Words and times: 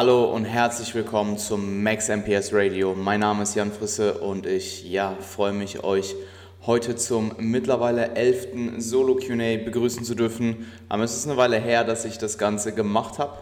Hallo 0.00 0.34
und 0.34 0.46
herzlich 0.46 0.94
willkommen 0.94 1.36
zum 1.36 1.82
Max 1.82 2.08
MPS 2.08 2.54
Radio. 2.54 2.94
Mein 2.94 3.20
Name 3.20 3.42
ist 3.42 3.54
Jan 3.54 3.70
Frisse 3.70 4.14
und 4.14 4.46
ich 4.46 4.88
ja, 4.88 5.14
freue 5.20 5.52
mich, 5.52 5.84
euch 5.84 6.16
heute 6.64 6.96
zum 6.96 7.32
mittlerweile 7.36 8.14
elften 8.14 8.80
Solo 8.80 9.16
QA 9.16 9.62
begrüßen 9.62 10.02
zu 10.02 10.14
dürfen. 10.14 10.72
Ähm, 10.90 11.02
es 11.02 11.14
ist 11.14 11.26
eine 11.26 11.36
Weile 11.36 11.58
her, 11.58 11.84
dass 11.84 12.06
ich 12.06 12.16
das 12.16 12.38
Ganze 12.38 12.72
gemacht 12.72 13.18
habe. 13.18 13.36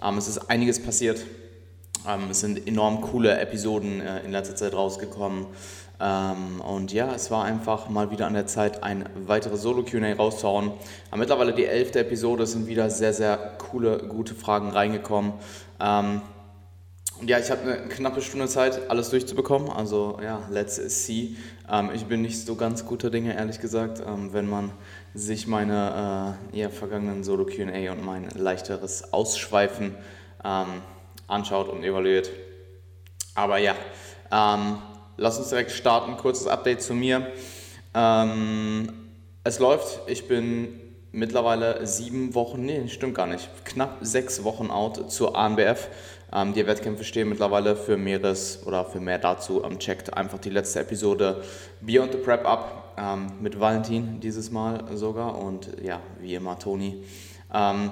Ähm, 0.00 0.16
es 0.16 0.28
ist 0.28 0.48
einiges 0.48 0.80
passiert. 0.80 1.26
Ähm, 2.08 2.30
es 2.30 2.38
sind 2.38 2.68
enorm 2.68 3.00
coole 3.00 3.40
Episoden 3.40 4.00
äh, 4.00 4.20
in 4.20 4.30
letzter 4.30 4.54
Zeit 4.54 4.74
rausgekommen. 4.74 5.46
Ähm, 5.98 6.60
und 6.60 6.92
ja, 6.92 7.14
es 7.14 7.30
war 7.30 7.44
einfach 7.44 7.88
mal 7.88 8.10
wieder 8.10 8.26
an 8.26 8.34
der 8.34 8.46
Zeit, 8.46 8.82
ein 8.82 9.08
weiteres 9.26 9.62
Solo-QA 9.62 10.12
rauszuhauen. 10.12 10.72
Aber 11.10 11.18
mittlerweile 11.18 11.54
die 11.54 11.64
elfte 11.64 12.00
Episode 12.00 12.46
sind 12.46 12.66
wieder 12.66 12.90
sehr, 12.90 13.12
sehr 13.12 13.36
coole, 13.58 13.98
gute 13.98 14.34
Fragen 14.34 14.70
reingekommen. 14.70 15.32
Ähm, 15.80 16.22
und 17.20 17.30
ja, 17.30 17.38
ich 17.38 17.50
habe 17.50 17.62
eine 17.62 17.88
knappe 17.88 18.20
Stunde 18.20 18.46
Zeit, 18.46 18.90
alles 18.90 19.08
durchzubekommen. 19.08 19.70
Also 19.70 20.18
ja, 20.22 20.42
let's 20.50 20.76
see. 20.76 21.36
Ähm, 21.70 21.90
ich 21.94 22.04
bin 22.04 22.20
nicht 22.20 22.44
so 22.44 22.56
ganz 22.56 22.84
guter 22.84 23.08
Dinge, 23.08 23.34
ehrlich 23.34 23.60
gesagt, 23.60 24.02
ähm, 24.06 24.34
wenn 24.34 24.48
man 24.48 24.70
sich 25.14 25.46
meine 25.46 26.36
äh, 26.52 26.58
ja, 26.58 26.68
vergangenen 26.68 27.24
Solo-QA 27.24 27.92
und 27.92 28.04
mein 28.04 28.28
leichteres 28.30 29.14
Ausschweifen 29.14 29.94
ähm, 30.44 30.82
anschaut 31.26 31.70
und 31.70 31.84
evaluiert. 31.84 32.30
Aber 33.34 33.56
ja, 33.58 33.74
ähm, 34.30 34.78
lass 35.16 35.38
uns 35.38 35.48
direkt 35.48 35.70
starten. 35.70 36.18
Kurzes 36.18 36.46
Update 36.46 36.82
zu 36.82 36.92
mir. 36.92 37.32
Ähm, 37.94 38.92
es 39.42 39.58
läuft. 39.58 40.00
Ich 40.06 40.28
bin 40.28 40.85
mittlerweile 41.16 41.86
sieben 41.86 42.34
Wochen, 42.34 42.64
nee, 42.64 42.86
stimmt 42.88 43.14
gar 43.14 43.26
nicht, 43.26 43.48
knapp 43.64 43.98
sechs 44.02 44.44
Wochen 44.44 44.70
out 44.70 45.10
zur 45.10 45.36
ANBF. 45.36 45.88
Ähm, 46.32 46.52
die 46.52 46.66
Wettkämpfe 46.66 47.04
stehen 47.04 47.28
mittlerweile 47.28 47.74
für 47.74 47.96
mehres 47.96 48.64
oder 48.66 48.84
für 48.84 49.00
mehr 49.00 49.18
dazu. 49.18 49.64
Ähm, 49.64 49.78
checkt 49.78 50.14
einfach 50.14 50.38
die 50.38 50.50
letzte 50.50 50.80
Episode 50.80 51.42
Beyond 51.80 52.12
the 52.12 52.18
Prep 52.18 52.46
ab 52.46 52.94
ähm, 52.98 53.32
mit 53.40 53.58
Valentin 53.58 54.20
dieses 54.20 54.50
Mal 54.50 54.84
sogar 54.94 55.38
und 55.38 55.68
ja, 55.82 56.00
wie 56.20 56.34
immer 56.34 56.58
Toni. 56.58 57.02
Ähm, 57.52 57.90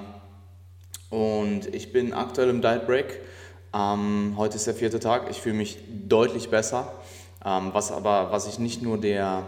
und 1.09 1.73
ich 1.73 1.91
bin 1.91 2.13
aktuell 2.13 2.49
im 2.49 2.61
Diet 2.61 2.85
Break. 2.85 3.21
Ähm, 3.73 4.35
heute 4.37 4.57
ist 4.57 4.67
der 4.67 4.75
vierte 4.75 4.99
Tag. 4.99 5.29
Ich 5.31 5.41
fühle 5.41 5.55
mich 5.55 5.79
deutlich 6.07 6.49
besser. 6.49 6.93
Ähm, 7.43 7.69
was 7.73 7.91
aber, 7.91 8.31
was 8.31 8.47
ich 8.47 8.59
nicht 8.59 8.81
nur 8.81 8.99
der, 8.99 9.47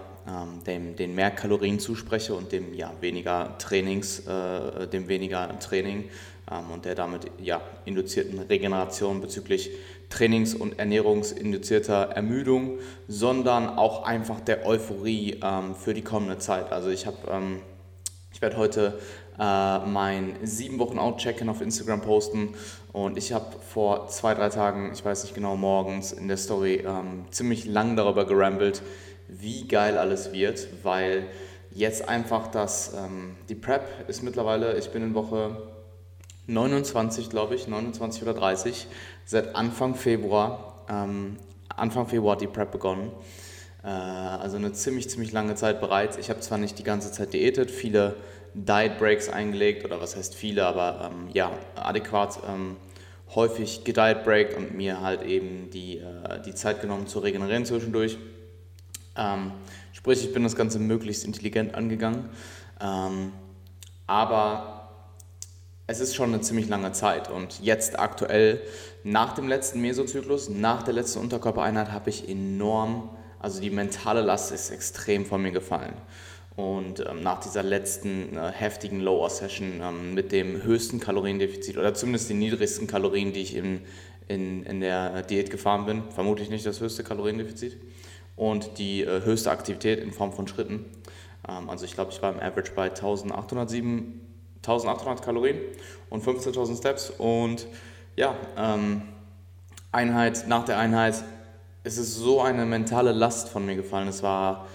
dem, 0.65 0.95
den 0.95 1.15
mehr 1.15 1.31
Kalorien 1.31 1.79
zuspreche 1.79 2.33
und 2.33 2.51
dem 2.51 2.73
ja, 2.73 2.91
weniger 2.99 3.57
Trainings, 3.59 4.19
äh, 4.27 4.87
dem 4.87 5.07
weniger 5.07 5.57
Training 5.59 6.09
ähm, 6.51 6.71
und 6.73 6.85
der 6.85 6.95
damit 6.95 7.31
ja, 7.41 7.61
induzierten 7.85 8.39
Regeneration 8.39 9.21
bezüglich 9.21 9.71
Trainings- 10.09 10.55
und 10.55 10.79
ernährungsinduzierter 10.79 12.09
Ermüdung, 12.11 12.79
sondern 13.07 13.69
auch 13.69 14.03
einfach 14.03 14.39
der 14.41 14.65
Euphorie 14.65 15.39
ähm, 15.43 15.75
für 15.75 15.93
die 15.93 16.03
kommende 16.03 16.37
Zeit. 16.37 16.71
Also 16.71 16.89
ich 16.89 17.05
habe 17.05 17.17
ähm, 17.29 17.61
ich 18.37 18.41
werde 18.43 18.57
heute 18.57 18.99
äh, 19.39 19.79
mein 19.79 20.35
sieben 20.43 20.77
Wochen 20.77 20.99
Out-Check-In 20.99 21.49
auf 21.49 21.59
Instagram 21.59 22.01
posten 22.01 22.53
und 22.93 23.17
ich 23.17 23.33
habe 23.33 23.47
vor 23.61 24.09
zwei, 24.09 24.35
drei 24.35 24.49
Tagen, 24.49 24.91
ich 24.93 25.03
weiß 25.03 25.23
nicht 25.23 25.33
genau, 25.33 25.55
morgens 25.57 26.11
in 26.11 26.27
der 26.27 26.37
Story 26.37 26.83
ähm, 26.85 27.25
ziemlich 27.31 27.65
lang 27.65 27.95
darüber 27.95 28.25
gerambelt, 28.25 28.83
wie 29.27 29.67
geil 29.67 29.97
alles 29.97 30.31
wird, 30.31 30.67
weil 30.83 31.27
jetzt 31.71 32.07
einfach 32.07 32.47
das, 32.47 32.93
ähm, 32.93 33.35
die 33.49 33.55
Prep 33.55 34.09
ist 34.09 34.23
mittlerweile, 34.23 34.77
ich 34.77 34.89
bin 34.89 35.03
in 35.03 35.13
Woche 35.13 35.69
29, 36.47 37.29
glaube 37.29 37.55
ich, 37.55 37.67
29 37.67 38.23
oder 38.23 38.33
30, 38.33 38.87
seit 39.25 39.55
Anfang 39.55 39.95
Februar, 39.95 40.85
ähm, 40.89 41.37
Anfang 41.75 42.07
Februar 42.07 42.33
hat 42.33 42.41
die 42.41 42.47
Prep 42.47 42.71
begonnen. 42.71 43.11
Äh, 43.83 43.87
also 43.87 44.57
eine 44.57 44.71
ziemlich, 44.71 45.09
ziemlich 45.09 45.31
lange 45.31 45.55
Zeit 45.55 45.79
bereits. 45.81 46.17
Ich 46.17 46.29
habe 46.29 46.39
zwar 46.39 46.57
nicht 46.57 46.79
die 46.79 46.83
ganze 46.83 47.11
Zeit 47.11 47.33
diätet, 47.33 47.69
viele 47.69 48.15
Diet 48.53 48.97
Breaks 48.97 49.29
eingelegt 49.29 49.85
oder 49.85 50.01
was 50.01 50.15
heißt 50.15 50.33
viele, 50.33 50.65
aber 50.65 51.11
ähm, 51.11 51.29
ja, 51.33 51.51
adäquat 51.75 52.39
ähm, 52.47 52.77
häufig 53.35 53.83
gediet 53.83 54.23
break 54.23 54.57
und 54.57 54.75
mir 54.75 55.01
halt 55.01 55.21
eben 55.21 55.69
die, 55.69 55.97
äh, 55.97 56.41
die 56.45 56.55
Zeit 56.55 56.81
genommen 56.81 57.07
zu 57.07 57.19
regenerieren 57.19 57.65
zwischendurch. 57.65 58.17
Ähm, 59.17 59.51
sprich, 59.93 60.23
ich 60.23 60.33
bin 60.33 60.43
das 60.43 60.55
Ganze 60.55 60.79
möglichst 60.79 61.25
intelligent 61.25 61.75
angegangen. 61.75 62.29
Ähm, 62.79 63.33
aber 64.05 64.89
es 65.87 65.99
ist 65.99 66.15
schon 66.15 66.33
eine 66.33 66.41
ziemlich 66.41 66.67
lange 66.67 66.91
Zeit 66.91 67.29
und 67.29 67.61
jetzt 67.61 67.97
aktuell 67.97 68.61
nach 69.03 69.33
dem 69.33 69.47
letzten 69.47 69.81
Mesozyklus, 69.81 70.49
nach 70.49 70.83
der 70.83 70.93
letzten 70.93 71.19
Unterkörpereinheit 71.19 71.91
habe 71.91 72.09
ich 72.09 72.27
enorm, 72.27 73.09
also 73.39 73.61
die 73.61 73.69
mentale 73.69 74.21
Last 74.21 74.51
ist 74.51 74.69
extrem 74.69 75.25
von 75.25 75.41
mir 75.41 75.51
gefallen. 75.51 75.93
Und 76.57 77.05
ähm, 77.07 77.21
nach 77.21 77.39
dieser 77.39 77.63
letzten 77.63 78.35
äh, 78.35 78.51
heftigen 78.51 78.99
Lower-Session 78.99 79.79
ähm, 79.81 80.13
mit 80.13 80.31
dem 80.31 80.63
höchsten 80.63 80.99
Kaloriendefizit 80.99 81.77
oder 81.77 81.93
zumindest 81.93 82.29
den 82.29 82.39
niedrigsten 82.39 82.87
Kalorien, 82.87 83.31
die 83.31 83.41
ich 83.41 83.55
in, 83.55 83.81
in, 84.27 84.63
in 84.63 84.81
der 84.81 85.21
Diät 85.21 85.51
gefahren 85.51 85.85
bin, 85.85 86.03
vermutlich 86.09 86.49
nicht 86.49 86.65
das 86.65 86.81
höchste 86.81 87.03
Kaloriendefizit 87.03 87.77
und 88.37 88.77
die 88.77 89.03
äh, 89.03 89.25
höchste 89.25 89.51
Aktivität 89.51 89.99
in 89.99 90.13
Form 90.13 90.31
von 90.31 90.47
Schritten. 90.47 90.85
Ähm, 91.47 91.69
also 91.69 91.83
ich 91.83 91.93
glaube, 91.93 92.11
ich 92.11 92.21
war 92.21 92.31
im 92.31 92.39
Average 92.39 92.71
bei 92.73 92.89
1807, 92.89 94.21
1800 94.57 95.21
Kalorien 95.21 95.57
und 96.09 96.23
15.000 96.23 96.77
Steps 96.77 97.09
und 97.09 97.67
ja, 98.15 98.35
ähm, 98.55 99.01
Einheit 99.91 100.47
nach 100.47 100.63
der 100.63 100.77
Einheit 100.77 101.15
ist 101.83 101.97
es 101.97 102.15
so 102.15 102.41
eine 102.41 102.65
mentale 102.65 103.11
Last 103.11 103.49
von 103.49 103.65
mir 103.65 103.75
gefallen. 103.75 104.07
Es 104.07 104.23
war 104.23 104.67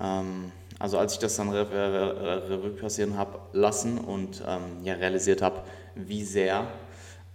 ähm, 0.00 0.50
also 0.80 0.96
als 0.96 1.12
ich 1.12 1.18
das 1.18 1.36
dann 1.36 1.50
Revue 1.50 2.70
passieren 2.70 3.18
habe 3.18 3.38
lassen 3.52 3.98
und 3.98 4.42
ähm, 4.48 4.82
ja, 4.82 4.94
realisiert 4.94 5.42
habe, 5.42 5.62
wie 5.94 6.24
sehr, 6.24 6.66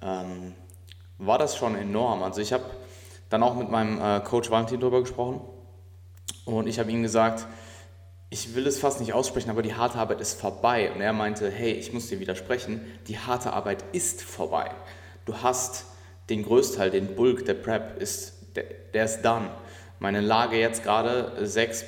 ähm, 0.02 0.56
war 1.20 1.38
das 1.38 1.56
schon 1.56 1.76
enorm. 1.76 2.24
Also 2.24 2.42
ich 2.42 2.52
habe 2.52 2.64
dann 3.30 3.44
auch 3.44 3.54
mit 3.54 3.70
meinem 3.70 4.02
äh, 4.02 4.20
Coach 4.22 4.50
Valentin 4.50 4.80
darüber 4.80 5.00
gesprochen 5.02 5.42
und 6.46 6.68
ich 6.68 6.80
habe 6.80 6.92
ihm 6.92 7.04
gesagt, 7.04 7.48
ich 8.30 8.56
will 8.56 8.68
es 8.68 8.80
fast 8.80 9.00
nicht 9.00 9.14
aussprechen, 9.14 9.50
aber 9.50 9.62
die 9.62 9.76
harte 9.76 9.98
Arbeit 9.98 10.22
ist 10.22 10.40
vorbei. 10.40 10.92
Und 10.92 11.02
er 11.02 11.14
meinte, 11.14 11.50
hey, 11.50 11.72
ich 11.72 11.94
muss 11.94 12.08
dir 12.08 12.20
widersprechen, 12.20 12.82
die 13.08 13.18
harte 13.18 13.54
Arbeit 13.54 13.84
ist 13.92 14.22
vorbei. 14.22 14.72
Du 15.26 15.38
hast 15.42 15.86
den 16.30 16.44
Größteil, 16.44 16.90
den 16.92 17.16
Bulk 17.16 17.46
der 17.46 17.54
Prep, 17.54 18.02
ist, 18.02 18.34
der, 18.56 18.66
der 18.94 19.06
ist 19.06 19.22
done. 19.22 19.50
Meine 20.00 20.22
Lage 20.22 20.58
jetzt 20.58 20.84
gerade 20.84 21.46
sechs 21.46 21.86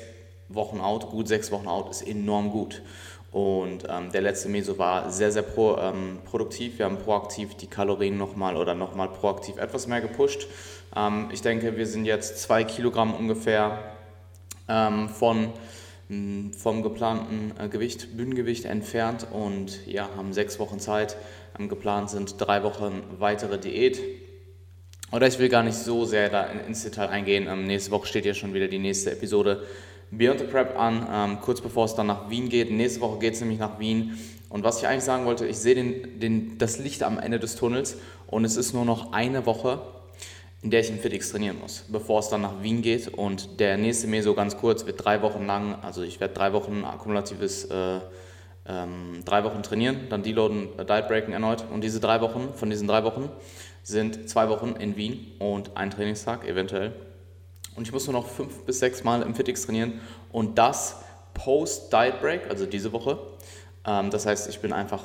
Wochen 0.48 0.80
out, 0.80 1.10
gut 1.10 1.28
sechs 1.28 1.50
Wochen 1.52 1.68
out, 1.68 1.90
ist 1.90 2.02
enorm 2.02 2.50
gut. 2.50 2.82
Und 3.30 3.84
ähm, 3.88 4.10
der 4.10 4.22
letzte 4.22 4.48
Meso 4.48 4.78
war 4.78 5.10
sehr, 5.10 5.30
sehr 5.30 5.42
pro, 5.42 5.76
ähm, 5.76 6.20
produktiv. 6.24 6.78
Wir 6.78 6.86
haben 6.86 6.96
proaktiv 6.96 7.54
die 7.56 7.66
Kalorien 7.66 8.16
nochmal 8.16 8.56
oder 8.56 8.74
nochmal 8.74 9.10
proaktiv 9.10 9.58
etwas 9.58 9.86
mehr 9.86 10.00
gepusht. 10.00 10.46
Ähm, 10.96 11.28
ich 11.30 11.42
denke, 11.42 11.76
wir 11.76 11.86
sind 11.86 12.06
jetzt 12.06 12.40
zwei 12.40 12.64
Kilogramm 12.64 13.12
ungefähr 13.12 13.97
ähm, 14.68 15.08
von, 15.08 15.52
vom 16.56 16.82
geplanten 16.82 17.52
äh, 17.58 17.68
Gewicht, 17.68 18.16
Bühnengewicht 18.16 18.64
entfernt 18.64 19.26
und 19.30 19.86
ja, 19.86 20.08
haben 20.16 20.32
sechs 20.32 20.58
Wochen 20.58 20.80
Zeit. 20.80 21.16
geplant 21.58 22.10
sind 22.10 22.36
drei 22.38 22.62
Wochen 22.62 23.02
weitere 23.18 23.58
Diät. 23.58 24.00
Oder 25.10 25.26
ich 25.26 25.38
will 25.38 25.48
gar 25.48 25.62
nicht 25.62 25.76
so 25.76 26.04
sehr 26.04 26.28
da 26.28 26.44
ins 26.44 26.82
Detail 26.82 27.08
eingehen. 27.08 27.46
Ähm, 27.48 27.66
nächste 27.66 27.90
Woche 27.90 28.06
steht 28.06 28.26
ja 28.26 28.34
schon 28.34 28.54
wieder 28.54 28.68
die 28.68 28.78
nächste 28.78 29.12
Episode 29.12 29.64
Beyond 30.10 30.40
the 30.40 30.46
Prep 30.46 30.78
an, 30.78 31.06
ähm, 31.12 31.40
kurz 31.42 31.60
bevor 31.60 31.84
es 31.84 31.94
dann 31.94 32.06
nach 32.06 32.30
Wien 32.30 32.48
geht. 32.48 32.70
Nächste 32.70 33.00
Woche 33.00 33.18
geht 33.18 33.34
es 33.34 33.40
nämlich 33.40 33.58
nach 33.58 33.78
Wien. 33.78 34.18
Und 34.48 34.64
was 34.64 34.78
ich 34.78 34.86
eigentlich 34.86 35.04
sagen 35.04 35.26
wollte, 35.26 35.46
ich 35.46 35.58
sehe 35.58 35.74
den, 35.74 36.20
den, 36.20 36.58
das 36.58 36.78
Licht 36.78 37.02
am 37.02 37.18
Ende 37.18 37.38
des 37.38 37.56
Tunnels 37.56 37.98
und 38.26 38.44
es 38.44 38.56
ist 38.56 38.72
nur 38.72 38.86
noch 38.86 39.12
eine 39.12 39.44
Woche, 39.44 39.80
in 40.62 40.70
der 40.70 40.80
ich 40.80 40.90
im 40.90 40.98
FitX 40.98 41.30
trainieren 41.30 41.58
muss, 41.58 41.84
bevor 41.88 42.20
es 42.20 42.28
dann 42.28 42.42
nach 42.42 42.62
Wien 42.62 42.82
geht. 42.82 43.08
Und 43.08 43.60
der 43.60 43.76
nächste 43.76 44.06
Meso 44.06 44.34
ganz 44.34 44.56
kurz 44.56 44.86
wird 44.86 45.04
drei 45.04 45.22
Wochen 45.22 45.46
lang, 45.46 45.76
also 45.82 46.02
ich 46.02 46.20
werde 46.20 46.34
drei 46.34 46.52
Wochen 46.52 46.84
akkumulatives, 46.84 47.66
äh, 47.66 48.00
ähm, 48.66 49.22
drei 49.24 49.44
Wochen 49.44 49.62
trainieren, 49.62 50.08
dann 50.10 50.22
deloaden, 50.22 50.78
äh, 50.78 50.84
Diet 50.84 51.10
erneut. 51.10 51.64
Und 51.72 51.82
diese 51.82 52.00
drei 52.00 52.20
Wochen, 52.20 52.52
von 52.54 52.70
diesen 52.70 52.88
drei 52.88 53.04
Wochen 53.04 53.30
sind 53.82 54.28
zwei 54.28 54.48
Wochen 54.48 54.74
in 54.78 54.96
Wien 54.96 55.32
und 55.38 55.76
ein 55.76 55.90
Trainingstag 55.90 56.46
eventuell 56.46 56.92
und 57.78 57.86
ich 57.86 57.92
muss 57.92 58.08
nur 58.08 58.14
noch 58.14 58.26
fünf 58.26 58.64
bis 58.64 58.80
sechs 58.80 59.04
Mal 59.04 59.22
im 59.22 59.36
FitX 59.36 59.62
trainieren 59.62 60.00
und 60.32 60.58
das 60.58 60.96
post-Diet 61.34 62.20
Break, 62.20 62.50
also 62.50 62.66
diese 62.66 62.92
Woche. 62.92 63.20
Ähm, 63.86 64.10
das 64.10 64.26
heißt, 64.26 64.48
ich 64.48 64.58
bin 64.58 64.72
einfach 64.72 65.04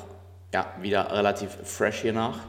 ja, 0.52 0.74
wieder 0.80 1.12
relativ 1.12 1.56
fresh 1.62 2.02
hier 2.02 2.12
nach. 2.12 2.40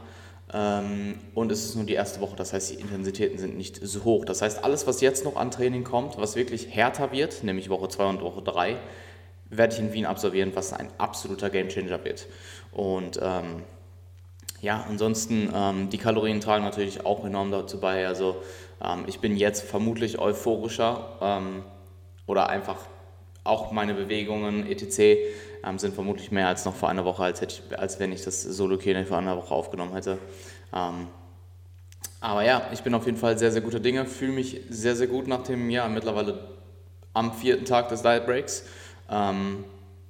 Ähm, 0.56 1.18
und 1.34 1.52
es 1.52 1.66
ist 1.66 1.76
nur 1.76 1.84
die 1.84 1.92
erste 1.92 2.20
Woche, 2.22 2.34
das 2.34 2.54
heißt, 2.54 2.70
die 2.70 2.80
Intensitäten 2.80 3.36
sind 3.36 3.58
nicht 3.58 3.78
so 3.82 4.04
hoch. 4.04 4.24
Das 4.24 4.40
heißt, 4.40 4.64
alles, 4.64 4.86
was 4.86 5.02
jetzt 5.02 5.24
noch 5.24 5.36
an 5.36 5.50
Training 5.50 5.84
kommt, 5.84 6.16
was 6.16 6.34
wirklich 6.34 6.74
härter 6.74 7.12
wird, 7.12 7.44
nämlich 7.44 7.68
Woche 7.68 7.88
2 7.88 8.04
und 8.06 8.22
Woche 8.22 8.40
3, 8.40 8.76
werde 9.50 9.74
ich 9.74 9.80
in 9.80 9.92
Wien 9.92 10.06
absolvieren, 10.06 10.52
was 10.54 10.72
ein 10.72 10.88
absoluter 10.96 11.50
Gamechanger 11.50 12.02
wird. 12.04 12.26
Und 12.72 13.20
ähm, 13.22 13.64
ja, 14.62 14.86
ansonsten, 14.88 15.52
ähm, 15.54 15.90
die 15.90 15.98
Kalorien 15.98 16.40
tragen 16.40 16.64
natürlich 16.64 17.04
auch 17.04 17.26
enorm 17.26 17.50
dazu 17.50 17.78
bei. 17.78 18.06
Also 18.06 18.36
ähm, 18.82 19.04
ich 19.06 19.20
bin 19.20 19.36
jetzt 19.36 19.62
vermutlich 19.62 20.18
euphorischer 20.18 21.18
ähm, 21.20 21.64
oder 22.26 22.48
einfach 22.48 22.78
auch 23.44 23.72
meine 23.72 23.92
Bewegungen 23.92 24.66
etc. 24.66 25.18
Ähm, 25.66 25.78
sind 25.78 25.94
vermutlich 25.94 26.30
mehr 26.30 26.48
als 26.48 26.64
noch 26.64 26.74
vor 26.74 26.88
einer 26.88 27.04
Woche, 27.04 27.24
als, 27.24 27.42
ich, 27.42 27.62
als 27.76 27.98
wenn 27.98 28.12
ich 28.12 28.22
das 28.22 28.42
solo 28.42 28.78
Q&A 28.78 29.04
vor 29.04 29.18
einer 29.18 29.36
Woche 29.36 29.52
aufgenommen 29.52 29.94
hätte. 29.94 30.18
Ähm, 30.72 31.08
aber 32.20 32.44
ja, 32.44 32.68
ich 32.72 32.82
bin 32.82 32.94
auf 32.94 33.06
jeden 33.06 33.18
Fall 33.18 33.36
sehr, 33.36 33.50
sehr 33.50 33.62
guter 33.62 33.80
Dinge, 33.80 34.06
fühle 34.06 34.32
mich 34.32 34.60
sehr, 34.70 34.94
sehr 34.94 35.06
gut 35.08 35.26
nach 35.26 35.42
dem, 35.42 35.68
ja, 35.70 35.88
mittlerweile 35.88 36.56
am 37.14 37.32
vierten 37.32 37.64
Tag 37.64 37.88
des 37.88 38.02
Diet 38.02 38.26
Breaks. 38.26 38.64
Ähm, 39.10 39.64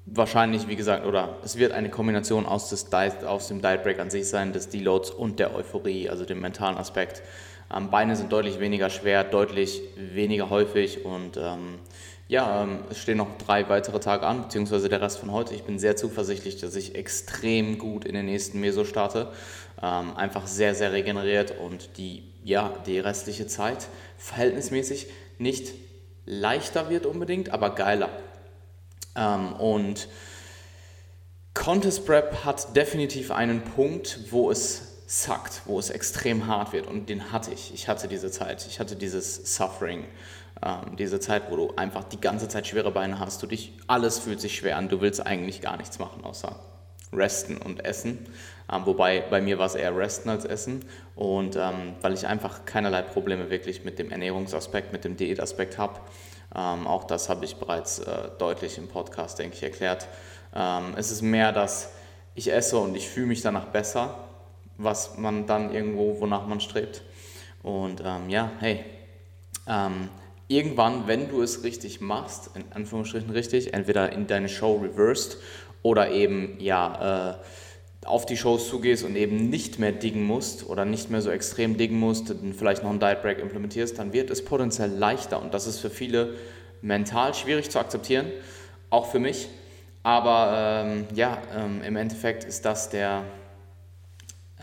wahrscheinlich, 0.06 0.68
wie 0.68 0.76
gesagt, 0.76 1.04
oder 1.06 1.36
es 1.42 1.56
wird 1.56 1.72
eine 1.72 1.90
Kombination 1.90 2.46
aus, 2.46 2.68
des 2.70 2.90
Diet, 2.90 3.24
aus 3.24 3.48
dem 3.48 3.62
Diet 3.62 3.82
Break 3.82 3.98
an 3.98 4.10
sich 4.10 4.28
sein, 4.28 4.52
des 4.52 4.68
Deloads 4.68 5.10
und 5.10 5.38
der 5.38 5.54
Euphorie, 5.54 6.08
also 6.08 6.24
dem 6.24 6.40
mentalen 6.40 6.76
Aspekt. 6.76 7.22
Ähm, 7.74 7.90
Beine 7.90 8.14
sind 8.14 8.32
deutlich 8.32 8.60
weniger 8.60 8.90
schwer, 8.90 9.24
deutlich 9.24 9.82
weniger 9.96 10.50
häufig 10.50 11.04
und 11.04 11.36
ähm, 11.36 11.80
ja, 12.28 12.62
ähm, 12.62 12.80
es 12.90 12.98
stehen 12.98 13.18
noch 13.18 13.38
drei 13.38 13.68
weitere 13.68 14.00
Tage 14.00 14.26
an, 14.26 14.42
beziehungsweise 14.42 14.88
der 14.88 15.00
Rest 15.00 15.18
von 15.18 15.30
heute. 15.30 15.54
Ich 15.54 15.62
bin 15.62 15.78
sehr 15.78 15.96
zuversichtlich, 15.96 16.60
dass 16.60 16.74
ich 16.74 16.94
extrem 16.96 17.78
gut 17.78 18.04
in 18.04 18.14
den 18.14 18.26
nächsten 18.26 18.60
Meso 18.60 18.84
starte. 18.84 19.32
Ähm, 19.80 20.16
einfach 20.16 20.46
sehr, 20.46 20.74
sehr 20.74 20.92
regeneriert 20.92 21.54
und 21.58 21.98
die, 21.98 22.24
ja, 22.42 22.72
die 22.86 22.98
restliche 22.98 23.46
Zeit 23.46 23.88
verhältnismäßig 24.18 25.06
nicht 25.38 25.74
leichter 26.24 26.90
wird 26.90 27.06
unbedingt, 27.06 27.50
aber 27.50 27.74
geiler. 27.74 28.08
Ähm, 29.14 29.52
und 29.54 30.08
Contest 31.54 32.06
Prep 32.06 32.44
hat 32.44 32.76
definitiv 32.76 33.30
einen 33.30 33.62
Punkt, 33.62 34.30
wo 34.30 34.50
es 34.50 34.95
suckt, 35.06 35.62
wo 35.66 35.78
es 35.78 35.90
extrem 35.90 36.48
hart 36.48 36.72
wird 36.72 36.86
und 36.86 37.08
den 37.08 37.32
hatte 37.32 37.52
ich. 37.52 37.72
Ich 37.72 37.88
hatte 37.88 38.08
diese 38.08 38.30
Zeit, 38.30 38.66
ich 38.66 38.80
hatte 38.80 38.96
dieses 38.96 39.56
Suffering, 39.56 40.04
ähm, 40.64 40.96
diese 40.96 41.20
Zeit, 41.20 41.44
wo 41.50 41.56
du 41.56 41.74
einfach 41.76 42.04
die 42.04 42.20
ganze 42.20 42.48
Zeit 42.48 42.66
schwere 42.66 42.90
Beine 42.90 43.20
hast, 43.20 43.42
du 43.42 43.46
dich, 43.46 43.72
alles 43.86 44.18
fühlt 44.18 44.40
sich 44.40 44.56
schwer 44.56 44.76
an, 44.76 44.88
du 44.88 45.00
willst 45.00 45.24
eigentlich 45.24 45.60
gar 45.60 45.76
nichts 45.76 45.98
machen 45.98 46.24
außer 46.24 46.58
resten 47.12 47.56
und 47.56 47.84
essen. 47.84 48.26
Ähm, 48.72 48.84
wobei 48.84 49.20
bei 49.20 49.40
mir 49.40 49.58
war 49.58 49.66
es 49.66 49.76
eher 49.76 49.96
resten 49.96 50.28
als 50.28 50.44
essen 50.44 50.84
und 51.14 51.54
ähm, 51.54 51.94
weil 52.00 52.12
ich 52.12 52.26
einfach 52.26 52.64
keinerlei 52.64 53.02
Probleme 53.02 53.48
wirklich 53.48 53.84
mit 53.84 54.00
dem 54.00 54.10
Ernährungsaspekt, 54.10 54.92
mit 54.92 55.04
dem 55.04 55.16
Diätaspekt 55.16 55.78
habe. 55.78 56.00
Ähm, 56.52 56.88
auch 56.88 57.04
das 57.04 57.28
habe 57.28 57.44
ich 57.44 57.56
bereits 57.56 58.00
äh, 58.00 58.30
deutlich 58.38 58.76
im 58.76 58.88
Podcast, 58.88 59.38
denke 59.38 59.54
ich, 59.54 59.62
erklärt. 59.62 60.08
Ähm, 60.52 60.94
es 60.96 61.12
ist 61.12 61.22
mehr, 61.22 61.52
dass 61.52 61.90
ich 62.34 62.52
esse 62.52 62.76
und 62.78 62.96
ich 62.96 63.08
fühle 63.08 63.26
mich 63.26 63.42
danach 63.42 63.66
besser 63.66 64.25
was 64.78 65.18
man 65.18 65.46
dann 65.46 65.72
irgendwo, 65.72 66.20
wonach 66.20 66.46
man 66.46 66.60
strebt. 66.60 67.02
Und 67.62 68.02
ähm, 68.04 68.28
ja, 68.28 68.52
hey, 68.60 68.84
ähm, 69.66 70.08
irgendwann, 70.48 71.06
wenn 71.06 71.28
du 71.28 71.42
es 71.42 71.64
richtig 71.64 72.00
machst, 72.00 72.50
in 72.54 72.64
Anführungsstrichen 72.72 73.30
richtig, 73.30 73.74
entweder 73.74 74.12
in 74.12 74.26
deine 74.26 74.48
Show 74.48 74.76
reversed 74.76 75.38
oder 75.82 76.10
eben 76.10 76.56
ja 76.60 77.32
äh, 77.32 78.06
auf 78.06 78.24
die 78.26 78.36
Shows 78.36 78.68
zugehst 78.68 79.04
und 79.04 79.16
eben 79.16 79.50
nicht 79.50 79.78
mehr 79.78 79.92
diggen 79.92 80.24
musst 80.24 80.68
oder 80.68 80.84
nicht 80.84 81.10
mehr 81.10 81.20
so 81.20 81.30
extrem 81.30 81.76
diggen 81.76 81.98
musst, 81.98 82.32
vielleicht 82.56 82.82
noch 82.82 82.90
einen 82.90 83.00
Diet 83.00 83.22
Break 83.22 83.40
implementierst, 83.40 83.98
dann 83.98 84.12
wird 84.12 84.30
es 84.30 84.44
potenziell 84.44 84.90
leichter 84.90 85.42
und 85.42 85.52
das 85.52 85.66
ist 85.66 85.80
für 85.80 85.90
viele 85.90 86.34
mental 86.82 87.34
schwierig 87.34 87.70
zu 87.70 87.78
akzeptieren, 87.78 88.26
auch 88.90 89.10
für 89.10 89.18
mich. 89.18 89.48
Aber 90.02 90.84
ähm, 90.86 91.06
ja, 91.14 91.38
ähm, 91.52 91.82
im 91.84 91.96
Endeffekt 91.96 92.44
ist 92.44 92.64
das 92.64 92.90
der, 92.90 93.24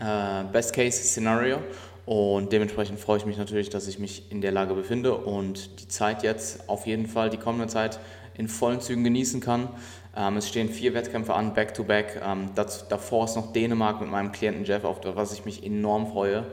äh, 0.00 0.44
Best-Case-Szenario. 0.52 1.58
Und 2.06 2.52
dementsprechend 2.52 3.00
freue 3.00 3.16
ich 3.18 3.26
mich 3.26 3.38
natürlich, 3.38 3.70
dass 3.70 3.88
ich 3.88 3.98
mich 3.98 4.30
in 4.30 4.42
der 4.42 4.52
Lage 4.52 4.74
befinde 4.74 5.14
und 5.14 5.80
die 5.80 5.88
Zeit 5.88 6.22
jetzt 6.22 6.68
auf 6.68 6.86
jeden 6.86 7.06
Fall, 7.06 7.30
die 7.30 7.38
kommende 7.38 7.66
Zeit 7.66 7.98
in 8.34 8.48
vollen 8.48 8.80
Zügen 8.80 9.04
genießen 9.04 9.40
kann. 9.40 9.68
Ähm, 10.16 10.36
es 10.36 10.48
stehen 10.48 10.68
vier 10.68 10.92
Wettkämpfe 10.92 11.34
an, 11.34 11.54
back-to-back. 11.54 12.20
-back. 12.22 12.32
Ähm, 12.32 12.50
davor 12.54 13.24
ist 13.24 13.36
noch 13.36 13.52
Dänemark 13.52 14.00
mit 14.00 14.10
meinem 14.10 14.32
Klienten 14.32 14.64
Jeff, 14.64 14.84
auf 14.84 14.98
was 15.02 15.32
ich 15.32 15.44
mich 15.44 15.64
enorm 15.64 16.08
freue, 16.08 16.44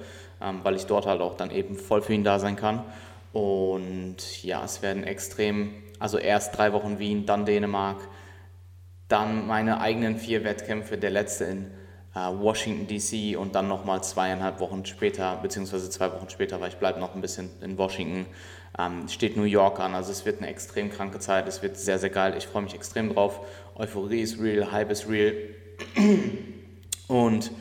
ähm, 0.41 0.61
weil 0.63 0.75
ich 0.75 0.85
dort 0.85 1.05
halt 1.05 1.21
auch 1.21 1.35
dann 1.35 1.51
eben 1.51 1.75
voll 1.75 2.01
für 2.01 2.13
ihn 2.13 2.23
da 2.23 2.39
sein 2.39 2.55
kann. 2.55 2.83
Und 3.33 4.43
ja, 4.43 4.63
es 4.63 4.81
werden 4.81 5.03
extrem, 5.03 5.73
also 5.99 6.17
erst 6.17 6.57
drei 6.57 6.73
Wochen 6.73 6.97
Wien, 6.99 7.25
dann 7.25 7.45
Dänemark, 7.45 7.97
dann 9.07 9.47
meine 9.47 9.81
eigenen 9.81 10.17
vier 10.17 10.43
Wettkämpfe, 10.43 10.97
der 10.97 11.09
letzte 11.09 11.45
in 11.45 11.71
Washington 12.13 12.88
DC 12.88 13.38
und 13.38 13.56
dann 13.56 13.68
nochmal 13.68 14.04
zweieinhalb 14.04 14.60
Wochen 14.60 14.86
später, 14.86 15.38
beziehungsweise 15.42 15.90
zwei 15.90 16.12
Wochen 16.12 16.30
später, 16.30 16.60
weil 16.60 16.69
ich 16.69 16.75
bleibe 16.75 17.00
noch 17.00 17.16
ein 17.16 17.22
bisschen 17.22 17.50
in 17.62 17.78
Washington, 17.78 18.25
ähm, 18.78 19.08
steht 19.08 19.38
New 19.38 19.44
York 19.44 19.80
an. 19.80 19.96
Also 19.96 20.12
es 20.12 20.25
wird 20.25 20.40
eine 20.40 20.48
extrem 20.48 20.90
kranke 20.90 21.19
Zeit, 21.19 21.48
es 21.48 21.62
wird 21.62 21.78
sehr, 21.78 22.00
sehr 22.00 22.10
geil. 22.10 22.36
Ich 22.38 22.48
freue 22.48 22.63
mich 22.63 22.74
extrem 22.74 23.13
drauf. 23.13 23.40
Euphorie 23.75 24.22
ist 24.22 24.40
real, 24.42 24.72
Hype 24.72 24.92
ist 24.92 25.08
real. 25.08 25.34
Und 27.08 27.52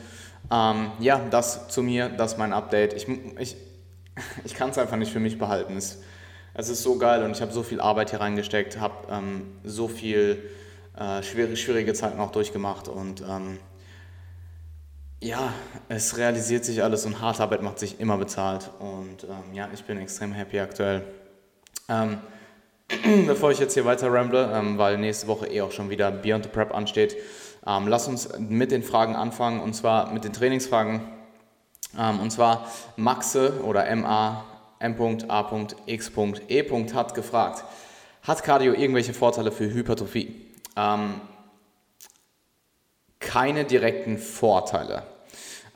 ähm, 0.51 0.91
ja, 0.99 1.21
das 1.29 1.69
zu 1.69 1.81
mir, 1.81 2.09
das 2.09 2.33
ist 2.33 2.37
mein 2.37 2.51
Update. 2.51 2.93
Ich, 2.93 3.07
ich, 3.39 3.55
ich 4.43 4.53
kann 4.53 4.71
es 4.71 4.77
einfach 4.77 4.97
nicht 4.97 5.13
für 5.13 5.21
mich 5.21 5.37
behalten. 5.37 5.77
Es, 5.77 6.01
es 6.53 6.67
ist 6.67 6.83
so 6.83 6.97
geil 6.97 7.23
und 7.23 7.31
ich 7.31 7.41
habe 7.41 7.53
so 7.53 7.63
viel 7.63 7.79
Arbeit 7.79 8.09
hier 8.09 8.19
reingesteckt, 8.19 8.79
habe 8.79 8.95
ähm, 9.09 9.43
so 9.63 9.87
viel 9.87 10.43
äh, 10.97 11.23
schwierige, 11.23 11.55
schwierige 11.55 11.93
Zeiten 11.93 12.19
auch 12.19 12.31
durchgemacht 12.31 12.89
und 12.89 13.21
ähm, 13.21 13.57
ja, 15.21 15.53
es 15.87 16.17
realisiert 16.17 16.65
sich 16.65 16.83
alles 16.83 17.05
und 17.05 17.21
harte 17.21 17.43
Arbeit 17.43 17.61
macht 17.61 17.79
sich 17.79 17.99
immer 17.99 18.17
bezahlt. 18.17 18.71
Und 18.79 19.23
ähm, 19.23 19.53
ja, 19.53 19.69
ich 19.73 19.83
bin 19.83 19.97
extrem 19.99 20.33
happy 20.33 20.59
aktuell. 20.59 21.03
Ähm, 21.87 22.17
bevor 23.27 23.51
ich 23.51 23.59
jetzt 23.59 23.75
hier 23.75 23.85
weiter 23.85 24.11
ramble, 24.11 24.51
ähm, 24.51 24.77
weil 24.77 24.97
nächste 24.97 25.27
Woche 25.27 25.47
eh 25.47 25.61
auch 25.61 25.71
schon 25.71 25.89
wieder 25.89 26.11
Beyond 26.11 26.45
the 26.45 26.49
Prep 26.49 26.73
ansteht, 26.73 27.15
ähm, 27.65 27.87
lass 27.87 28.07
uns 28.07 28.29
mit 28.39 28.71
den 28.71 28.81
Fragen 28.81 29.15
anfangen 29.15 29.61
und 29.61 29.73
zwar 29.73 30.11
mit 30.11 30.23
den 30.23 30.33
Trainingsfragen. 30.33 31.01
Ähm, 31.97 32.19
und 32.19 32.31
zwar 32.31 32.67
Maxe 32.97 33.61
oder 33.63 33.95
MA 33.95 34.43
M.A.X.E. 34.81 36.63
hat 36.93 37.13
gefragt, 37.13 37.63
hat 38.23 38.43
Cardio 38.43 38.73
irgendwelche 38.73 39.13
Vorteile 39.13 39.51
für 39.51 39.71
Hypertrophie? 39.71 40.47
Ähm, 40.75 41.21
keine 43.19 43.65
direkten 43.65 44.17
Vorteile. 44.17 45.03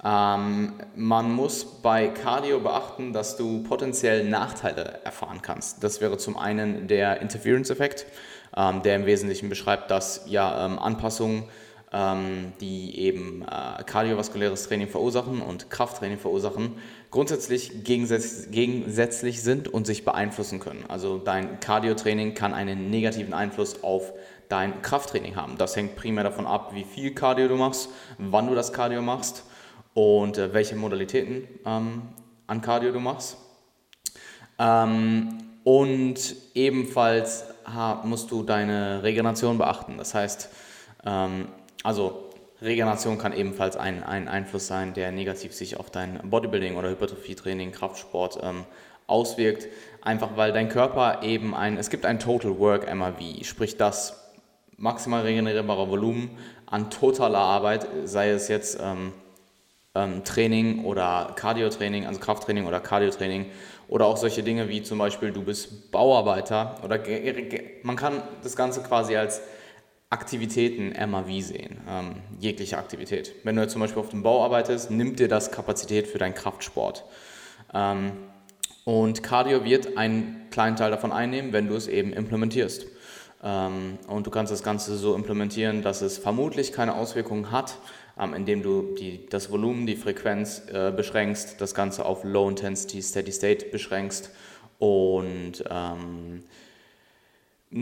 Ähm, 0.06 0.74
man 0.96 1.32
muss 1.32 1.66
bei 1.66 2.10
Cardio 2.10 2.60
beachten, 2.60 3.12
dass 3.12 3.38
du 3.38 3.64
potenziell 3.64 4.24
Nachteile 4.30 5.00
erfahren 5.04 5.42
kannst. 5.42 5.84
Das 5.84 6.00
wäre 6.00 6.18
zum 6.18 6.38
einen 6.38 6.88
der 6.88 7.22
Interference-Effekt, 7.22 8.06
ähm, 8.56 8.84
der 8.84 8.98
im 8.98 9.08
Wesentlichen 9.08 9.50
beschreibt, 9.50 9.90
dass 9.90 10.26
ja 10.28 10.68
ähm, 10.68 10.78
Anpassungen, 10.78 11.46
ähm, 11.92 12.54
die 12.62 13.00
eben 13.00 13.42
äh, 13.42 13.84
kardiovaskuläres 13.84 14.68
Training 14.68 14.90
verursachen 14.90 15.42
und 15.42 15.72
Krafttraining 15.72 16.20
verursachen, 16.20 16.76
grundsätzlich 17.10 17.84
gegensätzlich, 17.84 18.52
gegensätzlich 18.52 19.42
sind 19.42 19.68
und 19.70 19.88
sich 19.88 20.06
beeinflussen 20.06 20.60
können. 20.60 20.86
Also 20.88 21.18
dein 21.18 21.60
Cardio-Training 21.60 22.36
kann 22.36 22.54
einen 22.54 22.92
negativen 22.92 23.34
Einfluss 23.34 23.84
auf 23.84 24.14
dein 24.50 24.84
Krafttraining 24.84 25.36
haben. 25.36 25.58
Das 25.58 25.76
hängt 25.76 25.96
primär 25.96 26.24
davon 26.24 26.46
ab, 26.46 26.76
wie 26.76 26.84
viel 26.84 27.16
Cardio 27.16 27.48
du 27.48 27.56
machst, 27.56 27.90
wann 28.20 28.48
du 28.48 28.54
das 28.54 28.72
Cardio 28.72 29.02
machst 29.02 29.46
und 29.96 30.38
äh, 30.38 30.54
welche 30.54 30.76
Modalitäten 30.76 31.48
ähm, 31.66 32.04
an 32.46 32.62
Cardio 32.62 32.92
du 32.92 33.00
machst. 33.00 33.38
Ähm, 34.60 35.40
und 35.64 36.36
ebenfalls 36.54 37.46
musst 38.04 38.30
du 38.30 38.44
deine 38.44 39.02
Regeneration 39.02 39.58
beachten. 39.58 39.98
Das 39.98 40.14
heißt, 40.14 40.50
ähm, 41.08 41.48
also 41.84 42.30
Regeneration 42.62 43.18
kann 43.18 43.34
ebenfalls 43.34 43.76
ein, 43.76 44.04
ein 44.04 44.28
Einfluss 44.28 44.68
sein, 44.68 44.94
der 44.94 45.12
negativ 45.12 45.54
sich 45.54 45.78
auf 45.78 45.90
dein 45.90 46.20
Bodybuilding 46.30 46.76
oder 46.76 46.90
Hypertrophie-Training, 46.90 47.72
Kraftsport 47.72 48.40
ähm, 48.44 48.66
auswirkt. 49.08 49.68
Einfach 50.02 50.36
weil 50.36 50.52
dein 50.52 50.70
Körper 50.70 51.24
eben 51.24 51.56
ein, 51.56 51.78
es 51.78 51.90
gibt 51.90 52.06
ein 52.06 52.20
Total 52.20 52.60
Work 52.60 52.94
MRV, 52.94 53.44
sprich 53.44 53.78
das 53.78 54.22
maximal 54.78 55.22
regenerierbare 55.22 55.90
Volumen 55.90 56.38
an 56.66 56.90
totaler 56.92 57.40
Arbeit, 57.40 57.88
sei 58.04 58.30
es 58.30 58.50
jetzt 58.50 58.78
ähm, 58.82 59.14
ähm, 59.96 60.24
Training 60.24 60.84
oder 60.84 61.34
Cardio-Training, 61.36 62.06
also 62.06 62.20
Krafttraining 62.20 62.68
oder 62.68 62.80
Cardio-Training 62.80 63.48
oder 63.88 64.06
auch 64.06 64.18
solche 64.18 64.44
Dinge 64.44 64.70
wie 64.70 64.84
zum 64.84 64.98
Beispiel 64.98 65.32
du 65.32 65.44
bist 65.44 65.92
Bauarbeiter 65.92 66.76
oder 66.84 67.00
man 67.84 67.96
kann 67.96 68.22
das 68.44 68.56
Ganze 68.56 68.82
quasi 68.84 69.16
als 69.16 69.42
Aktivitäten 70.10 70.94
MAV 71.10 71.42
sehen, 71.42 71.78
ähm, 71.90 72.16
jegliche 72.40 72.78
Aktivität. 72.78 73.34
Wenn 73.44 73.56
du 73.56 73.64
jetzt 73.64 73.72
zum 73.72 73.82
Beispiel 73.82 74.02
auf 74.02 74.10
dem 74.10 74.22
Bau 74.22 74.44
arbeitest, 74.44 74.92
nimmt 74.92 75.20
dir 75.20 75.28
das 75.28 75.52
Kapazität 75.52 76.08
für 76.08 76.20
deinen 76.20 76.36
Kraftsport. 76.36 77.04
Ähm, 77.74 78.12
und 78.86 79.24
Cardio 79.24 79.64
wird 79.64 79.98
einen 79.98 80.48
kleinen 80.52 80.76
Teil 80.76 80.92
davon 80.92 81.12
einnehmen, 81.12 81.54
wenn 81.54 81.68
du 81.68 81.76
es 81.76 81.88
eben 81.88 82.14
implementierst. 82.14 82.86
Ähm, 83.44 83.98
und 84.08 84.28
du 84.28 84.32
kannst 84.32 84.52
das 84.54 84.64
Ganze 84.64 84.96
so 84.96 85.16
implementieren, 85.16 85.82
dass 85.82 86.02
es 86.02 86.18
vermutlich 86.18 86.72
keine 86.72 86.96
Auswirkungen 86.96 87.52
hat, 87.52 87.78
ähm, 88.20 88.34
indem 88.34 88.64
du 88.64 88.96
die, 88.98 89.26
das 89.28 89.52
Volumen, 89.52 89.86
die 89.86 89.96
Frequenz 89.96 90.64
äh, 90.72 90.92
beschränkst, 90.92 91.60
das 91.60 91.74
Ganze 91.74 92.06
auf 92.06 92.24
Low 92.24 92.50
Intensity 92.50 93.02
Steady 93.02 93.32
State 93.32 93.68
beschränkst 93.68 94.32
und 94.80 95.64
ähm, 95.70 96.44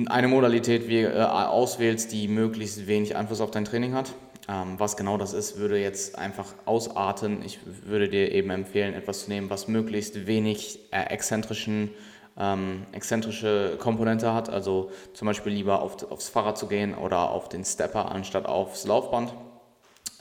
eine 0.07 0.27
Modalität 0.27 0.87
wie, 0.87 1.01
äh, 1.01 1.21
auswählst, 1.21 2.11
die 2.11 2.27
möglichst 2.27 2.87
wenig 2.87 3.15
Einfluss 3.15 3.41
auf 3.41 3.51
dein 3.51 3.65
Training 3.65 3.93
hat. 3.93 4.13
Ähm, 4.49 4.75
was 4.77 4.97
genau 4.97 5.17
das 5.17 5.33
ist, 5.33 5.57
würde 5.57 5.79
jetzt 5.79 6.17
einfach 6.17 6.53
ausarten. 6.65 7.43
Ich 7.45 7.59
würde 7.85 8.09
dir 8.09 8.31
eben 8.31 8.49
empfehlen, 8.49 8.93
etwas 8.93 9.25
zu 9.25 9.29
nehmen, 9.29 9.49
was 9.49 9.67
möglichst 9.67 10.27
wenig 10.27 10.79
äh, 10.91 11.03
exzentrischen, 11.03 11.91
ähm, 12.37 12.85
exzentrische 12.91 13.77
Komponente 13.79 14.33
hat. 14.33 14.49
Also 14.49 14.91
zum 15.13 15.27
Beispiel 15.27 15.53
lieber 15.53 15.81
auf, 15.81 16.11
aufs 16.11 16.27
Fahrrad 16.27 16.57
zu 16.57 16.67
gehen 16.67 16.93
oder 16.95 17.29
auf 17.29 17.47
den 17.47 17.63
Stepper 17.63 18.11
anstatt 18.11 18.45
aufs 18.45 18.85
Laufband. 18.85 19.33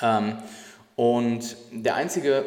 Ähm, 0.02 0.38
und 0.96 1.56
der 1.72 1.94
einzige 1.94 2.44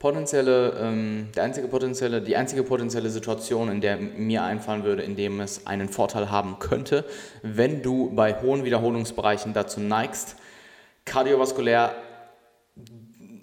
potenzielle, 0.00 0.78
ähm, 0.80 1.28
der 1.36 1.44
einzige 1.44 1.68
potenzielle, 1.68 2.22
die 2.22 2.34
einzige 2.34 2.62
potenzielle 2.62 3.10
Situation, 3.10 3.70
in 3.70 3.80
der 3.80 3.98
mir 3.98 4.42
einfallen 4.42 4.82
würde, 4.82 5.02
in 5.02 5.14
dem 5.14 5.40
es 5.40 5.66
einen 5.66 5.88
Vorteil 5.88 6.30
haben 6.30 6.58
könnte, 6.58 7.04
wenn 7.42 7.82
du 7.82 8.10
bei 8.10 8.40
hohen 8.40 8.64
Wiederholungsbereichen 8.64 9.52
dazu 9.52 9.78
neigst, 9.78 10.36
kardiovaskulär, 11.04 11.94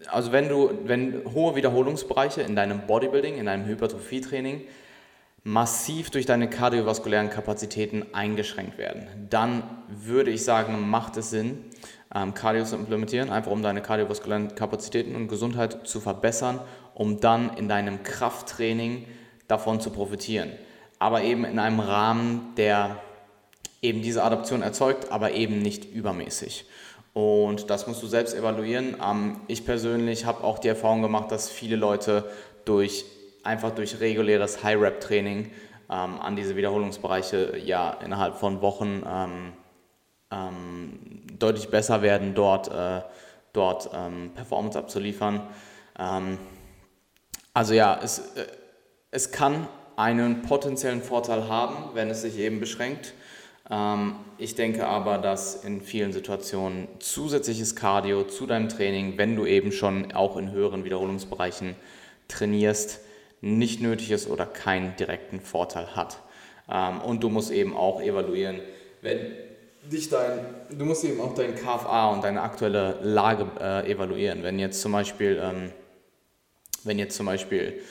also 0.08 0.32
wenn 0.32 0.50
du, 0.50 0.72
wenn 0.86 1.24
hohe 1.34 1.56
Wiederholungsbereiche 1.56 2.42
in 2.42 2.56
deinem 2.56 2.88
Bodybuilding, 2.88 3.36
in 3.36 3.46
deinem 3.46 3.66
Hypertrophietraining 3.66 4.62
massiv 5.44 6.10
durch 6.10 6.26
deine 6.26 6.50
kardiovaskulären 6.50 7.30
Kapazitäten 7.30 8.06
eingeschränkt 8.14 8.78
werden, 8.80 9.28
dann 9.30 9.64
würde 9.88 10.32
ich 10.32 10.44
sagen, 10.44 10.90
macht 10.90 11.18
es 11.18 11.30
Sinn, 11.30 11.66
ähm, 12.14 12.34
Cardio 12.34 12.64
zu 12.64 12.76
implementieren, 12.76 13.30
einfach 13.30 13.52
um 13.52 13.62
deine 13.62 13.82
kardiovaskulären 13.82 14.56
Kapazitäten 14.56 15.16
und 15.16 15.28
Gesundheit 15.28 15.88
zu 15.88 16.00
verbessern, 16.00 16.60
um 16.94 17.20
dann 17.20 17.56
in 17.58 17.68
deinem 17.68 18.04
Krafttraining 18.04 19.06
davon 19.48 19.82
zu 19.82 19.90
profitieren. 19.90 20.52
Aber 21.00 21.22
eben 21.22 21.46
in 21.46 21.60
einem 21.60 21.80
Rahmen, 21.80 22.54
der 22.58 22.98
eben 23.82 24.02
diese 24.02 24.24
Adaption 24.24 24.62
erzeugt, 24.62 25.12
aber 25.12 25.32
eben 25.32 25.62
nicht 25.62 25.86
übermäßig. 25.94 26.66
Und 27.14 27.70
das 27.70 27.88
musst 27.88 28.04
du 28.04 28.08
selbst 28.08 28.36
evaluieren. 28.36 28.98
Ähm, 29.04 29.42
ich 29.48 29.66
persönlich 29.66 30.26
habe 30.26 30.44
auch 30.44 30.60
die 30.60 30.68
Erfahrung 30.68 31.02
gemacht, 31.02 31.32
dass 31.32 31.50
viele 31.50 31.76
Leute 31.76 32.26
durch 32.66 33.06
einfach 33.44 33.72
durch 33.72 34.00
reguläres 34.00 34.64
High-Rep-Training 34.64 35.52
ähm, 35.90 36.22
an 36.22 36.36
diese 36.36 36.56
Wiederholungsbereiche 36.56 37.58
ja 37.58 37.92
innerhalb 38.04 38.36
von 38.36 38.62
Wochen 38.62 39.04
ähm, 39.10 39.54
ähm, 40.32 41.00
deutlich 41.38 41.70
besser 41.70 42.02
werden, 42.02 42.34
dort, 42.36 42.70
äh, 42.70 43.02
dort 43.54 43.90
ähm, 43.94 44.32
Performance 44.36 44.78
abzuliefern. 44.78 45.42
Ähm, 45.98 46.38
also 47.54 47.74
ja, 47.74 48.00
es, 48.04 48.20
äh, 48.36 48.46
es 49.12 49.32
kann 49.32 49.68
einen 49.96 50.44
potenziellen 50.44 51.02
Vorteil 51.02 51.48
haben, 51.48 51.96
wenn 51.96 52.10
es 52.10 52.22
sich 52.22 52.38
eben 52.38 52.60
beschränkt. 52.60 53.14
Ähm, 53.70 54.16
ich 54.38 54.56
denke 54.56 54.88
aber, 54.88 55.18
dass 55.18 55.64
in 55.64 55.82
vielen 55.82 56.14
Situationen 56.14 56.88
zusätzliches 57.00 57.76
Cardio 57.76 58.24
zu 58.24 58.46
deinem 58.46 58.70
Training, 58.70 59.18
wenn 59.18 59.36
du 59.36 59.46
eben 59.46 59.72
schon 59.72 60.12
auch 60.14 60.38
in 60.38 60.52
höheren 60.52 60.84
Wiederholungsbereichen 60.84 61.76
trainierst, 62.28 63.00
nicht 63.42 63.82
nötig 63.82 64.12
ist 64.12 64.30
oder 64.30 64.46
keinen 64.46 64.96
direkten 64.96 65.40
Vorteil 65.40 65.96
hat. 65.96 66.20
Ähm, 66.70 67.02
und 67.02 67.24
du 67.24 67.30
musst 67.30 67.52
eben 67.52 67.76
auch 67.76 68.02
evaluieren, 68.02 68.60
wenn 69.02 69.32
dich 69.90 70.10
dein, 70.10 70.40
du 70.70 70.86
musst 70.86 71.04
eben 71.04 71.20
auch 71.22 71.34
dein 71.34 71.56
KFA 71.56 72.10
und 72.12 72.24
deine 72.24 72.42
aktuelle 72.42 73.00
Lage 73.02 73.48
äh, 73.60 73.92
evaluieren. 73.92 74.44
Wenn 74.44 74.60
jetzt 74.60 74.82
zum 74.82 74.92
Beispiel, 74.92 75.40
ähm, 75.42 75.72
wenn 76.84 77.00
jetzt 77.00 77.16
zum 77.16 77.26
Beispiel 77.26 77.82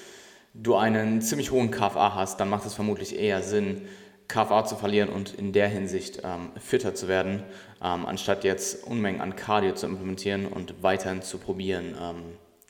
du 0.55 0.75
einen 0.77 1.21
ziemlich 1.21 1.51
hohen 1.51 1.71
KFA 1.71 2.15
hast, 2.15 2.41
dann 2.41 2.49
macht 2.49 2.67
es 2.67 2.75
vermutlich 2.75 3.19
eher 3.19 3.43
Sinn, 3.43 3.89
KFA 4.29 4.65
zu 4.65 4.77
verlieren 4.77 5.09
und 5.09 5.35
in 5.35 5.53
der 5.53 5.69
Hinsicht 5.69 6.23
ähm, 6.25 6.51
fitter 6.59 6.95
zu 6.95 7.07
werden, 7.09 7.43
ähm, 7.83 8.07
anstatt 8.07 8.43
jetzt 8.45 8.85
Unmengen 8.85 9.21
an 9.21 9.37
Cardio 9.37 9.75
zu 9.75 9.87
implementieren 9.87 10.47
und 10.47 10.83
weiterhin 10.83 11.23
zu 11.23 11.39
probieren, 11.39 11.95
ähm, 12.01 12.23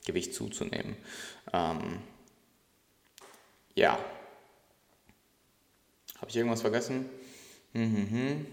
Gewicht 0.05 0.33
zuzunehmen. 0.33 0.95
Ähm, 1.53 1.99
ja. 3.75 3.97
Habe 6.19 6.29
ich 6.29 6.35
irgendwas 6.35 6.61
vergessen? 6.61 7.09
Mhm. 7.73 8.45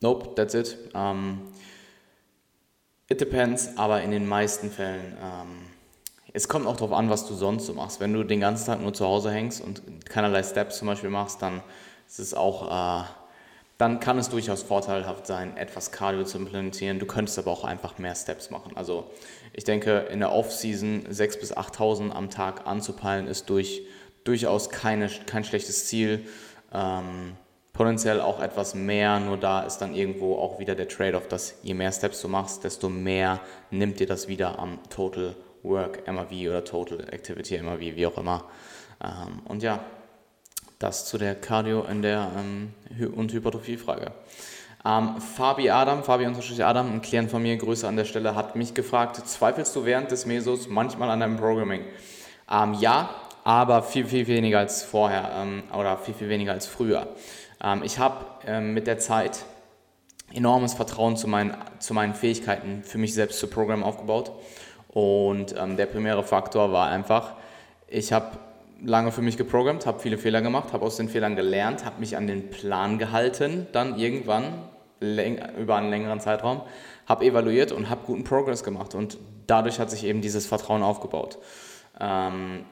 Nope, 0.00 0.34
that's 0.36 0.54
it. 0.54 0.76
Um, 0.94 1.40
it 3.08 3.20
depends, 3.20 3.76
aber 3.76 4.02
in 4.02 4.12
den 4.12 4.26
meisten 4.26 4.70
Fällen, 4.70 5.16
um, 5.20 5.66
es 6.32 6.46
kommt 6.46 6.66
auch 6.66 6.76
darauf 6.76 6.92
an, 6.92 7.10
was 7.10 7.26
du 7.26 7.34
sonst 7.34 7.66
so 7.66 7.74
machst. 7.74 8.00
Wenn 8.00 8.12
du 8.12 8.22
den 8.22 8.40
ganzen 8.40 8.66
Tag 8.66 8.80
nur 8.80 8.94
zu 8.94 9.04
Hause 9.04 9.32
hängst 9.32 9.60
und 9.60 9.82
keinerlei 10.08 10.42
Steps 10.42 10.78
zum 10.78 10.86
Beispiel 10.86 11.10
machst, 11.10 11.42
dann 11.42 11.62
ist 12.06 12.20
es 12.20 12.34
auch, 12.34 13.02
uh, 13.02 13.04
dann 13.78 13.98
kann 13.98 14.18
es 14.18 14.28
durchaus 14.28 14.62
vorteilhaft 14.62 15.26
sein, 15.26 15.56
etwas 15.56 15.90
Cardio 15.90 16.24
zu 16.24 16.38
implementieren. 16.38 16.98
Du 16.98 17.06
könntest 17.06 17.38
aber 17.38 17.50
auch 17.50 17.64
einfach 17.64 17.98
mehr 17.98 18.14
Steps 18.14 18.50
machen. 18.50 18.72
Also 18.76 19.10
ich 19.52 19.64
denke, 19.64 20.00
in 20.10 20.20
der 20.20 20.32
Off-Season 20.32 21.06
6.000 21.08 21.40
bis 21.40 21.56
8.000 21.56 22.10
am 22.10 22.30
Tag 22.30 22.66
anzupeilen, 22.66 23.26
ist 23.26 23.50
durch, 23.50 23.82
durchaus 24.24 24.70
keine, 24.70 25.08
kein 25.26 25.44
schlechtes 25.44 25.86
Ziel. 25.86 26.26
Ähm, 26.72 27.36
potenziell 27.78 28.20
auch 28.20 28.40
etwas 28.40 28.74
mehr, 28.74 29.20
nur 29.20 29.36
da 29.36 29.60
ist 29.60 29.78
dann 29.78 29.94
irgendwo 29.94 30.34
auch 30.34 30.58
wieder 30.58 30.74
der 30.74 30.88
Trade-off, 30.88 31.28
dass 31.28 31.54
je 31.62 31.74
mehr 31.74 31.92
Steps 31.92 32.20
du 32.20 32.26
machst, 32.26 32.64
desto 32.64 32.88
mehr 32.88 33.38
nimmt 33.70 34.00
dir 34.00 34.08
das 34.08 34.26
wieder 34.26 34.58
am 34.58 34.80
Total 34.90 35.36
Work 35.62 36.04
MAV 36.08 36.32
oder 36.48 36.64
Total 36.64 36.98
Activity 37.12 37.56
MAV, 37.62 37.78
wie 37.78 38.04
auch 38.04 38.18
immer. 38.18 38.42
Ähm, 39.00 39.42
und 39.44 39.62
ja, 39.62 39.78
das 40.80 41.06
zu 41.06 41.18
der 41.18 41.40
Cardio- 41.40 41.84
in 41.88 42.02
der, 42.02 42.32
ähm, 42.36 42.74
und 43.14 43.32
Hypertrophie-Frage. 43.32 44.10
Ähm, 44.84 45.20
Fabi 45.20 45.70
Adam, 45.70 46.02
Fabi 46.02 46.26
unterstrich 46.26 46.64
Adam, 46.64 46.92
ein 46.92 47.00
Klient 47.00 47.30
von 47.30 47.40
mir, 47.40 47.56
Grüße 47.56 47.86
an 47.86 47.96
der 47.96 48.06
Stelle, 48.06 48.34
hat 48.34 48.56
mich 48.56 48.74
gefragt, 48.74 49.24
zweifelst 49.24 49.76
du 49.76 49.84
während 49.84 50.10
des 50.10 50.26
Mesos 50.26 50.66
manchmal 50.66 51.10
an 51.10 51.20
deinem 51.20 51.36
Programming? 51.36 51.82
Ähm, 52.50 52.74
ja, 52.74 53.10
aber 53.44 53.82
viel, 53.82 54.04
viel 54.04 54.26
weniger 54.26 54.58
als 54.58 54.82
vorher 54.82 55.30
ähm, 55.36 55.62
oder 55.72 55.96
viel, 55.96 56.14
viel 56.14 56.28
weniger 56.28 56.52
als 56.52 56.66
früher. 56.66 57.06
Ähm, 57.62 57.82
ich 57.84 57.98
habe 57.98 58.24
ähm, 58.46 58.74
mit 58.74 58.86
der 58.86 58.98
Zeit 58.98 59.44
enormes 60.32 60.74
Vertrauen 60.74 61.16
zu 61.16 61.26
meinen, 61.26 61.56
zu 61.78 61.94
meinen 61.94 62.14
Fähigkeiten 62.14 62.82
für 62.82 62.98
mich 62.98 63.14
selbst 63.14 63.38
zu 63.38 63.46
programmen 63.48 63.82
aufgebaut. 63.82 64.32
Und 64.88 65.54
ähm, 65.58 65.76
der 65.76 65.86
primäre 65.86 66.22
Faktor 66.22 66.72
war 66.72 66.88
einfach, 66.88 67.34
ich 67.88 68.12
habe 68.12 68.38
lange 68.82 69.12
für 69.12 69.22
mich 69.22 69.36
geprogrammt, 69.36 69.86
habe 69.86 70.00
viele 70.00 70.18
Fehler 70.18 70.42
gemacht, 70.42 70.72
habe 70.72 70.84
aus 70.84 70.96
den 70.96 71.08
Fehlern 71.08 71.36
gelernt, 71.36 71.84
habe 71.84 72.00
mich 72.00 72.16
an 72.16 72.26
den 72.26 72.50
Plan 72.50 72.98
gehalten, 72.98 73.66
dann 73.72 73.98
irgendwann 73.98 74.62
über 75.00 75.76
einen 75.76 75.90
längeren 75.90 76.20
Zeitraum, 76.20 76.62
habe 77.06 77.24
evaluiert 77.24 77.70
und 77.70 77.88
habe 77.88 78.00
guten 78.04 78.24
Progress 78.24 78.64
gemacht 78.64 78.94
und 78.94 79.16
dadurch 79.46 79.78
hat 79.78 79.90
sich 79.90 80.04
eben 80.04 80.20
dieses 80.20 80.46
Vertrauen 80.46 80.82
aufgebaut. 80.82 81.38
Ähm, 82.00 82.64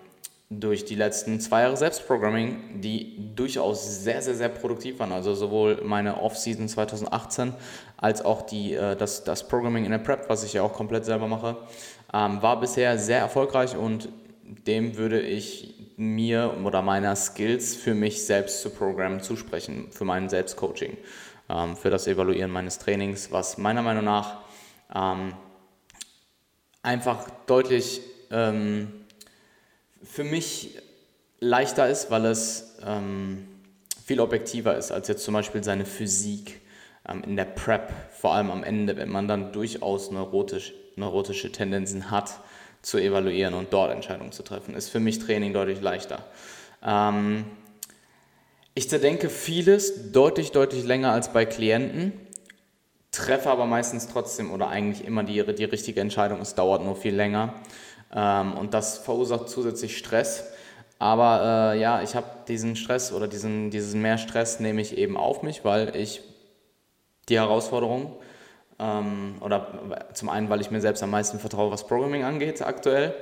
durch 0.48 0.84
die 0.84 0.94
letzten 0.94 1.40
zwei 1.40 1.62
Jahre 1.62 1.76
Selbstprogramming, 1.76 2.80
die 2.80 3.34
durchaus 3.34 4.04
sehr, 4.04 4.22
sehr, 4.22 4.36
sehr 4.36 4.48
produktiv 4.48 5.00
waren. 5.00 5.12
Also 5.12 5.34
sowohl 5.34 5.82
meine 5.84 6.20
Off-Season 6.22 6.68
2018 6.68 7.52
als 7.96 8.24
auch 8.24 8.42
die, 8.42 8.74
äh, 8.74 8.94
das, 8.94 9.24
das 9.24 9.48
Programming 9.48 9.84
in 9.84 9.90
der 9.90 9.98
Prep, 9.98 10.28
was 10.28 10.44
ich 10.44 10.52
ja 10.52 10.62
auch 10.62 10.72
komplett 10.72 11.04
selber 11.04 11.26
mache, 11.26 11.56
ähm, 12.14 12.40
war 12.42 12.60
bisher 12.60 12.98
sehr 12.98 13.18
erfolgreich 13.18 13.76
und 13.76 14.08
dem 14.66 14.96
würde 14.96 15.20
ich 15.20 15.74
mir 15.96 16.54
oder 16.62 16.82
meiner 16.82 17.16
Skills 17.16 17.74
für 17.74 17.94
mich 17.94 18.24
selbst 18.24 18.60
zu 18.60 18.70
programmen 18.70 19.20
zusprechen, 19.20 19.88
für 19.90 20.04
mein 20.04 20.28
Selbstcoaching, 20.28 20.96
ähm, 21.48 21.76
für 21.76 21.90
das 21.90 22.06
Evaluieren 22.06 22.52
meines 22.52 22.78
Trainings, 22.78 23.32
was 23.32 23.58
meiner 23.58 23.82
Meinung 23.82 24.04
nach 24.04 24.42
ähm, 24.94 25.32
einfach 26.82 27.28
deutlich 27.46 28.00
ähm, 28.30 29.05
für 30.02 30.24
mich 30.24 30.78
leichter 31.40 31.88
ist, 31.88 32.10
weil 32.10 32.24
es 32.26 32.76
ähm, 32.84 33.46
viel 34.04 34.20
objektiver 34.20 34.76
ist 34.76 34.92
als 34.92 35.08
jetzt 35.08 35.24
zum 35.24 35.34
Beispiel 35.34 35.62
seine 35.64 35.84
Physik 35.84 36.60
ähm, 37.08 37.22
in 37.24 37.36
der 37.36 37.44
Prep, 37.44 37.92
vor 38.12 38.34
allem 38.34 38.50
am 38.50 38.62
Ende, 38.62 38.96
wenn 38.96 39.08
man 39.08 39.28
dann 39.28 39.52
durchaus 39.52 40.10
neurotisch, 40.10 40.72
neurotische 40.96 41.52
Tendenzen 41.52 42.10
hat, 42.10 42.40
zu 42.82 42.98
evaluieren 42.98 43.54
und 43.54 43.72
dort 43.72 43.90
Entscheidungen 43.90 44.32
zu 44.32 44.44
treffen, 44.44 44.74
ist 44.74 44.90
für 44.90 45.00
mich 45.00 45.18
Training 45.18 45.52
deutlich 45.52 45.80
leichter. 45.80 46.24
Ähm, 46.84 47.44
ich 48.74 48.88
zerdenke 48.88 49.28
vieles 49.28 50.12
deutlich, 50.12 50.52
deutlich 50.52 50.84
länger 50.84 51.10
als 51.10 51.32
bei 51.32 51.46
Klienten, 51.46 52.12
treffe 53.10 53.50
aber 53.50 53.66
meistens 53.66 54.06
trotzdem 54.08 54.52
oder 54.52 54.68
eigentlich 54.68 55.06
immer 55.06 55.24
die, 55.24 55.42
die 55.54 55.64
richtige 55.64 56.00
Entscheidung. 56.00 56.40
Es 56.40 56.54
dauert 56.54 56.84
nur 56.84 56.94
viel 56.94 57.14
länger. 57.14 57.54
Ähm, 58.14 58.54
und 58.54 58.74
das 58.74 58.98
verursacht 58.98 59.48
zusätzlich 59.48 59.96
Stress. 59.98 60.44
Aber 60.98 61.72
äh, 61.74 61.80
ja, 61.80 62.02
ich 62.02 62.14
habe 62.14 62.26
diesen 62.48 62.76
Stress 62.76 63.12
oder 63.12 63.28
diesen, 63.28 63.70
diesen 63.70 64.02
mehr 64.02 64.18
Stress 64.18 64.60
nehme 64.60 64.80
ich 64.80 64.96
eben 64.96 65.16
auf 65.16 65.42
mich, 65.42 65.64
weil 65.64 65.94
ich 65.96 66.22
die 67.28 67.38
Herausforderung 67.38 68.12
Ähm, 68.78 69.36
oder 69.40 70.12
zum 70.12 70.28
einen, 70.28 70.50
weil 70.50 70.60
ich 70.60 70.70
mir 70.70 70.82
selbst 70.82 71.02
am 71.02 71.10
meisten 71.10 71.38
vertraue, 71.38 71.70
was 71.70 71.86
Programming 71.86 72.24
angeht 72.24 72.60
aktuell. 72.60 73.14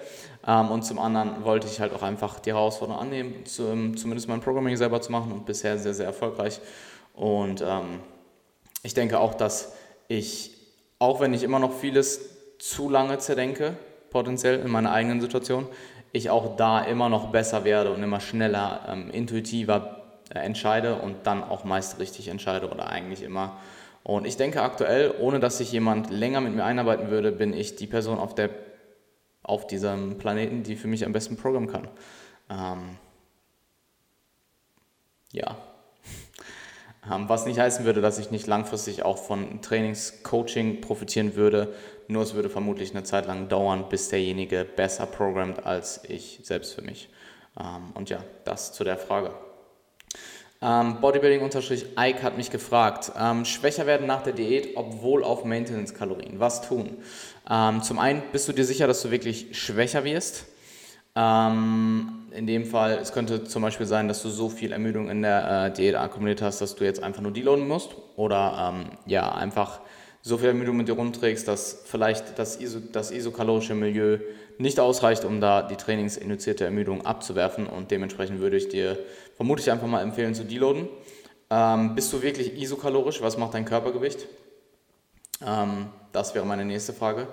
Ähm, 0.45 0.69
und 0.73 0.83
zum 0.83 0.99
anderen 0.99 1.45
wollte 1.45 1.69
ich 1.69 1.79
halt 1.79 1.93
auch 1.93 2.03
einfach 2.03 2.41
die 2.41 2.53
Herausforderung 2.53 3.01
annehmen, 3.01 3.47
zu, 3.47 3.93
zumindest 3.95 4.27
mein 4.29 4.41
Programming 4.41 4.77
selber 4.77 5.01
zu 5.01 5.13
machen 5.13 5.31
und 5.31 5.47
bisher 5.47 5.79
sehr, 5.79 5.95
sehr 5.95 6.07
erfolgreich. 6.07 6.61
Und 7.15 7.63
ähm, 7.63 8.01
ich 8.83 8.95
denke 8.95 9.21
auch, 9.21 9.35
dass 9.35 9.75
ich, 10.09 10.51
auch 10.99 11.21
wenn 11.21 11.33
ich 11.33 11.45
immer 11.45 11.61
noch 11.61 11.73
vieles 11.73 12.21
zu 12.59 12.91
lange 12.91 13.19
zerdenke, 13.19 13.77
potenziell 14.15 14.61
in 14.61 14.71
meiner 14.71 14.93
eigenen 14.93 15.21
Situation, 15.21 15.67
ich 16.13 16.31
auch 16.31 16.57
da 16.57 16.81
immer 16.85 17.09
noch 17.09 17.33
besser 17.33 17.65
werde 17.65 17.93
und 17.93 18.01
immer 18.01 18.21
schneller, 18.21 18.87
ähm, 18.89 19.11
intuitiver 19.11 20.03
äh, 20.33 20.39
entscheide 20.39 20.95
und 20.95 21.27
dann 21.27 21.43
auch 21.43 21.65
meist 21.65 21.99
richtig 21.99 22.29
entscheide 22.29 22.71
oder 22.71 22.89
eigentlich 22.89 23.25
immer. 23.25 23.59
Und 24.05 24.25
ich 24.25 24.37
denke 24.37 24.63
aktuell, 24.63 25.13
ohne 25.19 25.41
dass 25.41 25.59
sich 25.59 25.73
jemand 25.73 26.11
länger 26.11 26.41
mit 26.41 26.55
mir 26.55 26.65
einarbeiten 26.65 27.11
würde, 27.11 27.33
bin 27.33 27.53
ich 27.53 27.75
die 27.75 27.89
Person 27.89 28.21
auf, 28.21 28.37
der, 28.37 28.51
auf 29.43 29.67
diesem 29.67 30.17
Planeten, 30.17 30.63
die 30.63 30.77
für 30.77 30.87
mich 30.87 31.05
am 31.05 31.13
besten 31.13 31.37
programmen 31.37 31.67
kann. 31.67 31.89
Ähm, 32.49 32.97
ja. 35.33 35.57
Ähm, 37.13 37.29
was 37.29 37.45
nicht 37.45 37.59
heißen 37.59 37.85
würde, 37.85 38.01
dass 38.01 38.19
ich 38.19 38.31
nicht 38.31 38.47
langfristig 38.47 39.03
auch 39.03 39.19
von 39.19 39.61
Trainingscoaching 39.61 40.81
profitieren 40.81 41.37
würde, 41.37 41.75
nur 42.09 42.23
es 42.23 42.35
würde 42.35 42.51
vermutlich 42.51 42.91
eine 42.91 43.05
Zeit 43.05 43.27
lang 43.27 43.49
dauern, 43.49 43.89
bis 43.89 44.09
derjenige 44.09 44.65
besser 44.65 45.07
programmt 45.07 45.65
als 45.67 46.03
ich 46.09 46.41
selbst 46.43 46.75
für 46.75 46.83
mich. 46.83 47.09
Ähm, 47.59 47.93
und 47.95 48.11
ja, 48.11 48.19
das 48.45 48.73
zu 48.73 48.85
der 48.85 48.97
Frage. 48.97 49.31
Ähm, 50.63 51.01
Bodybuilding-Ike 51.01 52.23
hat 52.23 52.37
mich 52.37 52.51
gefragt, 52.51 53.13
ähm, 53.19 53.45
schwächer 53.45 53.87
werden 53.87 54.07
nach 54.07 54.23
der 54.23 54.33
Diät, 54.33 54.77
obwohl 54.77 55.23
auf 55.23 55.45
Maintenance-Kalorien. 55.45 56.41
Was 56.41 56.67
tun? 56.67 56.97
Zum 57.83 57.99
einen, 57.99 58.23
bist 58.33 58.49
du 58.49 58.55
dir 58.55 58.65
sicher, 58.65 58.87
dass 58.87 59.03
du 59.03 59.11
wirklich 59.11 59.49
schwächer 59.59 60.03
wirst? 60.05 60.47
In 61.15 62.47
dem 62.49 62.65
Fall, 62.65 62.99
es 63.01 63.13
könnte 63.13 63.45
zum 63.45 63.63
Beispiel 63.63 63.87
sein, 63.87 64.09
dass 64.09 64.23
du 64.23 64.29
so 64.29 64.49
viel 64.49 64.73
Ermüdung 64.73 65.09
in 65.09 65.23
der 65.23 65.67
äh, 65.67 65.73
Diät 65.73 65.95
akkumuliert 65.95 66.43
hast, 66.43 66.61
dass 66.61 66.75
du 66.75 66.85
jetzt 66.85 67.01
einfach 67.01 67.23
nur 67.23 67.33
deloaden 67.33 67.69
musst 67.69 67.95
oder 68.17 68.73
ähm, 68.75 68.87
ja, 69.07 69.33
einfach 69.33 69.81
so 70.27 70.39
viel 70.39 70.49
Ermüdung 70.49 70.79
mit 70.79 70.89
dir 70.89 70.95
rumträgst, 70.95 71.47
dass 71.47 71.83
vielleicht 71.85 72.39
das, 72.39 72.59
iso, 72.59 72.81
das 72.81 73.11
isokalorische 73.11 73.75
Milieu 73.75 74.19
nicht 74.57 74.81
ausreicht, 74.81 75.27
um 75.27 75.39
da 75.39 75.61
die 75.61 75.77
trainingsinduzierte 75.77 76.65
Ermüdung 76.65 77.05
abzuwerfen 77.05 77.67
und 77.67 77.91
dementsprechend 77.91 78.41
würde 78.41 78.57
ich 78.57 78.71
dir 78.71 78.99
vermutlich 79.37 79.71
einfach 79.71 79.87
mal 79.87 80.01
empfehlen 80.01 80.35
zu 80.35 80.45
deloaden. 80.45 80.89
Ähm, 81.51 81.95
bist 81.95 82.11
du 82.15 82.23
wirklich 82.23 82.59
isokalorisch? 82.59 83.21
Was 83.21 83.37
macht 83.37 83.53
dein 83.53 83.67
Körpergewicht? 83.67 84.27
Ähm, 85.47 85.89
das 86.13 86.35
wäre 86.35 86.47
meine 86.47 86.65
nächste 86.65 86.95
Frage. 86.95 87.29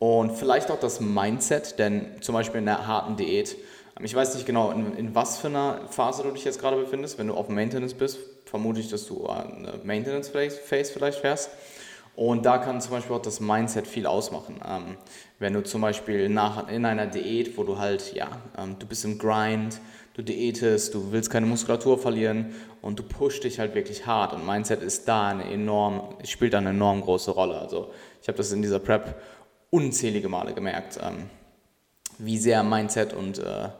Und 0.00 0.32
vielleicht 0.32 0.72
auch 0.72 0.80
das 0.80 1.00
Mindset, 1.00 1.78
denn 1.78 2.20
zum 2.20 2.34
Beispiel 2.34 2.58
in 2.58 2.66
der 2.66 2.88
harten 2.88 3.16
Diät, 3.16 3.56
ähm, 3.96 4.04
ich 4.04 4.14
weiß 4.14 4.34
nicht 4.34 4.44
genau, 4.44 4.72
in, 4.72 4.96
in, 4.96 5.14
was 5.14 5.38
für 5.38 5.46
einer 5.46 5.82
Phase 5.88 6.24
du 6.24 6.32
dich 6.32 6.44
jetzt 6.44 6.60
gerade 6.60 6.78
befindest. 6.78 7.16
Wenn 7.16 7.28
du 7.28 7.34
auf 7.34 7.48
Maintenance 7.48 7.94
bist, 7.94 8.18
vermute 8.44 8.80
ich, 8.80 8.88
dass 8.88 9.06
du 9.06 9.28
eine 9.28 9.78
Maintenance 9.84 10.30
Phase 10.30 10.92
vielleicht 10.92 11.20
fährst. 11.20 11.50
Und 12.16 12.46
da 12.46 12.58
kann 12.58 12.80
zum 12.80 12.92
Beispiel 12.92 13.16
auch 13.16 13.22
das 13.22 13.40
Mindset 13.40 13.86
viel 13.86 14.06
ausmachen. 14.06 14.60
Ähm, 14.66 14.96
wenn 15.40 15.52
du 15.52 15.62
zum 15.62 15.80
Beispiel 15.80 16.28
nach, 16.28 16.68
in 16.68 16.84
einer 16.84 17.06
Diät, 17.06 17.58
wo 17.58 17.64
du 17.64 17.78
halt, 17.78 18.14
ja, 18.14 18.28
ähm, 18.56 18.76
du 18.78 18.86
bist 18.86 19.04
im 19.04 19.18
Grind, 19.18 19.80
du 20.14 20.22
diätest, 20.22 20.94
du 20.94 21.10
willst 21.10 21.30
keine 21.30 21.46
Muskulatur 21.46 21.98
verlieren 21.98 22.54
und 22.82 22.98
du 22.98 23.02
pushst 23.02 23.42
dich 23.42 23.58
halt 23.58 23.74
wirklich 23.74 24.06
hart. 24.06 24.32
Und 24.32 24.46
Mindset 24.46 24.82
ist 24.82 25.08
da 25.08 25.28
eine 25.28 25.44
enorm, 25.50 26.16
spielt 26.24 26.54
da 26.54 26.58
eine 26.58 26.70
enorm 26.70 27.00
große 27.00 27.32
Rolle. 27.32 27.58
Also 27.58 27.90
ich 28.22 28.28
habe 28.28 28.38
das 28.38 28.52
in 28.52 28.62
dieser 28.62 28.78
Prep 28.78 29.20
unzählige 29.70 30.28
Male 30.28 30.54
gemerkt, 30.54 31.00
ähm, 31.02 31.28
wie 32.18 32.38
sehr 32.38 32.62
Mindset 32.62 33.12
und 33.12 33.40
äh, 33.40 33.70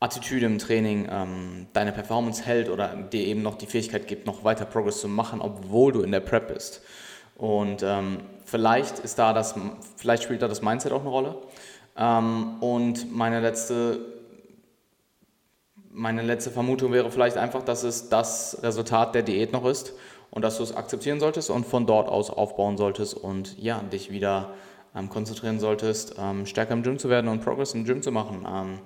Attitüde 0.00 0.46
im 0.46 0.58
Training 0.58 1.08
ähm, 1.10 1.66
deine 1.72 1.92
Performance 1.92 2.44
hält 2.44 2.68
oder 2.68 2.88
dir 2.96 3.24
eben 3.24 3.42
noch 3.42 3.56
die 3.56 3.66
Fähigkeit 3.66 4.08
gibt, 4.08 4.26
noch 4.26 4.42
weiter 4.42 4.64
Progress 4.64 5.00
zu 5.00 5.08
machen, 5.08 5.40
obwohl 5.40 5.92
du 5.92 6.02
in 6.02 6.10
der 6.10 6.20
Prep 6.20 6.52
bist. 6.52 6.82
Und 7.38 7.82
ähm, 7.84 8.18
vielleicht 8.44 8.98
ist 8.98 9.18
da 9.18 9.32
das, 9.32 9.54
vielleicht 9.96 10.24
spielt 10.24 10.42
da 10.42 10.48
das 10.48 10.60
Mindset 10.60 10.92
auch 10.92 11.00
eine 11.00 11.08
Rolle. 11.08 11.36
Ähm, 11.96 12.60
und 12.60 13.16
meine 13.16 13.40
letzte, 13.40 14.00
meine 15.90 16.22
letzte 16.22 16.50
Vermutung 16.50 16.92
wäre 16.92 17.10
vielleicht 17.10 17.36
einfach, 17.36 17.62
dass 17.62 17.84
es 17.84 18.08
das 18.08 18.58
Resultat 18.62 19.14
der 19.14 19.22
Diät 19.22 19.52
noch 19.52 19.64
ist 19.64 19.94
und 20.30 20.42
dass 20.42 20.58
du 20.58 20.64
es 20.64 20.74
akzeptieren 20.74 21.20
solltest 21.20 21.48
und 21.48 21.64
von 21.64 21.86
dort 21.86 22.08
aus 22.08 22.28
aufbauen 22.28 22.76
solltest 22.76 23.14
und 23.14 23.56
ja, 23.58 23.80
dich 23.80 24.10
wieder 24.10 24.50
ähm, 24.94 25.08
konzentrieren 25.08 25.60
solltest, 25.60 26.16
ähm, 26.18 26.44
stärker 26.44 26.72
im 26.72 26.82
Gym 26.82 26.98
zu 26.98 27.08
werden 27.08 27.28
und 27.28 27.42
Progress 27.42 27.72
im 27.72 27.84
Gym 27.84 28.02
zu 28.02 28.10
machen. 28.10 28.46
Ähm, 28.48 28.78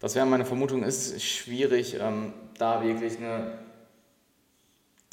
das 0.00 0.16
wäre 0.16 0.26
meine 0.26 0.44
Vermutung, 0.44 0.82
ist 0.82 1.22
schwierig, 1.22 1.96
ähm, 2.00 2.32
da 2.58 2.82
wirklich 2.82 3.16
eine 3.18 3.58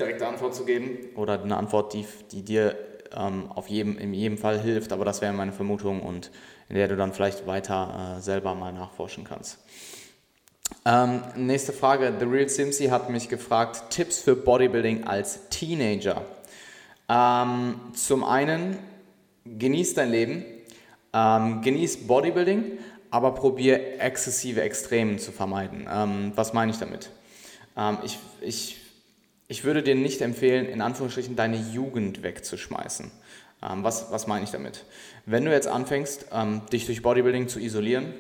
direkte 0.02 0.28
Antwort 0.28 0.56
zu 0.56 0.66
geben 0.66 0.98
oder 1.16 1.42
eine 1.42 1.58
Antwort, 1.58 1.94
die, 1.94 2.06
die 2.32 2.44
dir 2.44 2.76
ähm, 3.16 3.52
auf 3.52 3.68
jedem, 3.68 3.98
in 3.98 4.14
jedem 4.14 4.38
Fall 4.38 4.60
hilft, 4.60 4.92
aber 4.92 5.06
das 5.06 5.22
wäre 5.22 5.34
meine 5.34 5.52
Vermutung 5.52 6.02
und 6.02 6.32
in 6.70 6.76
der 6.76 6.88
du 6.88 6.96
dann 6.96 7.14
vielleicht 7.14 7.46
weiter 7.48 8.18
äh, 8.18 8.22
selber 8.22 8.56
mal 8.56 8.74
nachforschen 8.74 9.24
kannst. 9.24 9.60
Ähm, 10.86 11.22
nächste 11.36 11.74
Frage. 11.74 12.14
The 12.18 12.26
Real 12.26 12.50
Simsy 12.50 12.88
hat 12.88 13.10
mich 13.10 13.30
gefragt, 13.30 13.90
Tipps 13.90 14.20
für 14.20 14.36
Bodybuilding 14.36 15.04
als 15.04 15.50
Teenager. 15.50 16.26
Ähm, 17.10 17.76
zum 17.94 18.24
einen, 18.24 18.80
genieß 19.46 19.96
dein 19.96 20.10
Leben, 20.12 20.46
ähm, 21.14 21.62
genieß 21.62 22.08
Bodybuilding, 22.08 22.80
aber 23.10 23.34
probier 23.34 24.00
exzessive 24.00 24.62
Extremen 24.62 25.20
zu 25.20 25.32
vermeiden. 25.32 25.88
Ähm, 25.92 26.32
was 26.36 26.54
meine 26.54 26.72
ich 26.72 26.78
damit? 26.78 27.10
Ähm, 27.78 27.98
ich, 28.04 28.18
ich 28.40 28.81
ich 29.52 29.66
würde 29.66 29.84
dir 29.84 29.96
nicht 29.96 30.22
empfehlen, 30.22 30.66
in 30.66 30.80
Anführungsstrichen 30.80 31.36
deine 31.36 31.58
Jugend 31.58 32.24
wegzuschmeißen. 32.24 33.12
Ähm, 33.62 33.84
was, 33.84 34.10
was 34.10 34.26
meine 34.26 34.46
ich 34.46 34.52
damit? 34.52 34.86
Wenn 35.26 35.44
du 35.44 35.52
jetzt 35.52 35.68
anfängst, 35.68 36.28
ähm, 36.32 36.62
dich 36.72 36.86
durch 36.86 37.02
Bodybuilding 37.02 37.50
zu 37.50 37.60
isolieren, 37.60 38.14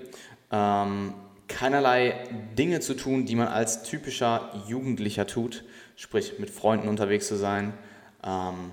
ähm, 0.52 1.14
keinerlei 1.48 2.28
Dinge 2.58 2.82
zu 2.82 2.96
tun, 2.96 3.26
die 3.26 3.36
man 3.36 3.48
als 3.48 3.84
typischer 3.84 4.62
Jugendlicher 4.68 5.26
tut, 5.26 5.64
sprich 5.96 6.38
mit 6.38 6.50
Freunden 6.50 6.90
unterwegs 6.90 7.30
zu 7.30 7.38
sein, 7.38 7.74
ähm, 8.26 8.72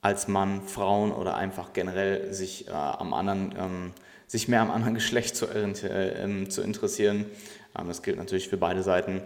als 0.00 0.28
Mann, 0.28 0.62
Frauen 0.62 1.10
oder 1.10 1.36
einfach 1.36 1.72
generell 1.72 2.32
sich, 2.32 2.68
äh, 2.68 2.70
am 2.70 3.12
anderen, 3.12 3.52
ähm, 3.58 3.92
sich 4.28 4.46
mehr 4.46 4.60
am 4.60 4.70
anderen 4.70 4.94
Geschlecht 5.02 5.34
zu, 5.34 5.46
äh, 5.46 6.22
ähm, 6.22 6.50
zu 6.50 6.62
interessieren. 6.62 7.26
das 7.74 8.02
gilt 8.02 8.16
natürlich 8.16 8.48
für 8.48 8.58
beide 8.58 8.84
Seiten 8.84 9.22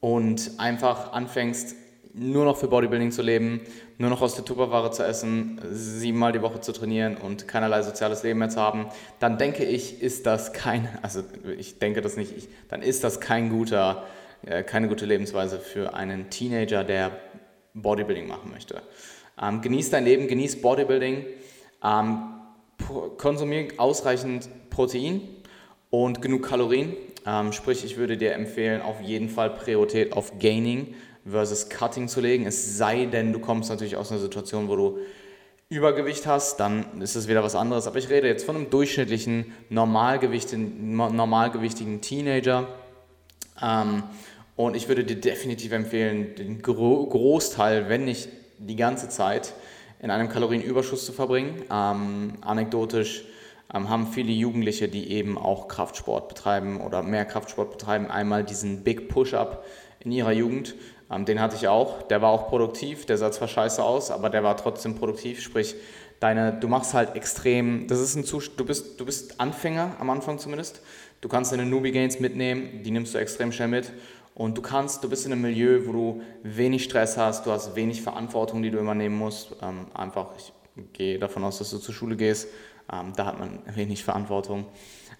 und 0.00 0.52
einfach 0.58 1.12
anfängst, 1.12 1.76
nur 2.18 2.46
noch 2.46 2.56
für 2.56 2.68
Bodybuilding 2.68 3.12
zu 3.12 3.20
leben, 3.20 3.60
nur 3.98 4.08
noch 4.08 4.22
aus 4.22 4.34
der 4.34 4.44
Tupperware 4.44 4.90
zu 4.90 5.04
essen, 5.04 5.60
siebenmal 5.70 6.32
die 6.32 6.40
Woche 6.40 6.60
zu 6.60 6.72
trainieren 6.72 7.16
und 7.16 7.46
keinerlei 7.46 7.82
soziales 7.82 8.22
Leben 8.22 8.38
mehr 8.38 8.48
zu 8.48 8.60
haben, 8.60 8.86
dann 9.18 9.36
denke 9.36 9.64
ich, 9.64 10.00
ist 10.00 10.24
das 10.24 10.54
kein, 10.54 10.88
also 11.02 11.22
ich 11.58 11.78
denke 11.78 12.00
das 12.00 12.16
nicht, 12.16 12.34
ich, 12.34 12.48
dann 12.68 12.80
ist 12.80 13.04
das 13.04 13.20
kein 13.20 13.50
guter, 13.50 14.04
äh, 14.46 14.62
keine 14.62 14.88
gute 14.88 15.04
Lebensweise 15.04 15.58
für 15.58 15.92
einen 15.92 16.30
Teenager, 16.30 16.84
der 16.84 17.12
Bodybuilding 17.74 18.26
machen 18.26 18.50
möchte. 18.50 18.82
Ähm, 19.40 19.60
genieß 19.60 19.90
dein 19.90 20.04
Leben, 20.04 20.26
genieß 20.26 20.62
Bodybuilding, 20.62 21.26
ähm, 21.84 22.18
konsumier 23.18 23.68
ausreichend 23.76 24.48
Protein 24.70 25.20
und 25.90 26.22
genug 26.22 26.48
Kalorien, 26.48 26.96
ähm, 27.26 27.52
sprich, 27.52 27.84
ich 27.84 27.96
würde 27.96 28.16
dir 28.16 28.34
empfehlen, 28.34 28.80
auf 28.80 29.00
jeden 29.00 29.28
Fall 29.28 29.50
Priorität 29.50 30.12
auf 30.12 30.38
Gaining 30.38 30.94
versus 31.28 31.68
Cutting 31.68 32.06
zu 32.08 32.20
legen. 32.20 32.46
Es 32.46 32.78
sei 32.78 33.06
denn, 33.06 33.32
du 33.32 33.40
kommst 33.40 33.68
natürlich 33.68 33.96
aus 33.96 34.12
einer 34.12 34.20
Situation, 34.20 34.68
wo 34.68 34.76
du 34.76 34.98
Übergewicht 35.68 36.28
hast, 36.28 36.60
dann 36.60 37.02
ist 37.02 37.16
es 37.16 37.26
wieder 37.26 37.42
was 37.42 37.56
anderes. 37.56 37.88
Aber 37.88 37.98
ich 37.98 38.08
rede 38.08 38.28
jetzt 38.28 38.44
von 38.44 38.54
einem 38.54 38.70
durchschnittlichen, 38.70 39.52
normalgewichtigen, 39.68 42.00
Teenager. 42.00 42.68
Ähm, 43.60 44.04
und 44.54 44.76
ich 44.76 44.86
würde 44.86 45.02
dir 45.02 45.16
definitiv 45.16 45.72
empfehlen, 45.72 46.36
den 46.36 46.62
Gro 46.62 47.06
Großteil, 47.06 47.88
wenn 47.88 48.04
nicht 48.04 48.28
die 48.58 48.76
ganze 48.76 49.08
Zeit, 49.08 49.54
in 50.00 50.12
einem 50.12 50.28
Kalorienüberschuss 50.28 51.04
zu 51.04 51.12
verbringen. 51.12 51.64
Ähm, 51.72 52.34
anekdotisch 52.42 53.24
haben 53.72 54.06
viele 54.06 54.32
Jugendliche, 54.32 54.88
die 54.88 55.10
eben 55.10 55.36
auch 55.36 55.68
Kraftsport 55.68 56.28
betreiben 56.28 56.80
oder 56.80 57.02
mehr 57.02 57.24
Kraftsport 57.24 57.70
betreiben, 57.72 58.06
einmal 58.10 58.44
diesen 58.44 58.84
Big 58.84 59.08
Push-Up 59.08 59.64
in 60.00 60.12
ihrer 60.12 60.32
Jugend. 60.32 60.74
Ähm, 61.10 61.24
den 61.24 61.40
hatte 61.40 61.56
ich 61.56 61.68
auch. 61.68 62.02
Der 62.02 62.22
war 62.22 62.30
auch 62.30 62.48
produktiv. 62.48 63.06
Der 63.06 63.18
sah 63.18 63.30
zwar 63.32 63.48
scheiße 63.48 63.82
aus, 63.82 64.10
aber 64.10 64.30
der 64.30 64.42
war 64.42 64.56
trotzdem 64.56 64.96
produktiv. 64.96 65.40
Sprich, 65.40 65.74
deine, 66.20 66.52
du 66.52 66.68
machst 66.68 66.94
halt 66.94 67.14
extrem, 67.16 67.86
das 67.88 68.00
ist 68.00 68.14
ein 68.16 68.24
Zustand, 68.24 68.60
du 68.60 68.64
bist, 68.64 69.00
du 69.00 69.04
bist 69.04 69.40
Anfänger 69.40 69.96
am 69.98 70.10
Anfang 70.10 70.38
zumindest. 70.38 70.80
Du 71.20 71.28
kannst 71.28 71.52
deine 71.52 71.64
Newbie 71.64 71.92
Gains 71.92 72.20
mitnehmen, 72.20 72.82
die 72.84 72.90
nimmst 72.90 73.14
du 73.14 73.18
extrem 73.18 73.50
schnell 73.50 73.68
mit 73.68 73.92
Und 74.34 74.56
du 74.56 74.62
kannst, 74.62 75.02
du 75.02 75.08
bist 75.08 75.26
in 75.26 75.32
einem 75.32 75.42
Milieu, 75.42 75.86
wo 75.86 75.92
du 75.92 76.22
wenig 76.42 76.84
Stress 76.84 77.16
hast, 77.16 77.46
du 77.46 77.50
hast 77.50 77.74
wenig 77.74 78.02
Verantwortung, 78.02 78.62
die 78.62 78.70
du 78.70 78.78
übernehmen 78.78 79.16
musst. 79.16 79.56
Ähm, 79.62 79.86
einfach, 79.94 80.28
ich 80.36 80.52
gehe 80.92 81.18
davon 81.18 81.42
aus, 81.44 81.58
dass 81.58 81.70
du 81.70 81.78
zur 81.78 81.94
Schule 81.94 82.16
gehst, 82.16 82.48
ähm, 82.92 83.12
da 83.16 83.26
hat 83.26 83.38
man 83.38 83.60
wenig 83.74 84.04
Verantwortung. 84.04 84.66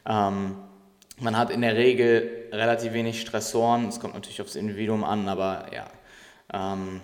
Ähm, 0.07 0.57
man 1.19 1.37
hat 1.39 1.51
in 1.51 1.63
der 1.63 1.77
Regel 1.77 2.49
relativ 2.53 2.93
wenig 2.93 3.21
Stressoren, 3.21 3.89
es 3.89 4.01
kommt 4.01 4.15
natürlich 4.15 4.41
aufs 4.41 4.57
Individuum 4.57 5.05
an, 5.05 5.29
aber 5.29 5.67
ja. 5.73 5.87
Ähm, 6.53 7.01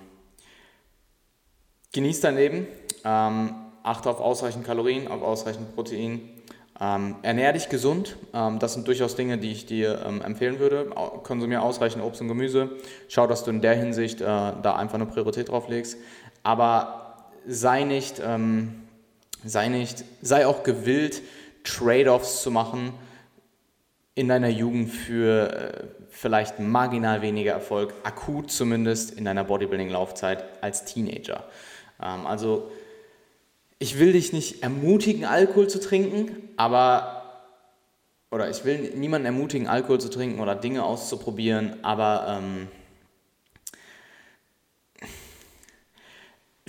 genieß 1.93 2.21
dein 2.21 2.37
Leben, 2.37 2.67
ähm, 3.05 3.55
achte 3.83 4.11
auf 4.11 4.21
ausreichend 4.21 4.65
Kalorien, 4.65 5.09
auf 5.09 5.23
ausreichend 5.23 5.75
Protein, 5.75 6.21
ähm, 6.81 7.17
ernähr 7.23 7.53
dich 7.53 7.69
gesund, 7.69 8.17
ähm, 8.33 8.59
das 8.59 8.75
sind 8.75 8.87
durchaus 8.87 9.17
Dinge, 9.17 9.39
die 9.39 9.53
ich 9.53 9.67
dir 9.67 10.05
ähm, 10.07 10.23
empfehlen 10.23 10.59
würde. 10.59 10.91
Konsumier 11.23 11.63
ausreichend 11.63 12.03
Obst 12.05 12.21
und 12.21 12.29
Gemüse, 12.29 12.71
schau, 13.09 13.27
dass 13.27 13.45
du 13.45 13.51
in 13.51 13.61
der 13.61 13.75
Hinsicht 13.75 14.21
äh, 14.21 14.25
da 14.25 14.77
einfach 14.77 14.95
eine 14.95 15.07
Priorität 15.07 15.49
drauf 15.49 15.69
legst, 15.69 15.97
aber 16.43 17.29
sei 17.47 17.85
nicht, 17.85 18.21
ähm, 18.25 18.82
sei 19.45 19.69
nicht, 19.69 20.05
sei 20.21 20.47
auch 20.47 20.63
gewillt, 20.63 21.23
Trade-offs 21.65 22.43
zu 22.43 22.51
machen 22.51 22.93
in 24.15 24.29
deiner 24.29 24.49
Jugend 24.49 24.91
für 24.91 25.53
äh, 25.53 25.87
vielleicht 26.11 26.59
marginal 26.59 27.23
weniger 27.23 27.53
Erfolg, 27.53 27.95
akut 28.03 28.51
zumindest 28.51 29.13
in 29.13 29.25
deiner 29.25 29.45
Bodybuilding-Laufzeit 29.45 30.45
als 30.61 30.85
Teenager. 30.85 31.45
Ähm, 32.03 32.27
also 32.27 32.71
ich 33.79 33.99
will 33.99 34.13
dich 34.13 34.33
nicht 34.33 34.63
ermutigen, 34.63 35.25
Alkohol 35.25 35.69
zu 35.69 35.81
trinken, 35.81 36.51
aber, 36.57 37.43
oder 38.31 38.51
ich 38.51 38.65
will 38.65 38.93
niemanden 38.95 39.27
ermutigen, 39.27 39.67
Alkohol 39.67 40.01
zu 40.01 40.11
trinken 40.11 40.41
oder 40.41 40.55
Dinge 40.55 40.85
auszuprobieren, 40.85 41.83
aber 41.83 42.39
ähm, 42.39 42.69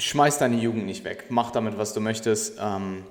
schmeiß 0.03 0.37
deine 0.37 0.57
Jugend 0.57 0.85
nicht 0.85 1.03
weg. 1.03 1.25
Mach 1.29 1.51
damit, 1.51 1.77
was 1.77 1.93
du 1.93 2.01
möchtest. 2.01 2.57
Ähm, 2.61 3.03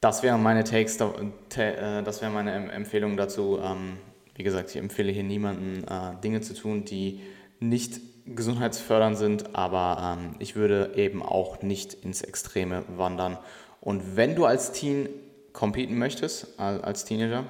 das 0.00 0.22
wären 0.22 0.42
meine 0.42 0.64
Takes, 0.64 0.96
äh, 1.00 2.02
das 2.02 2.22
wären 2.22 2.34
meine 2.34 2.72
Empfehlungen 2.72 3.16
dazu. 3.16 3.58
Ähm, 3.62 3.98
wie 4.34 4.42
gesagt, 4.42 4.70
ich 4.70 4.76
empfehle 4.76 5.10
hier 5.10 5.24
niemanden, 5.24 5.84
äh, 5.84 6.20
Dinge 6.22 6.40
zu 6.40 6.54
tun, 6.54 6.84
die 6.84 7.20
nicht 7.60 8.00
gesundheitsfördernd 8.26 9.16
sind, 9.16 9.56
aber 9.56 10.18
ähm, 10.18 10.34
ich 10.38 10.54
würde 10.54 10.92
eben 10.96 11.22
auch 11.22 11.62
nicht 11.62 11.94
ins 11.94 12.22
Extreme 12.22 12.84
wandern. 12.96 13.38
Und 13.80 14.16
wenn 14.16 14.34
du 14.36 14.44
als 14.44 14.72
Teen 14.72 15.08
competen 15.52 15.98
möchtest, 15.98 16.58
als 16.60 17.04
Teenager, 17.04 17.44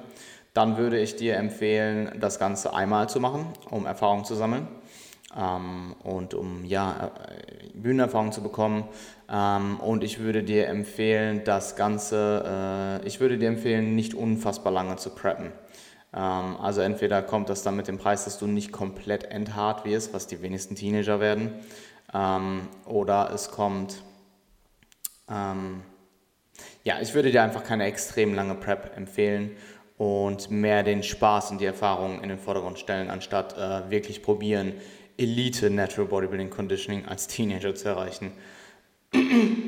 dann 0.53 0.77
würde 0.77 0.99
ich 0.99 1.15
dir 1.15 1.35
empfehlen, 1.35 2.11
das 2.19 2.39
Ganze 2.39 2.73
einmal 2.73 3.09
zu 3.09 3.19
machen, 3.19 3.47
um 3.69 3.85
Erfahrung 3.85 4.25
zu 4.25 4.35
sammeln 4.35 4.67
ähm, 5.37 5.95
und 6.03 6.33
um 6.33 6.65
ja, 6.65 7.11
äh, 7.27 7.69
Bühnenerfahrung 7.73 8.31
zu 8.31 8.41
bekommen. 8.41 8.85
Ähm, 9.29 9.79
und 9.79 10.03
ich 10.03 10.19
würde 10.19 10.43
dir 10.43 10.67
empfehlen, 10.67 11.43
das 11.43 11.75
Ganze, 11.75 13.01
äh, 13.03 13.07
ich 13.07 13.19
würde 13.19 13.37
dir 13.37 13.49
empfehlen, 13.49 13.95
nicht 13.95 14.13
unfassbar 14.13 14.73
lange 14.73 14.95
zu 14.95 15.11
preppen. 15.11 15.51
Ähm, 16.13 16.57
also 16.59 16.81
entweder 16.81 17.21
kommt 17.21 17.49
das 17.49 17.63
dann 17.63 17.75
mit 17.75 17.87
dem 17.87 17.97
Preis, 17.97 18.25
dass 18.25 18.39
du 18.39 18.47
nicht 18.47 18.71
komplett 18.71 19.25
enthart 19.25 19.85
wirst, 19.85 20.13
was 20.13 20.27
die 20.27 20.41
wenigsten 20.41 20.75
Teenager 20.75 21.19
werden, 21.19 21.51
ähm, 22.13 22.67
oder 22.85 23.31
es 23.33 23.51
kommt, 23.51 24.01
ähm, 25.29 25.81
ja, 26.83 26.99
ich 27.01 27.13
würde 27.13 27.31
dir 27.31 27.43
einfach 27.43 27.63
keine 27.63 27.85
extrem 27.85 28.33
lange 28.33 28.55
Prep 28.55 28.97
empfehlen 28.97 29.51
und 29.97 30.49
mehr 30.49 30.81
den 30.81 31.03
Spaß 31.03 31.51
und 31.51 31.61
die 31.61 31.65
Erfahrung 31.65 32.23
in 32.23 32.29
den 32.29 32.39
Vordergrund 32.39 32.79
stellen, 32.79 33.09
anstatt 33.09 33.57
äh, 33.57 33.91
wirklich 33.91 34.23
probieren, 34.23 34.73
Elite 35.19 35.69
Natural 35.69 36.07
Bodybuilding 36.07 36.49
Conditioning 36.49 37.05
als 37.05 37.27
Teenager 37.27 37.75
zu 37.75 37.89
erreichen. 37.89 38.31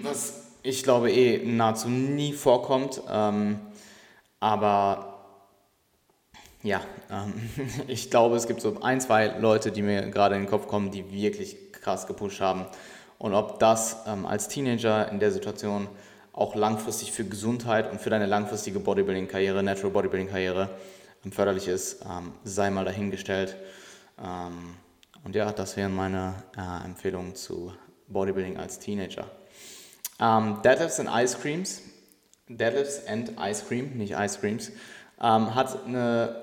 Was 0.03 0.41
ich 0.63 0.83
glaube 0.83 1.11
eh 1.11 1.43
nahezu 1.43 1.89
nie 1.89 2.33
vorkommt, 2.33 3.01
ähm, 3.11 3.59
aber 4.39 5.11
ja, 6.63 6.81
ähm, 7.11 7.33
ich 7.87 8.09
glaube, 8.09 8.35
es 8.35 8.47
gibt 8.47 8.61
so 8.61 8.81
ein, 8.81 9.01
zwei 9.01 9.27
Leute, 9.39 9.71
die 9.71 9.81
mir 9.81 10.09
gerade 10.09 10.35
in 10.35 10.43
den 10.43 10.49
Kopf 10.49 10.67
kommen, 10.67 10.91
die 10.91 11.11
wirklich 11.11 11.71
krass 11.71 12.07
gepusht 12.07 12.39
haben. 12.41 12.65
Und 13.17 13.33
ob 13.33 13.59
das 13.59 13.97
ähm, 14.07 14.25
als 14.25 14.47
Teenager 14.47 15.11
in 15.11 15.19
der 15.19 15.31
Situation 15.31 15.87
auch 16.33 16.55
langfristig 16.55 17.11
für 17.11 17.25
Gesundheit 17.25 17.91
und 17.91 17.99
für 17.99 18.09
deine 18.09 18.25
langfristige 18.25 18.79
Bodybuilding-Karriere, 18.79 19.63
Natural 19.63 19.91
Bodybuilding-Karriere 19.91 20.69
ähm, 21.25 21.31
förderlich 21.31 21.67
ist, 21.67 22.03
ähm, 22.03 22.33
sei 22.43 22.69
mal 22.69 22.85
dahingestellt. 22.85 23.57
Ähm, 25.21 25.25
und 25.25 25.35
ja, 25.35 25.51
das 25.51 25.77
wären 25.77 25.95
meine 25.95 26.35
äh, 26.57 26.85
Empfehlungen 26.85 27.35
zu 27.35 27.73
Bodybuilding 28.07 28.57
als 28.57 28.79
Teenager. 28.79 29.25
Ähm, 30.19 30.59
Deadlifts 30.63 30.99
and 30.99 31.09
Ice 31.13 31.37
Creams. 31.39 31.81
Deadlifts 32.49 33.07
and 33.07 33.33
Ice 33.39 33.63
Cream, 33.65 33.97
nicht 33.97 34.13
Ice 34.13 34.39
Creams. 34.39 34.71
hat 35.17 35.85
eine 35.85 36.35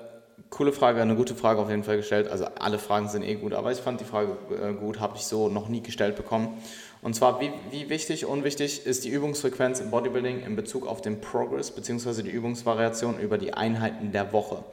coole 0.49 0.71
Frage, 0.71 1.01
eine 1.01 1.15
gute 1.15 1.35
Frage 1.35 1.61
auf 1.61 1.69
jeden 1.69 1.83
Fall 1.83 1.97
gestellt. 1.97 2.27
Also 2.27 2.45
alle 2.59 2.79
Fragen 2.79 3.09
sind 3.09 3.23
eh 3.23 3.35
gut, 3.35 3.53
aber 3.53 3.71
ich 3.71 3.79
fand 3.79 3.99
die 3.99 4.05
Frage 4.05 4.37
äh, 4.61 4.73
gut, 4.73 4.99
habe 4.99 5.17
ich 5.17 5.23
so 5.23 5.49
noch 5.49 5.69
nie 5.69 5.81
gestellt 5.81 6.15
bekommen. 6.15 6.57
Und 7.01 7.15
zwar, 7.15 7.39
wie, 7.39 7.51
wie 7.71 7.89
wichtig, 7.89 8.25
unwichtig 8.25 8.85
ist 8.85 9.05
die 9.05 9.09
Übungsfrequenz 9.09 9.79
im 9.79 9.89
Bodybuilding 9.89 10.43
in 10.43 10.55
Bezug 10.55 10.85
auf 10.85 11.01
den 11.01 11.21
Progress 11.21 11.71
bzw. 11.71 12.23
die 12.23 12.29
Übungsvariation 12.29 13.19
über 13.19 13.37
die 13.37 13.53
Einheiten 13.53 14.11
der 14.11 14.33
Woche. 14.33 14.63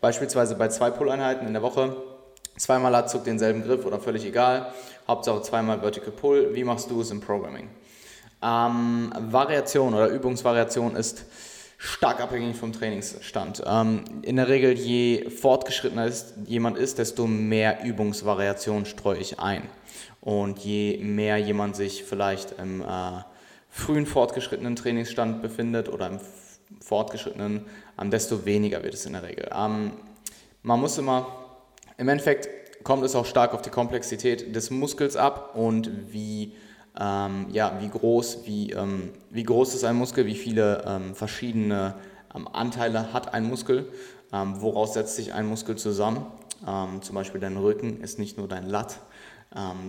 Beispielsweise 0.00 0.54
bei 0.54 0.68
zwei 0.68 0.90
Pull-Einheiten 0.90 1.46
in 1.46 1.52
der 1.52 1.62
Woche, 1.62 1.96
zweimal 2.56 2.92
Latzug 2.92 3.24
denselben 3.24 3.62
Griff 3.62 3.84
oder 3.84 3.98
völlig 3.98 4.24
egal, 4.24 4.72
Hauptsache 5.06 5.42
zweimal 5.42 5.80
Vertical 5.80 6.12
Pull. 6.12 6.54
Wie 6.54 6.64
machst 6.64 6.90
du 6.90 7.00
es 7.00 7.10
im 7.10 7.20
Programming? 7.20 7.68
Ähm, 8.42 9.12
Variation 9.30 9.94
oder 9.94 10.08
Übungsvariation 10.08 10.96
ist 10.96 11.24
stark 11.78 12.20
abhängig 12.20 12.56
vom 12.56 12.72
Trainingsstand. 12.72 13.62
Ähm, 13.66 14.04
in 14.22 14.36
der 14.36 14.48
Regel, 14.48 14.72
je 14.72 15.28
fortgeschrittener 15.30 16.06
ist, 16.06 16.34
jemand 16.46 16.78
ist, 16.78 16.98
desto 16.98 17.26
mehr 17.26 17.84
Übungsvariation 17.84 18.86
streue 18.86 19.18
ich 19.18 19.38
ein. 19.38 19.62
Und 20.20 20.58
je 20.60 20.98
mehr 20.98 21.36
jemand 21.38 21.76
sich 21.76 22.04
vielleicht 22.04 22.58
im 22.58 22.80
äh, 22.80 22.84
frühen 23.68 24.06
fortgeschrittenen 24.06 24.76
Trainingsstand 24.76 25.42
befindet 25.42 25.88
oder 25.88 26.06
im 26.06 26.20
fortgeschrittenen, 26.80 27.66
ähm, 28.00 28.10
desto 28.10 28.44
weniger 28.44 28.82
wird 28.82 28.94
es 28.94 29.06
in 29.06 29.12
der 29.12 29.22
Regel. 29.22 29.50
Ähm, 29.54 29.92
man 30.62 30.80
muss 30.80 30.96
immer, 30.96 31.43
im 31.96 32.08
Endeffekt 32.08 32.84
kommt 32.84 33.04
es 33.04 33.14
auch 33.14 33.26
stark 33.26 33.54
auf 33.54 33.62
die 33.62 33.70
Komplexität 33.70 34.54
des 34.54 34.70
Muskels 34.70 35.16
ab 35.16 35.54
und 35.54 36.12
wie 36.12 36.54
ähm, 36.98 37.46
ja, 37.50 37.76
wie, 37.80 37.88
groß, 37.88 38.46
wie, 38.46 38.70
ähm, 38.70 39.10
wie 39.30 39.42
groß 39.42 39.74
ist 39.74 39.84
ein 39.84 39.96
Muskel, 39.96 40.26
wie 40.26 40.36
viele 40.36 40.84
ähm, 40.86 41.14
verschiedene 41.14 41.94
ähm, 42.34 42.46
Anteile 42.52 43.12
hat 43.12 43.34
ein 43.34 43.48
Muskel, 43.48 43.88
ähm, 44.32 44.60
woraus 44.60 44.94
setzt 44.94 45.16
sich 45.16 45.32
ein 45.32 45.46
Muskel 45.46 45.76
zusammen. 45.76 46.26
Ähm, 46.66 47.02
zum 47.02 47.16
Beispiel 47.16 47.40
dein 47.40 47.56
Rücken 47.56 48.00
ist 48.00 48.18
nicht 48.18 48.38
nur 48.38 48.48
dein 48.48 48.66
Lat, 48.66 49.00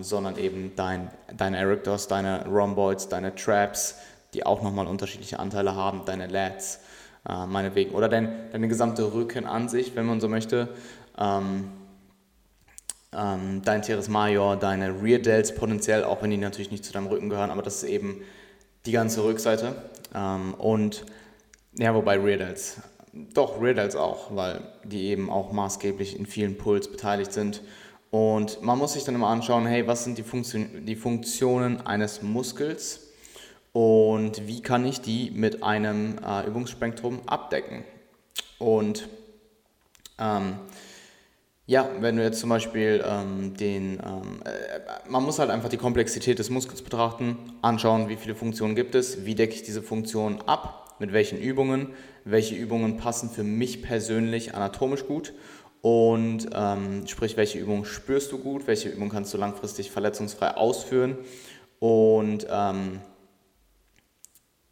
sondern 0.00 0.38
eben 0.38 0.76
dein, 0.76 1.10
deine 1.36 1.56
Erectors, 1.56 2.06
deine 2.06 2.46
Rhomboids, 2.46 3.08
deine 3.08 3.34
Traps, 3.34 3.96
die 4.32 4.46
auch 4.46 4.62
nochmal 4.62 4.86
unterschiedliche 4.86 5.40
Anteile 5.40 5.74
haben, 5.74 6.02
deine 6.04 6.28
Lats, 6.28 6.78
äh, 7.28 7.46
meinetwegen, 7.46 7.92
oder 7.92 8.08
dein, 8.08 8.50
deine 8.52 8.68
gesamte 8.68 9.12
Rücken 9.12 9.44
an 9.44 9.68
sich, 9.68 9.96
wenn 9.96 10.06
man 10.06 10.20
so 10.20 10.28
möchte 10.28 10.68
ähm, 11.18 11.70
dein 13.16 13.80
Teres 13.80 14.08
Major, 14.08 14.56
deine 14.56 15.02
Rear 15.02 15.18
Delts 15.18 15.54
potenziell, 15.54 16.04
auch 16.04 16.22
wenn 16.22 16.30
die 16.30 16.36
natürlich 16.36 16.70
nicht 16.70 16.84
zu 16.84 16.92
deinem 16.92 17.06
Rücken 17.06 17.30
gehören, 17.30 17.50
aber 17.50 17.62
das 17.62 17.82
ist 17.82 17.88
eben 17.88 18.20
die 18.84 18.92
ganze 18.92 19.24
Rückseite. 19.24 19.74
Ähm, 20.14 20.54
und 20.54 21.04
ja, 21.78 21.94
wobei 21.94 22.18
Rear 22.18 22.38
Delts, 22.38 22.80
doch 23.12 23.60
Rear 23.60 23.74
Delts 23.74 23.96
auch, 23.96 24.34
weil 24.34 24.60
die 24.84 25.06
eben 25.06 25.30
auch 25.30 25.52
maßgeblich 25.52 26.18
in 26.18 26.26
vielen 26.26 26.58
Pulls 26.58 26.90
beteiligt 26.90 27.32
sind. 27.32 27.62
Und 28.10 28.62
man 28.62 28.78
muss 28.78 28.92
sich 28.92 29.04
dann 29.04 29.14
immer 29.14 29.28
anschauen, 29.28 29.66
hey, 29.66 29.86
was 29.86 30.04
sind 30.04 30.18
die, 30.18 30.22
Funktion 30.22 30.86
die 30.86 30.96
Funktionen 30.96 31.86
eines 31.86 32.22
Muskels 32.22 33.12
und 33.72 34.46
wie 34.46 34.62
kann 34.62 34.86
ich 34.86 35.00
die 35.00 35.30
mit 35.32 35.62
einem 35.62 36.18
äh, 36.24 36.46
Übungsspektrum 36.46 37.20
abdecken. 37.26 37.84
Und 38.58 39.08
ähm, 40.18 40.60
ja, 41.66 41.88
wenn 41.98 42.16
du 42.16 42.22
jetzt 42.22 42.38
zum 42.38 42.50
Beispiel 42.50 43.04
ähm, 43.04 43.54
den, 43.54 43.94
ähm, 43.94 44.40
äh, 44.44 45.10
man 45.10 45.24
muss 45.24 45.40
halt 45.40 45.50
einfach 45.50 45.68
die 45.68 45.76
Komplexität 45.76 46.38
des 46.38 46.48
Muskels 46.48 46.80
betrachten, 46.80 47.36
anschauen, 47.60 48.08
wie 48.08 48.16
viele 48.16 48.36
Funktionen 48.36 48.76
gibt 48.76 48.94
es, 48.94 49.24
wie 49.24 49.34
decke 49.34 49.54
ich 49.54 49.64
diese 49.64 49.82
Funktionen 49.82 50.40
ab, 50.42 50.96
mit 51.00 51.12
welchen 51.12 51.38
Übungen, 51.40 51.88
welche 52.24 52.54
Übungen 52.54 52.98
passen 52.98 53.30
für 53.30 53.42
mich 53.42 53.82
persönlich 53.82 54.54
anatomisch 54.54 55.06
gut? 55.06 55.34
Und 55.82 56.48
ähm, 56.54 57.06
sprich, 57.06 57.36
welche 57.36 57.58
Übungen 57.58 57.84
spürst 57.84 58.30
du 58.30 58.38
gut, 58.38 58.66
welche 58.66 58.88
Übungen 58.88 59.10
kannst 59.10 59.34
du 59.34 59.38
langfristig 59.38 59.90
verletzungsfrei 59.90 60.56
ausführen? 60.56 61.18
Und 61.80 62.46
ähm, 62.48 63.00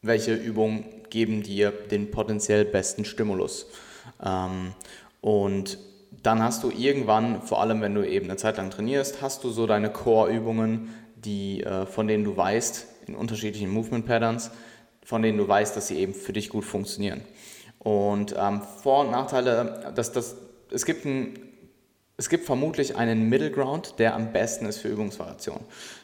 welche 0.00 0.34
Übungen 0.34 0.84
geben 1.10 1.42
dir 1.42 1.72
den 1.72 2.10
potenziell 2.10 2.64
besten 2.64 3.04
Stimulus. 3.04 3.66
Ähm, 4.24 4.72
und 5.20 5.78
dann 6.22 6.42
hast 6.42 6.62
du 6.62 6.70
irgendwann, 6.70 7.42
vor 7.42 7.60
allem 7.60 7.80
wenn 7.80 7.94
du 7.94 8.06
eben 8.06 8.26
eine 8.26 8.36
Zeit 8.36 8.56
lang 8.56 8.70
trainierst, 8.70 9.22
hast 9.22 9.44
du 9.44 9.50
so 9.50 9.66
deine 9.66 9.90
Core-Übungen, 9.90 10.94
die, 11.16 11.62
äh, 11.62 11.86
von 11.86 12.06
denen 12.06 12.24
du 12.24 12.36
weißt, 12.36 12.86
in 13.06 13.14
unterschiedlichen 13.14 13.70
Movement 13.70 14.06
Patterns, 14.06 14.50
von 15.02 15.22
denen 15.22 15.38
du 15.38 15.46
weißt, 15.46 15.76
dass 15.76 15.88
sie 15.88 15.98
eben 15.98 16.14
für 16.14 16.32
dich 16.32 16.48
gut 16.48 16.64
funktionieren. 16.64 17.22
Und 17.78 18.34
ähm, 18.38 18.62
Vor- 18.82 19.00
und 19.00 19.10
Nachteile, 19.10 19.92
dass 19.94 20.12
das, 20.12 20.36
es 20.70 20.86
gibt 20.86 21.04
ein 21.04 21.38
es 22.16 22.28
gibt 22.28 22.46
vermutlich 22.46 22.96
einen 22.96 23.28
Middle 23.28 23.50
Ground, 23.50 23.98
der 23.98 24.14
am 24.14 24.32
besten 24.32 24.66
ist 24.66 24.78
für 24.78 24.88
Übungsvariation. 24.88 25.58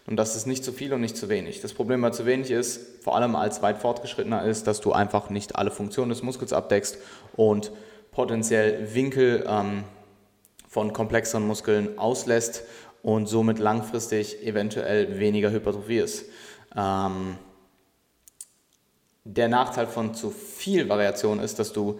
Und 0.08 0.16
das 0.16 0.34
ist 0.34 0.44
nicht 0.44 0.64
zu 0.64 0.72
viel 0.72 0.92
und 0.92 1.00
nicht 1.00 1.16
zu 1.16 1.28
wenig. 1.28 1.60
Das 1.60 1.72
Problem 1.72 2.00
bei 2.00 2.10
zu 2.10 2.26
wenig 2.26 2.50
ist, 2.50 3.00
vor 3.04 3.14
allem 3.14 3.36
als 3.36 3.62
weit 3.62 3.78
fortgeschrittener 3.78 4.44
ist, 4.44 4.66
dass 4.66 4.80
du 4.80 4.92
einfach 4.92 5.30
nicht 5.30 5.54
alle 5.54 5.70
Funktionen 5.70 6.08
des 6.08 6.24
Muskels 6.24 6.52
abdeckst 6.52 6.98
und 7.36 7.70
potenziell 8.10 8.92
Winkel 8.92 9.44
ähm, 9.48 9.84
von 10.70 10.92
komplexeren 10.92 11.46
Muskeln 11.46 11.98
auslässt 11.98 12.62
und 13.02 13.26
somit 13.26 13.58
langfristig 13.58 14.46
eventuell 14.46 15.18
weniger 15.18 15.50
hypertrophierst. 15.50 16.26
Ähm, 16.76 17.36
der 19.24 19.48
Nachteil 19.48 19.88
von 19.88 20.14
zu 20.14 20.30
viel 20.30 20.88
Variation 20.88 21.40
ist, 21.40 21.58
dass 21.58 21.72
du 21.72 21.98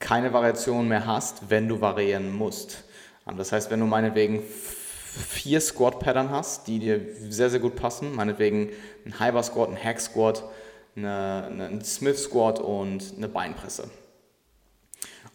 keine 0.00 0.32
Variation 0.32 0.88
mehr 0.88 1.06
hast, 1.06 1.48
wenn 1.48 1.68
du 1.68 1.80
variieren 1.80 2.32
musst. 2.32 2.82
Das 3.36 3.52
heißt, 3.52 3.70
wenn 3.70 3.78
du 3.78 3.86
meinetwegen 3.86 4.42
vier 4.42 5.60
Squat-Pattern 5.60 6.30
hast, 6.30 6.66
die 6.66 6.80
dir 6.80 7.00
sehr, 7.28 7.50
sehr 7.50 7.60
gut 7.60 7.76
passen, 7.76 8.16
meinetwegen 8.16 8.70
ein 9.06 9.20
Hyper 9.20 9.44
Squat, 9.44 9.68
ein 9.70 9.82
Hack 9.82 10.00
Squat, 10.00 10.42
eine, 10.96 11.68
ein 11.70 11.84
Smith 11.84 12.24
Squat 12.24 12.58
und 12.58 13.14
eine 13.16 13.28
Beinpresse. 13.28 13.88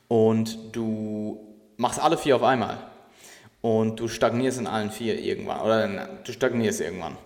Und 0.10 0.76
du 0.76 1.47
machst 1.78 2.00
alle 2.00 2.18
vier 2.18 2.36
auf 2.36 2.44
einmal 2.44 2.78
und 3.62 4.00
du 4.00 4.08
stagnierst 4.08 4.60
in 4.60 4.68
allen 4.68 4.92
vier 4.92 5.20
irgendwann 5.20 5.62
oder 5.62 6.10
du 6.24 6.32
stagnierst 6.32 6.82
irgendwann. 6.82 7.18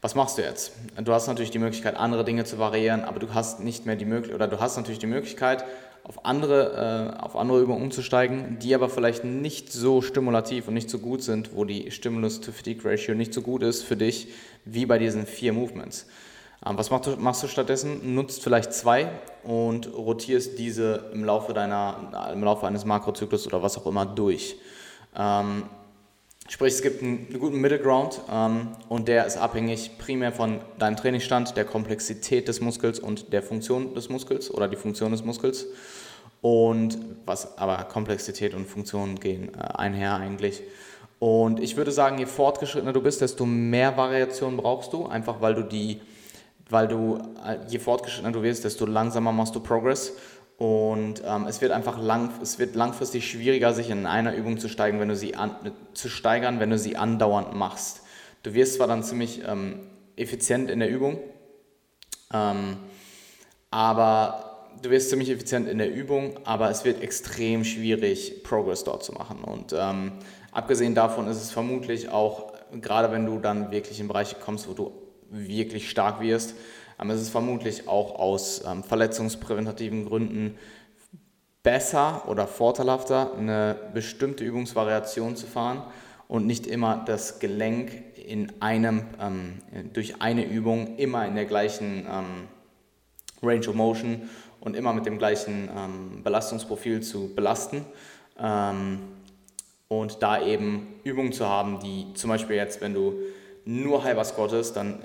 Was 0.00 0.14
machst 0.14 0.36
du 0.36 0.42
jetzt? 0.42 0.72
Du 1.02 1.12
hast 1.14 1.28
natürlich 1.28 1.50
die 1.50 1.58
Möglichkeit, 1.58 1.96
andere 1.96 2.24
Dinge 2.24 2.44
zu 2.44 2.58
variieren, 2.58 3.04
aber 3.04 3.18
du 3.18 3.32
hast 3.32 3.60
nicht 3.60 3.86
mehr 3.86 3.96
die 3.96 4.04
Möglichkeit, 4.04 4.34
oder 4.34 4.48
du 4.48 4.60
hast 4.60 4.76
natürlich 4.76 4.98
die 4.98 5.06
Möglichkeit, 5.06 5.64
auf 6.02 6.26
andere, 6.26 7.16
äh, 7.16 7.22
auf 7.22 7.34
andere 7.34 7.62
Übungen 7.62 7.82
umzusteigen, 7.82 8.58
die 8.58 8.74
aber 8.74 8.90
vielleicht 8.90 9.24
nicht 9.24 9.72
so 9.72 10.02
stimulativ 10.02 10.68
und 10.68 10.74
nicht 10.74 10.90
so 10.90 10.98
gut 10.98 11.22
sind, 11.22 11.56
wo 11.56 11.64
die 11.64 11.90
Stimulus-to-Fatigue-Ratio 11.90 13.14
nicht 13.14 13.32
so 13.32 13.40
gut 13.40 13.62
ist 13.62 13.82
für 13.82 13.96
dich, 13.96 14.28
wie 14.66 14.84
bei 14.84 14.98
diesen 14.98 15.24
vier 15.24 15.54
Movements. 15.54 16.06
Ähm, 16.66 16.78
was 16.78 16.90
machst 16.90 17.06
du, 17.06 17.16
machst 17.16 17.42
du 17.42 17.48
stattdessen? 17.48 18.14
Nutzt 18.14 18.42
vielleicht 18.42 18.72
zwei 18.72 19.10
und 19.42 19.92
rotierst 19.94 20.58
diese 20.58 21.10
im 21.12 21.24
Laufe, 21.24 21.52
deiner, 21.52 22.30
im 22.32 22.42
Laufe 22.42 22.66
eines 22.66 22.84
Makrozyklus 22.84 23.46
oder 23.46 23.62
was 23.62 23.76
auch 23.76 23.86
immer 23.86 24.06
durch. 24.06 24.56
Ähm, 25.16 25.64
Sprich, 26.46 26.74
es 26.74 26.82
gibt 26.82 27.02
einen, 27.02 27.26
guten 27.38 27.58
Middle 27.58 27.78
Ground 27.78 28.20
ähm, 28.30 28.68
und 28.90 29.08
der 29.08 29.24
ist 29.24 29.38
abhängig 29.38 29.96
primär 29.96 30.30
von 30.30 30.60
deinem 30.78 30.96
Trainingsstand, 30.96 31.56
der 31.56 31.64
Komplexität 31.64 32.48
des 32.48 32.60
Muskels 32.60 33.00
und 33.00 33.32
der 33.32 33.42
Funktion 33.42 33.94
des 33.94 34.10
Muskels 34.10 34.52
oder 34.52 34.68
die 34.68 34.76
Funktion 34.76 35.10
des 35.12 35.24
Muskels. 35.24 35.66
Und 36.42 36.98
was 37.24 37.56
aber 37.56 37.84
Komplexität 37.84 38.52
und 38.52 38.66
Funktion 38.66 39.18
gehen 39.18 39.54
äh, 39.54 39.62
einher 39.74 40.16
eigentlich. 40.16 40.60
Und 41.18 41.60
ich 41.60 41.78
würde 41.78 41.92
sagen, 41.92 42.18
je 42.18 42.26
fortgeschrittener 42.26 42.92
du 42.92 43.00
bist, 43.00 43.22
desto 43.22 43.46
mehr 43.46 43.96
Variation 43.96 44.58
brauchst 44.58 44.92
du, 44.92 45.06
einfach 45.06 45.40
weil 45.40 45.54
du 45.54 45.62
die, 45.62 46.02
weil 46.74 46.88
du, 46.88 47.16
äh, 47.46 47.56
je 47.68 47.78
fortgeschrittener 47.78 48.32
du 48.32 48.42
wirst, 48.42 48.64
desto 48.64 48.84
langsamer 48.84 49.32
machst 49.32 49.54
du 49.54 49.60
Progress. 49.60 50.12
Und 50.58 51.22
ähm, 51.24 51.46
es 51.46 51.60
wird 51.60 51.72
einfach 51.72 51.98
lang, 51.98 52.30
es 52.42 52.58
wird 52.58 52.74
langfristig 52.74 53.28
schwieriger, 53.28 53.72
sich 53.72 53.90
in 53.90 54.06
einer 54.06 54.34
Übung 54.34 54.58
zu, 54.58 54.68
steigen, 54.68 55.00
wenn 55.00 55.08
du 55.08 55.16
sie 55.16 55.34
an, 55.34 55.56
zu 55.94 56.08
steigern, 56.08 56.60
wenn 56.60 56.70
du 56.70 56.78
sie 56.78 56.96
andauernd 56.96 57.54
machst. 57.54 58.02
Du 58.42 58.54
wirst 58.54 58.74
zwar 58.74 58.86
dann 58.86 59.02
ziemlich 59.02 59.42
ähm, 59.46 59.80
effizient 60.16 60.70
in 60.70 60.80
der 60.80 60.90
Übung, 60.90 61.18
ähm, 62.32 62.76
aber 63.70 64.68
du 64.82 64.90
wirst 64.90 65.10
ziemlich 65.10 65.30
effizient 65.30 65.68
in 65.68 65.78
der 65.78 65.92
Übung, 65.92 66.38
aber 66.44 66.70
es 66.70 66.84
wird 66.84 67.02
extrem 67.02 67.64
schwierig, 67.64 68.42
Progress 68.44 68.84
dort 68.84 69.02
zu 69.02 69.12
machen. 69.12 69.42
Und 69.42 69.74
ähm, 69.76 70.12
abgesehen 70.52 70.94
davon 70.94 71.26
ist 71.26 71.38
es 71.38 71.50
vermutlich 71.50 72.10
auch, 72.10 72.52
gerade 72.80 73.10
wenn 73.12 73.26
du 73.26 73.38
dann 73.38 73.70
wirklich 73.70 73.98
in 73.98 74.08
Bereiche 74.08 74.36
kommst, 74.36 74.68
wo 74.68 74.72
du 74.72 75.03
wirklich 75.34 75.90
stark 75.90 76.20
wirst, 76.20 76.54
aber 76.96 77.12
es 77.14 77.22
ist 77.22 77.30
vermutlich 77.30 77.88
auch 77.88 78.18
aus 78.18 78.62
ähm, 78.66 78.84
verletzungspräventativen 78.84 80.06
Gründen 80.06 80.56
besser 81.62 82.28
oder 82.28 82.46
vorteilhafter, 82.46 83.34
eine 83.36 83.76
bestimmte 83.92 84.44
Übungsvariation 84.44 85.34
zu 85.34 85.46
fahren 85.46 85.82
und 86.28 86.46
nicht 86.46 86.66
immer 86.66 87.02
das 87.06 87.40
Gelenk 87.40 88.02
in 88.16 88.52
einem, 88.60 89.04
ähm, 89.20 89.60
durch 89.92 90.20
eine 90.22 90.44
Übung 90.44 90.96
immer 90.96 91.26
in 91.26 91.34
der 91.34 91.46
gleichen 91.46 92.06
ähm, 92.10 92.48
Range 93.42 93.68
of 93.68 93.74
Motion 93.74 94.28
und 94.60 94.76
immer 94.76 94.92
mit 94.92 95.06
dem 95.06 95.18
gleichen 95.18 95.68
ähm, 95.76 96.22
Belastungsprofil 96.22 97.02
zu 97.02 97.34
belasten. 97.34 97.84
Ähm, 98.38 99.00
und 99.88 100.22
da 100.22 100.42
eben 100.42 100.94
Übungen 101.04 101.32
zu 101.32 101.46
haben, 101.46 101.80
die 101.80 102.06
zum 102.14 102.30
Beispiel 102.30 102.56
jetzt, 102.56 102.80
wenn 102.80 102.94
du 102.94 103.14
nur 103.64 104.02
halber 104.04 104.24
squattest, 104.24 104.76
dann 104.76 105.04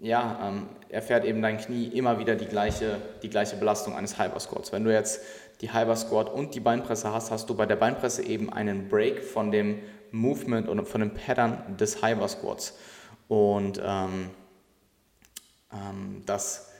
ja, 0.00 0.38
ähm, 0.42 0.68
erfährt 0.88 1.24
eben 1.24 1.42
dein 1.42 1.58
Knie 1.58 1.86
immer 1.86 2.18
wieder 2.18 2.34
die 2.34 2.46
gleiche, 2.46 3.00
die 3.22 3.30
gleiche 3.30 3.56
Belastung 3.56 3.94
eines 3.94 4.18
Hyper 4.18 4.40
Squats. 4.40 4.72
Wenn 4.72 4.84
du 4.84 4.92
jetzt 4.92 5.20
die 5.60 5.72
Hyper 5.72 5.96
Squat 5.96 6.32
und 6.32 6.54
die 6.54 6.60
Beinpresse 6.60 7.12
hast, 7.12 7.30
hast 7.30 7.48
du 7.48 7.54
bei 7.54 7.66
der 7.66 7.76
Beinpresse 7.76 8.22
eben 8.24 8.52
einen 8.52 8.88
Break 8.88 9.24
von 9.24 9.50
dem 9.50 9.78
Movement 10.10 10.68
und 10.68 10.86
von 10.86 11.00
dem 11.00 11.14
Pattern 11.14 11.76
des 11.78 12.02
Hyper 12.02 12.28
Squats. 12.28 12.74
Und 13.28 13.80
ähm, 13.84 14.30
ähm, 15.72 16.22
das 16.26 16.70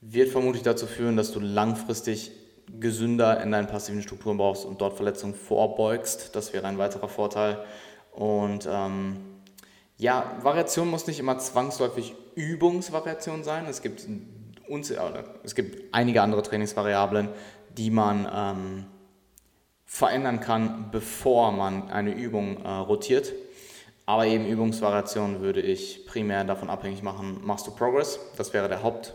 wird 0.00 0.30
vermutlich 0.30 0.62
dazu 0.62 0.86
führen, 0.86 1.16
dass 1.16 1.32
du 1.32 1.40
langfristig 1.40 2.32
gesünder 2.80 3.40
in 3.42 3.52
deinen 3.52 3.68
passiven 3.68 4.02
Strukturen 4.02 4.38
brauchst 4.38 4.64
und 4.64 4.80
dort 4.80 4.94
Verletzungen 4.94 5.34
vorbeugst. 5.34 6.34
Das 6.34 6.52
wäre 6.52 6.66
ein 6.66 6.78
weiterer 6.78 7.08
Vorteil. 7.08 7.64
Und 8.12 8.68
ähm, 8.70 9.16
ja, 9.98 10.36
Variation 10.42 10.88
muss 10.88 11.06
nicht 11.06 11.20
immer 11.20 11.38
zwangsläufig 11.38 12.14
Übungsvariation 12.36 13.42
sein. 13.42 13.66
Es 13.66 13.82
gibt, 13.82 14.06
uns, 14.68 14.92
es 15.42 15.54
gibt 15.54 15.92
einige 15.92 16.22
andere 16.22 16.42
Trainingsvariablen, 16.42 17.30
die 17.76 17.90
man 17.90 18.28
ähm, 18.32 18.86
verändern 19.84 20.40
kann, 20.40 20.90
bevor 20.92 21.50
man 21.50 21.90
eine 21.90 22.12
Übung 22.12 22.62
äh, 22.64 22.68
rotiert. 22.68 23.32
Aber 24.04 24.26
eben 24.26 24.46
Übungsvariation 24.46 25.40
würde 25.40 25.60
ich 25.60 26.06
primär 26.06 26.44
davon 26.44 26.70
abhängig 26.70 27.02
machen, 27.02 27.40
machst 27.42 27.66
du 27.66 27.72
Progress? 27.72 28.20
Das 28.36 28.52
wäre 28.52 28.68
der 28.68 28.82
Haupt, 28.82 29.14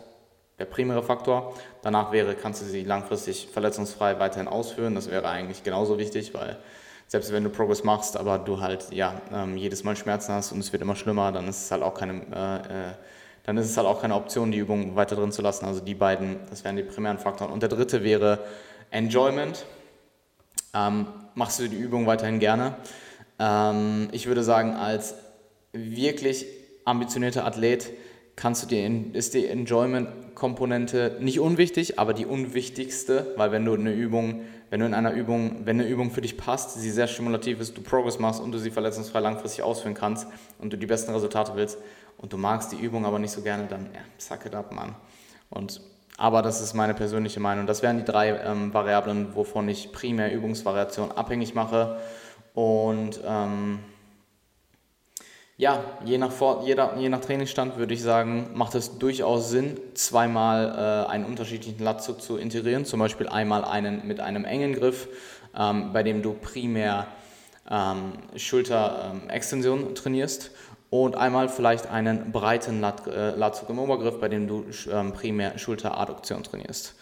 der 0.58 0.66
primäre 0.66 1.02
Faktor. 1.02 1.54
Danach 1.80 2.12
wäre, 2.12 2.34
kannst 2.34 2.60
du 2.60 2.66
sie 2.66 2.84
langfristig 2.84 3.48
verletzungsfrei 3.50 4.18
weiterhin 4.18 4.48
ausführen. 4.48 4.94
Das 4.94 5.10
wäre 5.10 5.28
eigentlich 5.28 5.62
genauso 5.62 5.98
wichtig, 5.98 6.34
weil 6.34 6.58
selbst 7.12 7.30
wenn 7.30 7.44
du 7.44 7.50
Progress 7.50 7.84
machst, 7.84 8.16
aber 8.16 8.38
du 8.38 8.62
halt 8.62 8.86
ja 8.90 9.20
ähm, 9.34 9.58
jedes 9.58 9.84
Mal 9.84 9.94
Schmerzen 9.96 10.32
hast 10.32 10.50
und 10.50 10.60
es 10.60 10.72
wird 10.72 10.80
immer 10.80 10.96
schlimmer, 10.96 11.30
dann 11.30 11.46
ist 11.46 11.64
es 11.64 11.70
halt 11.70 11.82
auch 11.82 11.92
keine, 11.92 12.22
äh, 12.34 12.88
äh, 12.88 12.92
dann 13.44 13.58
ist 13.58 13.66
es 13.66 13.76
halt 13.76 13.86
auch 13.86 14.00
keine 14.00 14.14
Option, 14.14 14.50
die 14.50 14.56
Übung 14.56 14.96
weiter 14.96 15.14
drin 15.14 15.30
zu 15.30 15.42
lassen. 15.42 15.66
Also 15.66 15.80
die 15.80 15.94
beiden, 15.94 16.36
das 16.48 16.64
wären 16.64 16.74
die 16.74 16.82
primären 16.82 17.18
Faktoren. 17.18 17.52
Und 17.52 17.60
der 17.60 17.68
dritte 17.68 18.02
wäre 18.02 18.38
Enjoyment. 18.90 19.66
Ähm, 20.72 21.06
machst 21.34 21.60
du 21.60 21.68
die 21.68 21.76
Übung 21.76 22.06
weiterhin 22.06 22.38
gerne? 22.38 22.76
Ähm, 23.38 24.08
ich 24.12 24.26
würde 24.26 24.42
sagen, 24.42 24.72
als 24.72 25.14
wirklich 25.74 26.46
ambitionierter 26.86 27.44
Athlet 27.44 27.90
kannst 28.36 28.62
du 28.62 28.66
dir 28.66 28.90
ist 29.12 29.34
die 29.34 29.46
Enjoyment-Komponente 29.48 31.18
nicht 31.20 31.40
unwichtig, 31.40 31.98
aber 31.98 32.14
die 32.14 32.24
unwichtigste, 32.24 33.34
weil 33.36 33.52
wenn 33.52 33.66
du 33.66 33.74
eine 33.74 33.92
Übung 33.92 34.46
wenn 34.72 34.80
du 34.80 34.86
in 34.86 34.94
einer 34.94 35.12
Übung, 35.12 35.66
wenn 35.66 35.78
eine 35.78 35.86
Übung 35.86 36.10
für 36.10 36.22
dich 36.22 36.38
passt, 36.38 36.80
sie 36.80 36.90
sehr 36.90 37.06
stimulativ 37.06 37.60
ist, 37.60 37.76
du 37.76 37.82
Progress 37.82 38.18
machst 38.18 38.40
und 38.40 38.52
du 38.52 38.58
sie 38.58 38.70
verletzungsfrei 38.70 39.20
langfristig 39.20 39.62
ausführen 39.62 39.92
kannst 39.92 40.26
und 40.58 40.72
du 40.72 40.78
die 40.78 40.86
besten 40.86 41.12
Resultate 41.12 41.52
willst 41.56 41.76
und 42.16 42.32
du 42.32 42.38
magst 42.38 42.72
die 42.72 42.76
Übung 42.76 43.04
aber 43.04 43.18
nicht 43.18 43.32
so 43.32 43.42
gerne, 43.42 43.66
dann 43.66 43.90
ja, 43.92 44.00
suck 44.16 44.46
it 44.46 44.54
up, 44.54 44.72
Mann. 44.72 44.94
Und, 45.50 45.82
aber 46.16 46.40
das 46.40 46.62
ist 46.62 46.72
meine 46.72 46.94
persönliche 46.94 47.38
Meinung. 47.38 47.66
Das 47.66 47.82
wären 47.82 47.98
die 47.98 48.04
drei 48.04 48.30
ähm, 48.30 48.72
Variablen, 48.72 49.34
wovon 49.34 49.68
ich 49.68 49.92
primär 49.92 50.32
Übungsvariation 50.32 51.12
abhängig 51.12 51.54
mache. 51.54 51.98
Und 52.54 53.20
ähm, 53.26 53.78
ja, 55.56 55.84
je 56.04 56.18
nach, 56.18 56.32
Vor 56.32 56.64
jeder, 56.64 56.96
je 56.96 57.08
nach 57.08 57.20
Trainingsstand 57.20 57.76
würde 57.76 57.94
ich 57.94 58.02
sagen, 58.02 58.50
macht 58.54 58.74
es 58.74 58.98
durchaus 58.98 59.50
Sinn, 59.50 59.78
zweimal 59.94 61.06
äh, 61.06 61.10
einen 61.10 61.24
unterschiedlichen 61.24 61.82
Latzug 61.82 62.20
zu 62.22 62.36
integrieren. 62.36 62.84
Zum 62.84 63.00
Beispiel 63.00 63.28
einmal 63.28 63.64
einen 63.64 64.06
mit 64.06 64.20
einem 64.20 64.44
engen 64.44 64.74
Griff, 64.74 65.08
ähm, 65.56 65.92
bei 65.92 66.02
dem 66.02 66.22
du 66.22 66.34
primär 66.34 67.06
ähm, 67.70 68.12
Schulterextension 68.34 69.88
ähm, 69.88 69.94
trainierst 69.94 70.50
und 70.90 71.16
einmal 71.16 71.48
vielleicht 71.48 71.86
einen 71.86 72.32
breiten 72.32 72.80
Lat 72.80 73.06
äh, 73.06 73.30
Latzug 73.36 73.70
im 73.70 73.78
Obergriff, 73.78 74.18
bei 74.20 74.28
dem 74.28 74.48
du 74.48 74.64
ähm, 74.90 75.12
primär 75.12 75.58
Schulteradduktion 75.58 76.42
trainierst 76.42 76.94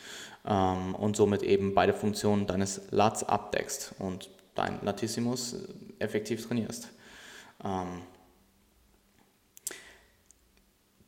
ähm, 0.47 0.95
und 0.95 1.17
somit 1.17 1.43
eben 1.43 1.75
beide 1.75 1.95
Funktionen 1.95 2.47
deines 2.47 2.83
Lats 2.91 3.25
abdeckst. 3.25 3.95
Und 3.99 4.29
dein 4.55 4.79
Latissimus 4.83 5.57
effektiv 5.99 6.47
trainierst. 6.47 6.89
Ähm, 7.65 8.03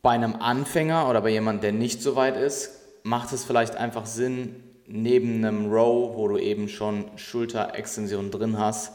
bei 0.02 0.10
einem 0.10 0.34
Anfänger 0.34 1.08
oder 1.08 1.20
bei 1.20 1.30
jemandem, 1.30 1.62
der 1.62 1.72
nicht 1.72 2.02
so 2.02 2.16
weit 2.16 2.36
ist, 2.36 2.80
macht 3.04 3.32
es 3.32 3.44
vielleicht 3.44 3.76
einfach 3.76 4.04
Sinn, 4.04 4.62
neben 4.86 5.44
einem 5.44 5.72
Row, 5.72 6.16
wo 6.16 6.26
du 6.26 6.38
eben 6.38 6.68
schon 6.68 7.06
Schulterextension 7.16 8.32
drin 8.32 8.58
hast, 8.58 8.92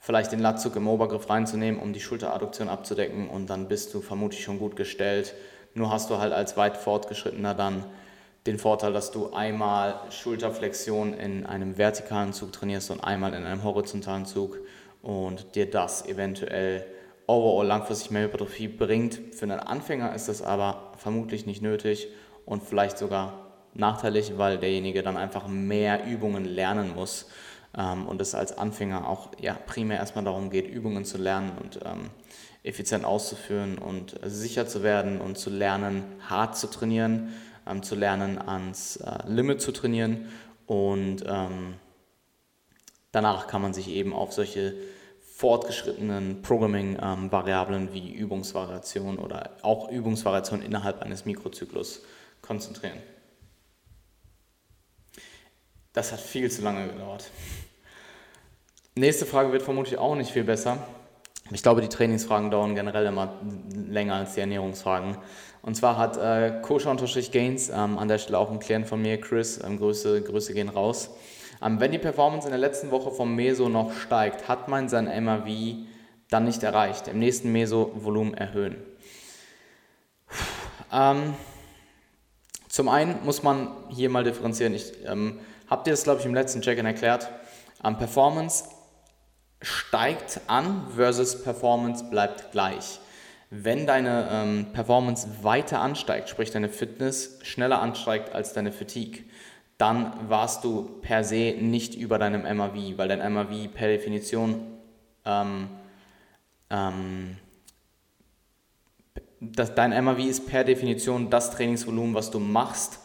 vielleicht 0.00 0.32
den 0.32 0.40
Latzug 0.40 0.74
im 0.74 0.88
Obergriff 0.88 1.30
reinzunehmen, 1.30 1.80
um 1.80 1.92
die 1.92 2.00
Schulteradduktion 2.00 2.68
abzudecken 2.68 3.28
und 3.30 3.48
dann 3.48 3.68
bist 3.68 3.94
du 3.94 4.00
vermutlich 4.00 4.42
schon 4.42 4.58
gut 4.58 4.74
gestellt. 4.74 5.34
Nur 5.74 5.92
hast 5.92 6.10
du 6.10 6.18
halt 6.18 6.32
als 6.32 6.56
weit 6.56 6.76
fortgeschrittener 6.76 7.54
dann 7.54 7.84
den 8.46 8.58
Vorteil, 8.58 8.92
dass 8.92 9.12
du 9.12 9.32
einmal 9.32 10.00
Schulterflexion 10.10 11.14
in 11.14 11.46
einem 11.46 11.78
vertikalen 11.78 12.32
Zug 12.32 12.52
trainierst 12.52 12.90
und 12.90 13.04
einmal 13.04 13.32
in 13.34 13.44
einem 13.44 13.62
horizontalen 13.62 14.26
Zug 14.26 14.58
und 15.02 15.54
dir 15.54 15.70
das 15.70 16.06
eventuell 16.06 16.84
overall 17.28 17.66
langfristig 17.66 18.10
mehr 18.10 18.22
Hypertrophie 18.22 18.66
bringt. 18.66 19.20
Für 19.32 19.44
einen 19.44 19.60
Anfänger 19.60 20.14
ist 20.14 20.28
das 20.28 20.42
aber 20.42 20.92
vermutlich 20.96 21.46
nicht 21.46 21.62
nötig 21.62 22.08
und 22.44 22.64
vielleicht 22.64 22.98
sogar 22.98 23.46
nachteilig, 23.74 24.38
weil 24.38 24.58
derjenige 24.58 25.04
dann 25.04 25.16
einfach 25.16 25.46
mehr 25.46 26.04
Übungen 26.06 26.44
lernen 26.44 26.94
muss 26.96 27.30
ähm, 27.76 28.08
und 28.08 28.20
es 28.20 28.34
als 28.34 28.58
Anfänger 28.58 29.06
auch 29.06 29.30
ja, 29.40 29.54
primär 29.54 29.98
erstmal 29.98 30.24
darum 30.24 30.50
geht, 30.50 30.66
Übungen 30.68 31.04
zu 31.04 31.18
lernen 31.18 31.52
und 31.62 31.78
ähm, 31.84 32.10
effizient 32.64 33.04
auszuführen 33.04 33.78
und 33.78 34.18
sicher 34.24 34.66
zu 34.66 34.82
werden 34.82 35.20
und 35.20 35.38
zu 35.38 35.50
lernen, 35.50 36.04
hart 36.28 36.56
zu 36.56 36.66
trainieren 36.66 37.28
ähm, 37.68 37.82
zu 37.82 37.94
lernen, 37.94 38.38
ans 38.38 38.96
äh, 38.96 39.18
Limit 39.26 39.60
zu 39.60 39.72
trainieren 39.72 40.28
und 40.66 41.24
ähm, 41.26 41.74
danach 43.12 43.46
kann 43.46 43.62
man 43.62 43.74
sich 43.74 43.88
eben 43.88 44.12
auf 44.12 44.32
solche 44.32 44.74
fortgeschrittenen 45.38 46.42
Programming-Variablen 46.42 47.82
ähm, 47.82 47.94
wie 47.94 48.12
Übungsvariation 48.12 49.20
oder 49.20 49.50
auch 49.62 49.88
Übungsvariation 49.88 50.62
innerhalb 50.62 51.00
eines 51.00 51.26
Mikrozyklus 51.26 52.02
konzentrieren. 52.42 52.98
Das 55.92 56.10
hat 56.10 56.18
viel 56.18 56.50
zu 56.50 56.62
lange 56.62 56.88
gedauert. 56.88 57.30
Nächste 58.96 59.26
Frage 59.26 59.52
wird 59.52 59.62
vermutlich 59.62 59.96
auch 59.96 60.16
nicht 60.16 60.32
viel 60.32 60.42
besser. 60.42 60.78
Ich 61.52 61.62
glaube, 61.62 61.82
die 61.82 61.88
Trainingsfragen 61.88 62.50
dauern 62.50 62.74
generell 62.74 63.06
immer 63.06 63.34
länger 63.72 64.16
als 64.16 64.34
die 64.34 64.40
Ernährungsfragen. 64.40 65.18
Und 65.62 65.76
zwar 65.76 65.98
hat 65.98 66.16
äh, 66.16 66.60
Koscher-Gains, 66.62 67.68
ähm, 67.68 67.96
an 67.96 68.08
der 68.08 68.18
Stelle 68.18 68.38
auch 68.38 68.50
ein 68.50 68.58
Klient 68.58 68.88
von 68.88 69.00
mir, 69.00 69.20
Chris, 69.20 69.62
ähm, 69.62 69.78
Grüße, 69.78 70.20
Grüße 70.22 70.52
gehen 70.52 70.68
raus. 70.68 71.10
Ähm, 71.62 71.80
wenn 71.80 71.92
die 71.92 71.98
Performance 71.98 72.46
in 72.46 72.52
der 72.52 72.60
letzten 72.60 72.90
Woche 72.90 73.10
vom 73.10 73.34
Meso 73.34 73.68
noch 73.68 73.92
steigt, 73.92 74.48
hat 74.48 74.68
man 74.68 74.88
sein 74.88 75.06
MAV 75.24 75.48
dann 76.30 76.44
nicht 76.44 76.62
erreicht. 76.62 77.08
Im 77.08 77.18
nächsten 77.18 77.52
Meso 77.52 77.92
Volumen 77.94 78.34
erhöhen. 78.34 78.76
Ähm, 80.92 81.34
zum 82.68 82.88
einen 82.88 83.24
muss 83.24 83.42
man 83.42 83.70
hier 83.88 84.10
mal 84.10 84.24
differenzieren. 84.24 84.74
Ich 84.74 84.92
ähm, 85.06 85.40
habe 85.68 85.84
dir 85.84 85.90
das, 85.90 86.04
glaube 86.04 86.20
ich, 86.20 86.26
im 86.26 86.34
letzten 86.34 86.60
Check-in 86.60 86.86
erklärt. 86.86 87.28
Ähm, 87.84 87.98
Performance 87.98 88.64
steigt 89.60 90.40
an 90.46 90.86
versus 90.94 91.42
Performance 91.42 92.04
bleibt 92.04 92.52
gleich. 92.52 93.00
Wenn 93.50 93.86
deine 93.86 94.28
ähm, 94.30 94.66
Performance 94.72 95.26
weiter 95.42 95.80
ansteigt, 95.80 96.28
sprich 96.28 96.50
deine 96.50 96.68
Fitness 96.68 97.38
schneller 97.42 97.80
ansteigt 97.80 98.34
als 98.34 98.52
deine 98.52 98.72
Fatigue, 98.72 99.24
dann 99.78 100.28
warst 100.28 100.64
du 100.64 100.98
per 101.00 101.24
se 101.24 101.54
nicht 101.58 101.94
über 101.94 102.18
deinem 102.18 102.42
MAV, 102.56 102.96
weil 102.96 103.08
dein 103.08 103.32
MAV 103.32 103.72
per 103.72 103.88
Definition 103.88 104.60
ähm, 105.24 105.68
ähm, 106.70 107.36
das, 109.40 109.74
dein 109.74 110.04
MAV 110.04 110.18
ist 110.18 110.48
per 110.48 110.64
Definition 110.64 111.30
das 111.30 111.52
Trainingsvolumen, 111.52 112.14
was 112.14 112.30
du 112.30 112.40
machst 112.40 113.00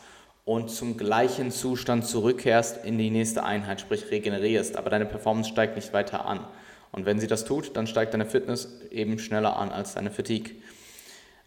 und 0.46 0.70
zum 0.70 0.98
gleichen 0.98 1.52
Zustand 1.52 2.06
zurückkehrst 2.06 2.84
in 2.84 2.98
die 2.98 3.12
nächste 3.12 3.44
Einheit, 3.44 3.80
sprich 3.80 4.10
regenerierst, 4.10 4.76
aber 4.76 4.90
deine 4.90 5.06
Performance 5.06 5.50
steigt 5.50 5.76
nicht 5.76 5.94
weiter 5.94 6.26
an. 6.26 6.46
Und 6.92 7.06
wenn 7.06 7.20
sie 7.20 7.28
das 7.28 7.46
tut, 7.46 7.76
dann 7.78 7.88
steigt 7.88 8.14
deine 8.14 8.26
Fitness 8.26 8.82
eben 8.92 9.20
schneller 9.20 9.58
an 9.58 9.70
als 9.70 9.94
deine 9.94 10.12
Fatigue. 10.12 10.56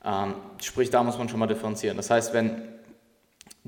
Ähm, 0.05 0.35
sprich, 0.63 0.91
da 0.91 1.03
muss 1.03 1.19
man 1.19 1.29
schon 1.29 1.41
mal 1.41 1.47
differenzieren. 1.47 1.97
Das 1.97 2.11
heißt, 2.11 2.33
wenn 2.33 2.63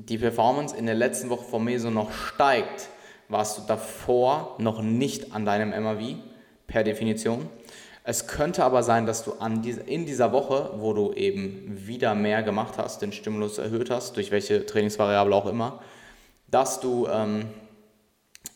die 0.07 0.17
Performance 0.17 0.75
in 0.75 0.85
der 0.85 0.95
letzten 0.95 1.29
Woche 1.29 1.43
vom 1.43 1.65
Meso 1.65 1.89
noch 1.89 2.11
steigt, 2.11 2.89
warst 3.27 3.57
du 3.57 3.61
davor 3.67 4.55
noch 4.59 4.81
nicht 4.81 5.33
an 5.33 5.45
deinem 5.45 5.69
MAV 5.69 6.15
per 6.67 6.83
Definition. 6.83 7.47
Es 8.03 8.27
könnte 8.27 8.63
aber 8.63 8.81
sein, 8.81 9.05
dass 9.05 9.23
du 9.23 9.33
an 9.33 9.61
diese, 9.61 9.81
in 9.81 10.05
dieser 10.05 10.31
Woche, 10.31 10.71
wo 10.77 10.93
du 10.93 11.13
eben 11.13 11.85
wieder 11.85 12.15
mehr 12.15 12.41
gemacht 12.41 12.75
hast, 12.77 13.01
den 13.01 13.11
Stimulus 13.11 13.57
erhöht 13.57 13.89
hast, 13.89 14.15
durch 14.15 14.31
welche 14.31 14.65
Trainingsvariable 14.65 15.35
auch 15.35 15.45
immer, 15.45 15.79
dass 16.47 16.79
du 16.79 17.07
ähm, 17.07 17.45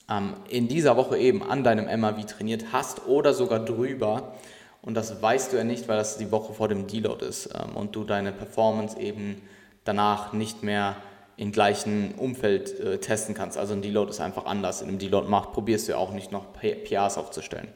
ähm, 0.09 0.33
in 0.49 0.67
dieser 0.67 0.97
Woche 0.97 1.17
eben 1.17 1.43
an 1.43 1.63
deinem 1.63 1.99
MAV 1.99 2.25
trainiert 2.25 2.65
hast 2.71 3.05
oder 3.05 3.33
sogar 3.33 3.59
drüber. 3.59 4.33
Und 4.81 4.95
das 4.95 5.21
weißt 5.21 5.53
du 5.53 5.57
ja 5.57 5.63
nicht, 5.63 5.87
weil 5.87 5.97
das 5.97 6.17
die 6.17 6.31
Woche 6.31 6.53
vor 6.53 6.67
dem 6.67 6.87
Deload 6.87 7.23
ist 7.23 7.49
ähm, 7.53 7.75
und 7.75 7.95
du 7.95 8.05
deine 8.05 8.31
Performance 8.31 8.99
eben 8.99 9.41
danach 9.83 10.33
nicht 10.33 10.63
mehr 10.63 10.95
im 11.37 11.51
gleichen 11.51 12.13
Umfeld 12.15 12.79
äh, 12.79 12.97
testen 12.99 13.35
kannst. 13.35 13.57
Also 13.57 13.73
ein 13.73 13.81
Deload 13.81 14.09
ist 14.09 14.19
einfach 14.19 14.45
anders. 14.45 14.81
In 14.81 14.89
einem 14.89 14.99
Deload 14.99 15.27
macht, 15.27 15.53
probierst 15.53 15.87
du 15.87 15.93
ja 15.93 15.97
auch 15.97 16.11
nicht 16.11 16.31
noch 16.31 16.45
PRs 16.53 17.17
aufzustellen. 17.17 17.67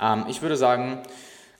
Ähm, 0.00 0.24
ich 0.28 0.42
würde 0.42 0.56
sagen, 0.56 1.02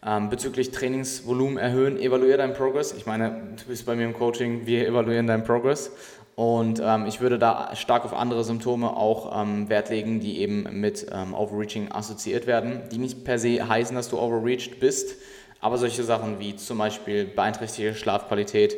ähm, 0.05 0.31
bezüglich 0.31 0.71
Trainingsvolumen 0.71 1.57
erhöhen, 1.57 1.99
evaluiere 1.99 2.39
deinen 2.39 2.55
Progress. 2.55 2.93
Ich 2.93 3.07
meine, 3.07 3.55
du 3.57 3.65
bist 3.67 3.87
bei 3.87 3.97
mir 3.97 4.05
im 4.05 4.13
Coaching, 4.13 4.67
wir 4.67 4.87
evaluieren 4.87 5.27
deinen 5.27 5.45
Progress. 5.45 5.91
Und 6.37 6.83
ähm, 6.85 7.07
ich 7.07 7.23
würde 7.23 7.39
da 7.39 7.75
stark 7.75 8.05
auf 8.05 8.13
andere 8.13 8.45
Symptome 8.45 8.95
auch 8.95 9.43
ähm, 9.43 9.71
Wert 9.71 9.89
legen, 9.89 10.21
die 10.21 10.39
eben 10.41 10.69
mit 10.81 11.07
ähm, 11.11 11.33
Overreaching 11.33 11.91
assoziiert 11.91 12.47
werden, 12.47 12.83
die 12.93 12.99
nicht 12.99 13.25
per 13.25 13.39
se 13.39 13.67
heißen, 13.67 13.97
dass 13.97 14.11
du 14.11 14.19
overreached 14.19 14.79
bist, 14.79 15.17
aber 15.61 15.79
solche 15.79 16.03
Sachen 16.03 16.39
wie 16.39 16.55
zum 16.55 16.77
Beispiel 16.77 17.25
beeinträchtigte 17.25 17.95
Schlafqualität, 17.95 18.77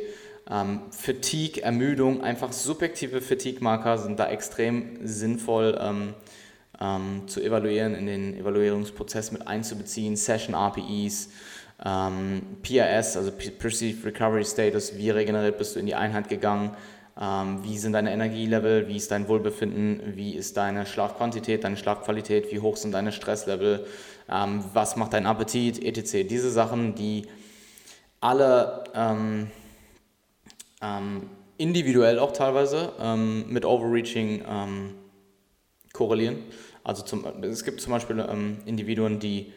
ähm, 0.49 0.81
Fatigue, 0.91 1.61
Ermüdung, 1.63 2.23
einfach 2.23 2.51
subjektive 2.51 3.21
Fatigue-Marker 3.21 3.97
sind 3.97 4.19
da 4.19 4.29
extrem 4.29 5.05
sinnvoll 5.05 5.77
ähm, 5.79 6.13
ähm, 6.81 7.27
zu 7.27 7.41
evaluieren, 7.41 7.95
in 7.95 8.05
den 8.05 8.35
Evaluierungsprozess 8.37 9.31
mit 9.31 9.47
einzubeziehen, 9.47 10.15
Session-RPEs, 10.15 11.29
PRS, 11.81 13.15
also 13.15 13.31
Perceived 13.31 14.05
Recovery 14.05 14.43
Status, 14.43 14.97
wie 14.97 15.11
regeneriert 15.11 15.57
bist 15.57 15.75
du 15.77 15.79
in 15.79 15.85
die 15.85 15.95
Einheit 15.95 16.27
gegangen, 16.27 16.75
ähm, 17.19 17.63
wie 17.63 17.77
sind 17.77 17.93
deine 17.93 18.11
Energielevel, 18.11 18.87
wie 18.87 18.97
ist 18.97 19.11
dein 19.11 19.27
Wohlbefinden, 19.27 20.15
wie 20.15 20.35
ist 20.35 20.57
deine 20.57 20.85
Schlafquantität, 20.85 21.63
deine 21.63 21.77
Schlafqualität, 21.77 22.51
wie 22.51 22.59
hoch 22.59 22.77
sind 22.77 22.93
deine 22.93 23.11
Stresslevel, 23.11 23.85
ähm, 24.29 24.63
was 24.73 24.95
macht 24.95 25.13
dein 25.13 25.25
Appetit, 25.25 25.83
etc. 25.83 26.27
Diese 26.27 26.49
Sachen, 26.49 26.95
die 26.95 27.27
alle 28.21 28.83
ähm, 28.93 29.51
ähm 30.81 31.29
individuell 31.59 32.19
auch 32.19 32.31
teilweise 32.31 32.93
ähm, 32.99 33.45
mit 33.49 33.65
Overreaching 33.65 34.43
ähm, 34.47 34.95
korrelieren. 35.93 36.37
Also 36.83 37.03
zum, 37.03 37.25
es 37.43 37.65
gibt 37.65 37.81
zum 37.81 37.91
Beispiel 37.91 38.17
Individuen, 38.65 39.19
die 39.19 39.51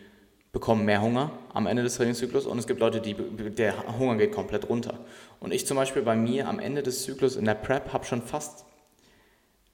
bekommen 0.50 0.84
mehr 0.84 1.00
Hunger 1.00 1.30
am 1.54 1.66
Ende 1.66 1.84
des 1.84 1.96
Trainingszyklus 1.96 2.44
und 2.44 2.58
es 2.58 2.66
gibt 2.66 2.80
Leute, 2.80 3.00
die 3.00 3.14
der 3.14 3.98
Hunger 3.98 4.16
geht 4.16 4.32
komplett 4.32 4.68
runter. 4.68 4.98
Und 5.38 5.54
ich 5.54 5.64
zum 5.66 5.76
Beispiel 5.76 6.02
bei 6.02 6.16
mir 6.16 6.48
am 6.48 6.58
Ende 6.58 6.82
des 6.82 7.04
Zyklus 7.04 7.36
in 7.36 7.44
der 7.44 7.54
Prep 7.54 7.92
habe 7.92 8.04
schon 8.04 8.20
fast 8.20 8.66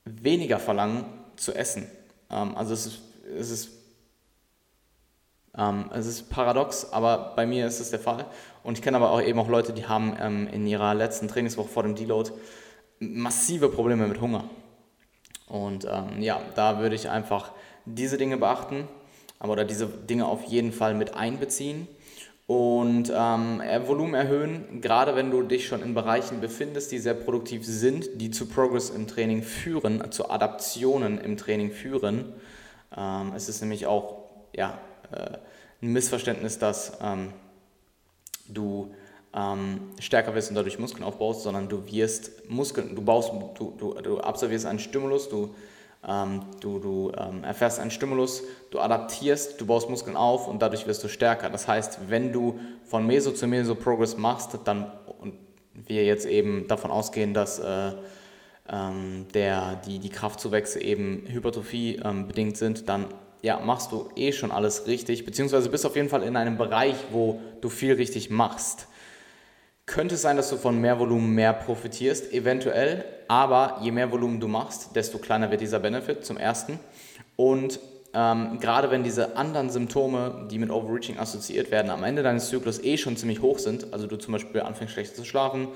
weniger 0.05 0.59
Verlangen 0.59 1.07
zu 1.37 1.55
essen. 1.55 1.91
Ähm, 2.31 2.55
also 2.57 2.75
es 2.75 2.87
ist, 2.87 3.01
es 3.39 3.51
ist 3.51 3.70
ähm, 5.59 5.91
es 5.93 6.07
ist 6.07 6.31
paradox, 6.31 6.93
aber 6.93 7.33
bei 7.35 7.45
mir 7.45 7.66
ist 7.66 7.81
es 7.81 7.91
der 7.91 7.99
Fall. 7.99 8.27
Und 8.63 8.79
ich 8.79 8.83
kenne 8.83 8.97
aber 8.97 9.11
auch 9.11 9.23
eben 9.23 9.39
auch 9.39 9.49
Leute, 9.49 9.73
die 9.73 9.87
haben 9.87 10.17
ähm, 10.21 10.49
in 10.53 10.67
ihrer 10.67 10.95
letzten 10.95 11.29
Trainingswoche 11.29 11.69
vor 11.69 11.83
dem 11.83 11.95
Deload 11.95 12.31
massive 12.99 13.69
Probleme 13.69 14.07
mit 14.07 14.21
Hunger. 14.21 14.45
Und 15.47 15.85
ähm, 15.85 16.21
ja, 16.21 16.41
da 16.55 16.81
würde 16.81 16.95
ich 16.95 17.09
einfach 17.09 17.53
diese 17.85 18.19
Dinge 18.19 18.37
beachten 18.37 18.87
oder 19.41 19.65
diese 19.65 19.87
Dinge 19.87 20.27
auf 20.27 20.45
jeden 20.45 20.73
Fall 20.73 20.95
mit 20.95 21.15
einbeziehen 21.15 21.89
und 22.49 23.13
ähm, 23.15 23.61
Volumen 23.87 24.15
erhöhen, 24.15 24.81
gerade 24.81 25.15
wenn 25.15 25.31
du 25.31 25.43
dich 25.43 25.67
schon 25.67 25.83
in 25.83 25.93
Bereichen 25.93 26.41
befindest, 26.41 26.91
die 26.93 26.99
sehr 26.99 27.13
produktiv 27.13 27.67
sind, 27.67 28.09
die 28.23 28.31
zu 28.31 28.47
Progress 28.47 28.89
im 28.89 29.07
Training 29.07 29.43
führen, 29.43 30.11
zu 30.11 30.31
Adaptionen 30.31 31.19
im 31.19 31.37
Training 31.37 31.71
führen. 31.71 32.33
Ähm, 32.97 33.33
es 33.37 33.51
ist 33.51 33.61
nämlich 33.61 33.87
auch 33.87 34.31
ja, 34.57 34.79
äh, 35.13 35.37
ein 35.83 35.93
Missverständnis, 35.93 36.59
dass 36.59 36.97
ähm, 37.03 37.35
du 38.49 38.93
ähm, 39.35 39.81
stärker 40.01 40.35
wirst 40.35 40.51
und 40.51 40.57
dadurch 40.57 40.79
Muskeln 40.79 41.05
aufbaust, 41.05 41.43
sondern 41.43 41.69
du 41.69 41.85
wirst 41.87 42.49
Muskeln, 42.51 42.95
du 42.95 43.03
baust, 43.03 43.33
du, 43.59 43.75
du, 43.79 43.95
du 43.95 44.21
absolvierst 44.21 44.67
einen 44.67 44.79
Stimulus, 44.79 45.29
du 45.29 45.55
Ähm, 46.07 46.43
du 46.61 46.79
du 46.79 47.13
ähm, 47.19 47.43
erfährst 47.43 47.81
einen 47.81 47.91
Stimulus, 47.91 48.45
du 48.71 48.79
adaptierst, 48.79 49.61
du 49.61 49.67
baust 49.67 49.91
Muskeln 49.91 50.17
auf 50.17 50.47
und 50.47 50.63
dadurch 50.63 50.87
wirst 50.87 51.03
du 51.03 51.09
stärker. 51.09 51.51
Das 51.51 51.67
heißt, 51.67 51.99
wenn 52.09 52.33
du 52.33 52.61
von 52.85 53.05
Meso 53.05 53.33
zu 53.33 53.49
Meso 53.49 53.75
Progress 53.75 54.17
machst, 54.17 54.57
dann 54.65 54.93
und 55.21 55.35
wir 55.75 56.05
jetzt 56.05 56.25
eben 56.25 56.69
davon 56.69 56.93
ausgehen, 56.93 57.35
dass 57.35 57.59
äh, 57.59 57.93
ähm, 58.69 59.27
der, 59.35 59.81
die, 59.87 59.99
die 59.99 60.09
Kraftzuwächse 60.09 60.81
eben 60.81 61.25
Hypertrophie 61.27 62.01
ähm, 62.05 62.29
bedingt 62.29 62.57
sind, 62.57 62.89
dann 62.89 63.07
ja, 63.43 63.61
machst 63.61 63.93
du 63.93 64.09
eh 64.16 64.32
schon 64.32 64.51
alles 64.51 64.86
richtig, 64.86 65.24
beziehungsweise 65.24 65.70
bist 65.70 65.86
auf 65.86 65.97
jeden 65.97 66.09
Fall 66.09 66.22
in 66.22 66.36
einem 66.36 66.59
Bereich, 66.59 66.97
wo 67.11 67.41
du 67.61 67.68
viel 67.68 67.95
richtig 67.95 68.30
machst. 68.30 68.89
Könnte 69.86 70.16
es 70.16 70.22
sein, 70.22 70.36
dass 70.36 70.51
du 70.51 70.57
von 70.57 70.78
mehr 70.80 70.99
Volumen 70.99 71.34
mehr 71.34 71.53
profitierst, 71.53 72.32
eventuell, 72.32 73.05
aber 73.26 73.78
je 73.82 73.91
mehr 73.91 74.12
Volumen 74.12 74.39
du 74.41 74.49
machst, 74.49 74.95
desto 74.95 75.18
kleiner 75.18 75.51
wird 75.51 75.61
dieser 75.61 75.78
Benefit 75.78 76.26
zum 76.26 76.36
ersten. 76.36 76.78
Und 77.36 77.80
ähm, 78.14 78.59
gerade 78.59 78.91
wenn 78.91 79.05
diese 79.05 79.36
anderen 79.36 79.70
Symptome, 79.70 80.49
die 80.51 80.59
mit 80.59 80.70
Overreaching 80.70 81.18
assoziiert 81.18 81.70
werden, 81.70 81.91
am 81.91 82.05
Ende 82.05 82.22
deines 82.22 82.49
Zyklus 82.49 82.82
eh 82.82 82.97
schon 82.97 83.16
ziemlich 83.16 83.43
hoch 83.43 83.59
sind, 83.59 83.93
also 83.93 84.07
du 84.07 84.16
zum 84.16 84.32
Beispiel 84.32 84.62
anfängst 84.62 84.95
schlecht 84.95 85.14
zu 85.14 85.24
schlafen, 85.24 85.68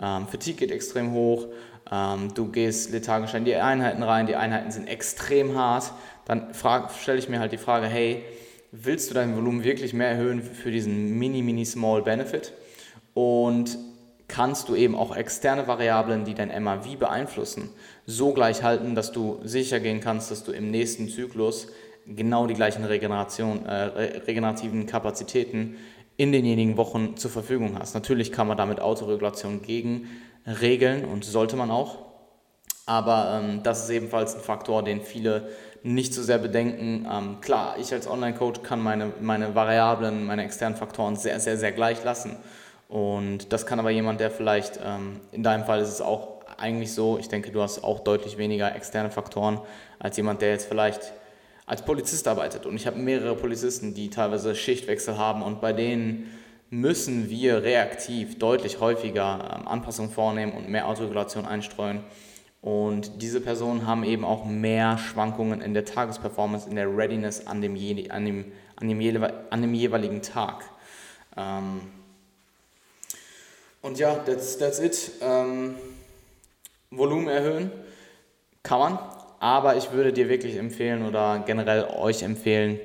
ähm, 0.00 0.26
Fatigue 0.28 0.56
geht 0.56 0.70
extrem 0.70 1.12
hoch, 1.12 1.48
ähm, 1.90 2.32
du 2.34 2.50
gehst 2.50 2.92
lethargisch 2.92 3.34
in 3.34 3.44
die 3.44 3.56
Einheiten 3.56 4.02
rein, 4.02 4.26
die 4.26 4.36
Einheiten 4.36 4.70
sind 4.70 4.86
extrem 4.86 5.56
hart, 5.58 5.92
dann 6.24 6.52
stelle 7.00 7.18
ich 7.18 7.28
mir 7.28 7.40
halt 7.40 7.52
die 7.52 7.58
Frage, 7.58 7.86
hey, 7.86 8.24
willst 8.70 9.10
du 9.10 9.14
dein 9.14 9.36
Volumen 9.36 9.64
wirklich 9.64 9.92
mehr 9.92 10.08
erhöhen 10.08 10.42
für 10.42 10.70
diesen 10.70 11.18
mini, 11.18 11.42
mini 11.42 11.64
small 11.64 12.02
Benefit? 12.02 12.52
und 13.14 13.78
kannst 14.28 14.68
du 14.68 14.74
eben 14.74 14.94
auch 14.94 15.14
externe 15.14 15.66
Variablen, 15.66 16.24
die 16.24 16.34
dein 16.34 16.62
MAV 16.62 16.96
beeinflussen, 16.98 17.70
so 18.06 18.32
gleich 18.32 18.62
halten, 18.62 18.94
dass 18.94 19.12
du 19.12 19.40
sicher 19.44 19.80
gehen 19.80 20.00
kannst, 20.00 20.30
dass 20.30 20.44
du 20.44 20.52
im 20.52 20.70
nächsten 20.70 21.08
Zyklus 21.08 21.68
genau 22.06 22.46
die 22.46 22.54
gleichen 22.54 22.84
Regeneration, 22.84 23.66
äh, 23.66 24.20
regenerativen 24.26 24.86
Kapazitäten 24.86 25.76
in 26.16 26.32
denjenigen 26.32 26.76
Wochen 26.76 27.16
zur 27.16 27.30
Verfügung 27.30 27.78
hast. 27.78 27.94
Natürlich 27.94 28.32
kann 28.32 28.48
man 28.48 28.56
damit 28.56 28.80
Autoregulation 28.80 29.62
gegen 29.62 30.08
regeln 30.46 31.04
und 31.04 31.24
sollte 31.24 31.56
man 31.56 31.70
auch, 31.70 31.98
aber 32.86 33.40
ähm, 33.40 33.62
das 33.62 33.84
ist 33.84 33.90
ebenfalls 33.90 34.34
ein 34.34 34.40
Faktor, 34.40 34.82
den 34.82 35.02
viele 35.02 35.48
nicht 35.82 36.14
so 36.14 36.22
sehr 36.22 36.38
bedenken. 36.38 37.06
Ähm, 37.10 37.40
klar, 37.40 37.76
ich 37.78 37.92
als 37.92 38.06
Online-Coach 38.06 38.62
kann 38.62 38.80
meine, 38.80 39.12
meine 39.20 39.54
Variablen, 39.54 40.26
meine 40.26 40.44
externen 40.44 40.76
Faktoren 40.76 41.16
sehr, 41.16 41.40
sehr, 41.40 41.56
sehr 41.56 41.72
gleich 41.72 42.04
lassen 42.04 42.36
und 42.92 43.54
das 43.54 43.64
kann 43.64 43.78
aber 43.80 43.88
jemand, 43.88 44.20
der 44.20 44.30
vielleicht, 44.30 44.78
ähm, 44.84 45.20
in 45.32 45.42
deinem 45.42 45.64
Fall 45.64 45.80
ist 45.80 45.88
es 45.88 46.02
auch 46.02 46.42
eigentlich 46.58 46.92
so, 46.92 47.16
ich 47.18 47.26
denke, 47.26 47.50
du 47.50 47.62
hast 47.62 47.82
auch 47.82 48.00
deutlich 48.00 48.36
weniger 48.36 48.76
externe 48.76 49.10
Faktoren 49.10 49.60
als 49.98 50.18
jemand, 50.18 50.42
der 50.42 50.50
jetzt 50.50 50.68
vielleicht 50.68 51.14
als 51.64 51.82
Polizist 51.86 52.28
arbeitet. 52.28 52.66
Und 52.66 52.76
ich 52.76 52.86
habe 52.86 52.98
mehrere 52.98 53.34
Polizisten, 53.34 53.94
die 53.94 54.10
teilweise 54.10 54.54
Schichtwechsel 54.54 55.16
haben 55.16 55.42
und 55.42 55.62
bei 55.62 55.72
denen 55.72 56.30
müssen 56.68 57.30
wir 57.30 57.62
reaktiv 57.62 58.38
deutlich 58.38 58.78
häufiger 58.78 59.56
ähm, 59.58 59.68
Anpassungen 59.68 60.10
vornehmen 60.10 60.52
und 60.52 60.68
mehr 60.68 60.86
Autoregulation 60.86 61.46
einstreuen. 61.46 62.04
Und 62.62 63.20
diese 63.20 63.40
Personen 63.40 63.88
haben 63.88 64.04
eben 64.04 64.24
auch 64.24 64.44
mehr 64.44 64.96
Schwankungen 64.96 65.60
in 65.60 65.74
der 65.74 65.84
Tagesperformance, 65.84 66.70
in 66.70 66.76
der 66.76 66.96
Readiness 66.96 67.46
an 67.46 67.60
dem, 67.60 67.74
an 68.08 68.24
dem, 68.24 68.52
an 68.76 68.88
dem, 68.88 69.24
an 69.50 69.62
dem 69.62 69.74
jeweiligen 69.74 70.22
Tag. 70.22 70.64
Ähm, 71.36 71.80
und 73.82 73.98
ja, 73.98 74.14
that's, 74.14 74.58
that's 74.58 74.78
it. 74.78 75.10
Ähm, 75.20 75.74
Volumen 76.92 77.26
erhöhen 77.26 77.72
kann 78.62 78.78
man, 78.78 78.98
aber 79.40 79.76
ich 79.76 79.90
würde 79.90 80.12
dir 80.12 80.28
wirklich 80.28 80.56
empfehlen 80.56 81.04
oder 81.04 81.42
generell 81.44 81.88
euch 81.96 82.22
empfehlen, 82.22 82.78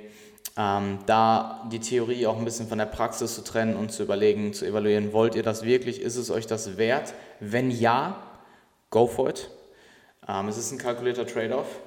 ähm, 0.57 0.97
da 1.05 1.67
die 1.71 1.79
Theorie 1.79 2.25
auch 2.25 2.37
ein 2.37 2.45
bisschen 2.45 2.67
von 2.67 2.79
der 2.79 2.87
Praxis 2.87 3.35
zu 3.35 3.43
trennen 3.43 3.75
und 3.75 3.91
zu 3.91 4.01
überlegen, 4.01 4.53
zu 4.53 4.65
evaluieren, 4.65 5.13
wollt 5.13 5.35
ihr 5.35 5.43
das 5.43 5.63
wirklich, 5.63 6.01
ist 6.01 6.15
es 6.15 6.31
euch 6.31 6.47
das 6.47 6.77
wert? 6.77 7.13
Wenn 7.39 7.69
ja, 7.69 8.23
go 8.89 9.05
for 9.05 9.29
it. 9.29 9.51
Ähm, 10.27 10.47
es 10.47 10.57
ist 10.57 10.71
ein 10.71 10.77
kalkulierter 10.77 11.25
Trade-off, 11.25 11.79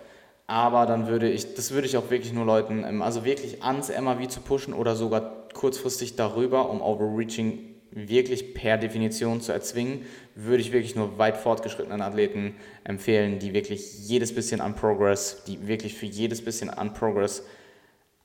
aber 0.47 0.87
dann 0.87 1.07
würde 1.07 1.31
ich, 1.31 1.55
das 1.55 1.71
würde 1.73 1.87
ich 1.87 1.97
auch 1.97 2.11
wirklich 2.11 2.33
nur 2.33 2.45
Leuten, 2.45 2.85
ähm, 2.85 3.03
also 3.03 3.25
wirklich 3.25 3.63
ans 3.63 3.89
MAV 3.89 4.29
zu 4.29 4.41
pushen 4.41 4.75
oder 4.75 4.97
sogar 4.97 5.49
kurzfristig 5.53 6.17
darüber, 6.17 6.71
um 6.71 6.81
Overreaching 6.81 7.71
wirklich 7.93 8.55
per 8.55 8.79
Definition 8.79 9.41
zu 9.41 9.53
erzwingen, 9.53 10.05
würde 10.35 10.61
ich 10.63 10.73
wirklich 10.73 10.95
nur 10.95 11.19
weit 11.19 11.37
fortgeschrittenen 11.37 12.01
Athleten 12.03 12.55
empfehlen, 12.85 13.39
die 13.39 13.53
wirklich 13.53 14.09
jedes 14.09 14.35
bisschen 14.35 14.61
an 14.61 14.77
Progress, 14.77 15.43
die 15.47 15.67
wirklich 15.67 15.95
für 15.95 16.07
jedes 16.07 16.45
bisschen 16.45 16.71
an 16.71 16.95
Progress 16.95 17.43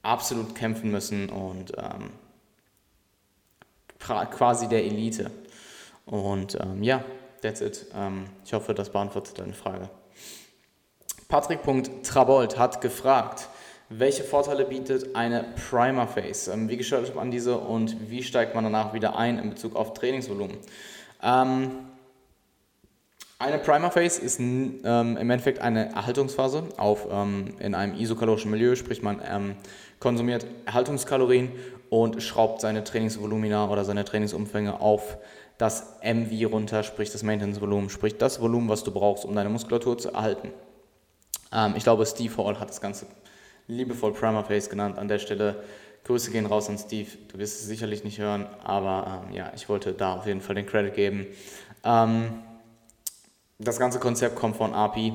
absolut 0.03 0.53
kämpfen 0.55 0.91
müssen 0.91 1.30
und 1.30 1.74
ähm, 1.78 2.11
quasi 3.97 4.68
der 4.68 4.86
Elite. 4.86 5.32
Und 6.05 6.57
ähm, 6.61 6.84
ja, 6.84 7.03
that's 7.41 7.61
it. 7.61 7.88
Ähm, 7.95 8.26
ich 8.45 8.53
hoffe, 8.53 8.76
das 8.76 8.91
beantwortet 8.91 9.39
deine 9.39 9.53
Frage. 9.53 9.89
Patrick.Trabold 11.28 12.58
hat 12.58 12.82
gefragt, 12.82 13.50
welche 13.90 14.24
Vorteile 14.24 14.66
bietet 14.66 15.16
eine 15.16 15.46
Primer 15.70 16.08
Phase? 16.08 16.52
Ähm, 16.52 16.70
wie 16.70 16.78
gestaltet 16.78 17.16
man 17.16 17.32
diese 17.32 17.58
und 17.58 18.10
wie 18.10 18.24
steigt 18.24 18.56
man 18.56 18.64
danach 18.64 18.94
wieder 18.94 19.16
ein 19.16 19.38
in 19.38 19.50
Bezug 19.52 19.76
auf 19.76 19.94
Trainingsvolumen? 19.94 20.58
Ähm, 21.22 21.72
eine 23.38 23.60
Primer 23.60 23.92
Phase 23.92 24.22
ist 24.22 24.40
ähm, 24.40 24.78
im 24.84 25.18
Endeffekt 25.18 25.60
eine 25.60 25.92
Erhaltungsphase 25.94 26.64
auf, 26.78 27.08
ähm, 27.12 27.54
in 27.60 27.76
einem 27.76 27.96
isokalorischen 27.96 28.50
Milieu, 28.50 28.76
sprich 28.76 29.04
man 29.04 29.22
ähm, 29.30 29.56
konsumiert 30.00 30.48
Erhaltungskalorien 30.66 31.52
und 31.90 32.24
schraubt 32.24 32.62
seine 32.62 32.84
Trainingsvolumina 32.84 33.70
oder 33.70 33.84
seine 33.84 34.06
Trainingsumfänge 34.06 34.80
auf 34.80 35.18
das 35.58 35.98
MV 36.02 36.52
runter, 36.52 36.84
sprich 36.84 37.12
das 37.12 37.24
Maintenance-Volumen, 37.24 37.90
sprich 37.90 38.18
das 38.18 38.42
Volumen, 38.42 38.70
was 38.70 38.84
du 38.84 38.92
brauchst, 38.92 39.26
um 39.26 39.36
deine 39.36 39.50
Muskulatur 39.50 39.98
zu 39.98 40.12
erhalten. 40.12 40.52
Ähm, 41.52 41.74
ich 41.76 41.84
glaube, 41.84 42.06
Steve 42.06 42.36
Hall 42.38 42.60
hat 42.60 42.70
das 42.70 42.82
Ganze 42.82 43.08
liebevoll 43.68 44.14
Primer 44.14 44.43
Face 44.43 44.70
genannt. 44.70 44.98
An 44.98 45.08
der 45.08 45.20
Stelle 45.20 45.64
Grüße 46.06 46.32
gehen 46.32 46.46
raus 46.46 46.70
an 46.70 46.78
Steve. 46.78 47.10
Du 47.32 47.39
wirst 47.39 47.62
es 47.62 47.68
sicherlich 47.68 48.04
nicht 48.04 48.20
hören, 48.20 48.46
aber 48.64 49.24
ähm, 49.28 49.34
ja, 49.34 49.52
ich 49.56 49.68
wollte 49.70 49.93
da 49.93 50.16
auf 50.18 50.28
jeden 50.28 50.41
Fall 50.41 50.56
den 50.56 50.68
Credit 50.68 50.93
geben. 50.93 51.26
Ähm, 51.84 52.43
das 53.58 53.80
ganze 53.80 54.00
Konzept 54.00 54.36
kommt 54.36 54.56
von 54.56 54.74
API, 54.74 55.14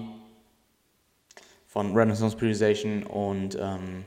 von 1.68 1.95
Renaissance 1.97 2.37
Periodization 2.37 3.05
und 3.05 3.57
ähm, 3.61 4.05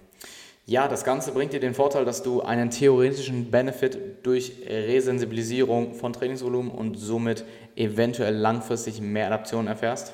ja, 0.66 0.88
das 0.88 1.04
Ganze 1.04 1.32
bringt 1.32 1.54
dir 1.54 1.60
den 1.60 1.74
Vorteil, 1.74 2.06
dass 2.06 2.24
du 2.24 2.42
einen 2.42 2.70
theoretischen 2.70 3.52
Benefit 3.52 4.26
durch 4.26 4.54
Resensibilisierung 4.68 5.94
von 5.94 6.14
Trainingsvolumen 6.14 6.72
und 6.72 6.96
somit 6.96 7.44
eventuell 7.76 8.36
langfristig 8.36 9.02
mehr 9.02 9.28
Adaption 9.28 9.68
erfährst. 9.68 10.14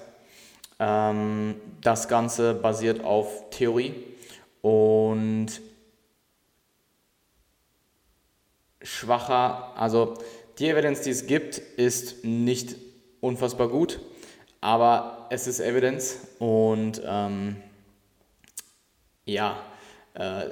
Ähm, 0.80 1.56
das 1.82 2.08
Ganze 2.08 2.54
basiert 2.54 3.04
auf 3.04 3.50
Theorie, 3.50 3.94
und 4.62 5.48
schwacher, 8.82 9.74
also 9.78 10.16
die 10.58 10.70
Evidenz, 10.70 11.02
die 11.02 11.12
es 11.12 11.28
gibt, 11.28 11.58
ist 11.58 12.26
nicht 12.26 12.76
unfassbar 13.22 13.70
gut, 13.70 14.00
aber 14.62 15.28
es 15.30 15.48
ist 15.48 15.60
Evidenz 15.60 16.28
und 16.40 17.02
ähm, 17.06 17.58
ja, 19.26 19.64
äh, 20.16 20.50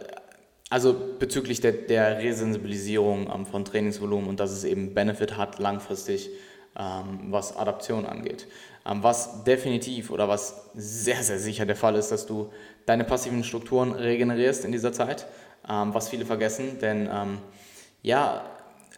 also 0.70 1.16
bezüglich 1.20 1.62
der, 1.62 1.72
der 1.72 2.20
Resensibilisierung 2.20 3.30
ähm, 3.34 3.46
von 3.46 3.66
Trainingsvolumen 3.66 4.30
und 4.30 4.40
dass 4.40 4.52
es 4.52 4.64
eben 4.64 4.94
Benefit 4.94 5.38
hat 5.38 5.60
langfristig, 5.60 6.30
was 7.30 7.56
Adaption 7.58 8.06
angeht. 8.06 8.48
Ähm, 8.88 9.04
was 9.04 9.44
definitiv 9.44 10.12
oder 10.12 10.28
was 10.30 10.70
sehr, 10.74 11.22
sehr 11.24 11.40
sicher 11.40 11.66
der 11.66 11.76
Fall 11.76 11.96
ist, 11.96 12.12
dass 12.12 12.26
du 12.26 12.50
deine 12.86 13.04
passiven 13.04 13.44
Strukturen 13.44 13.92
regenerierst 13.92 14.64
in 14.64 14.72
dieser 14.72 14.94
Zeit, 14.94 15.28
ähm, 15.70 15.94
was 15.94 16.10
viele 16.10 16.26
vergessen, 16.26 16.80
denn 16.80 17.10
ähm, 17.12 17.40
ja, 18.02 18.46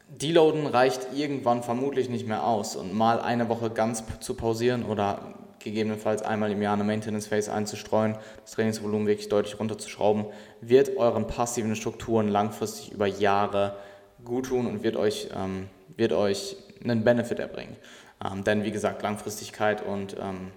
Deloaden 0.09 0.65
reicht 0.67 1.13
irgendwann 1.15 1.63
vermutlich 1.63 2.09
nicht 2.09 2.27
mehr 2.27 2.43
aus 2.43 2.75
und 2.75 2.93
mal 2.93 3.19
eine 3.19 3.47
Woche 3.49 3.69
ganz 3.69 4.03
zu 4.19 4.33
pausieren 4.33 4.83
oder 4.83 5.35
gegebenenfalls 5.59 6.21
einmal 6.21 6.51
im 6.51 6.61
Jahr 6.61 6.73
eine 6.73 6.83
Maintenance 6.83 7.27
Phase 7.27 7.51
einzustreuen, 7.51 8.17
das 8.41 8.51
Trainingsvolumen 8.51 9.07
wirklich 9.07 9.29
deutlich 9.29 9.59
runterzuschrauben, 9.59 10.25
wird 10.61 10.97
euren 10.97 11.27
passiven 11.27 11.75
Strukturen 11.75 12.27
langfristig 12.27 12.91
über 12.91 13.07
Jahre 13.07 13.75
gut 14.23 14.47
tun 14.47 14.67
und 14.67 14.83
wird 14.83 14.95
euch, 14.95 15.29
ähm, 15.35 15.67
wird 15.95 16.13
euch 16.13 16.55
einen 16.83 17.03
Benefit 17.03 17.39
erbringen. 17.39 17.75
Ähm, 18.23 18.43
denn 18.43 18.63
wie 18.63 18.71
gesagt, 18.71 19.01
Langfristigkeit 19.01 19.85
und 19.85 20.15
ähm, 20.19 20.51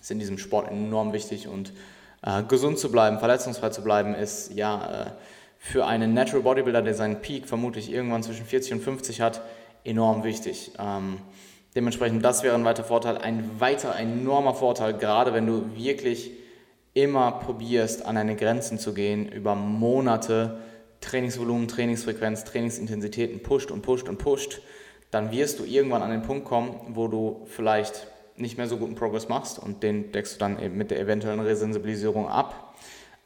ist 0.00 0.10
in 0.10 0.18
diesem 0.18 0.38
Sport 0.38 0.70
enorm 0.70 1.12
wichtig 1.12 1.48
und 1.48 1.72
äh, 2.22 2.42
gesund 2.42 2.78
zu 2.78 2.90
bleiben, 2.90 3.18
verletzungsfrei 3.18 3.70
zu 3.70 3.82
bleiben, 3.82 4.14
ist 4.14 4.52
ja 4.54 5.06
äh, 5.06 5.10
für 5.58 5.86
einen 5.86 6.14
Natural 6.14 6.42
Bodybuilder, 6.42 6.82
der 6.82 6.94
seinen 6.94 7.20
Peak 7.20 7.46
vermutlich 7.46 7.92
irgendwann 7.92 8.22
zwischen 8.22 8.46
40 8.46 8.74
und 8.74 8.80
50 8.80 9.20
hat, 9.20 9.42
enorm 9.84 10.24
wichtig. 10.24 10.72
Ähm, 10.78 11.18
dementsprechend, 11.74 12.24
das 12.24 12.42
wäre 12.42 12.54
ein 12.54 12.64
weiterer 12.64 12.86
Vorteil. 12.86 13.18
Ein 13.18 13.60
weiterer 13.60 13.98
enormer 13.98 14.54
Vorteil, 14.54 14.94
gerade 14.94 15.34
wenn 15.34 15.46
du 15.46 15.76
wirklich 15.76 16.32
immer 16.94 17.32
probierst, 17.32 18.04
an 18.06 18.14
deine 18.14 18.36
Grenzen 18.36 18.78
zu 18.78 18.94
gehen, 18.94 19.30
über 19.30 19.54
Monate 19.54 20.58
Trainingsvolumen, 21.00 21.68
Trainingsfrequenz, 21.68 22.44
Trainingsintensitäten 22.44 23.42
pusht 23.42 23.70
und 23.70 23.82
pusht 23.82 24.08
und 24.08 24.18
pusht, 24.18 24.60
dann 25.10 25.30
wirst 25.30 25.58
du 25.58 25.64
irgendwann 25.64 26.02
an 26.02 26.10
den 26.10 26.22
Punkt 26.22 26.44
kommen, 26.44 26.74
wo 26.88 27.08
du 27.08 27.42
vielleicht 27.46 28.06
nicht 28.36 28.56
mehr 28.56 28.66
so 28.66 28.76
guten 28.76 28.94
Progress 28.94 29.28
machst 29.28 29.58
und 29.58 29.82
den 29.82 30.12
deckst 30.12 30.34
du 30.34 30.38
dann 30.38 30.60
eben 30.60 30.76
mit 30.76 30.90
der 30.90 31.00
eventuellen 31.00 31.40
Resensibilisierung 31.40 32.28
ab. 32.28 32.74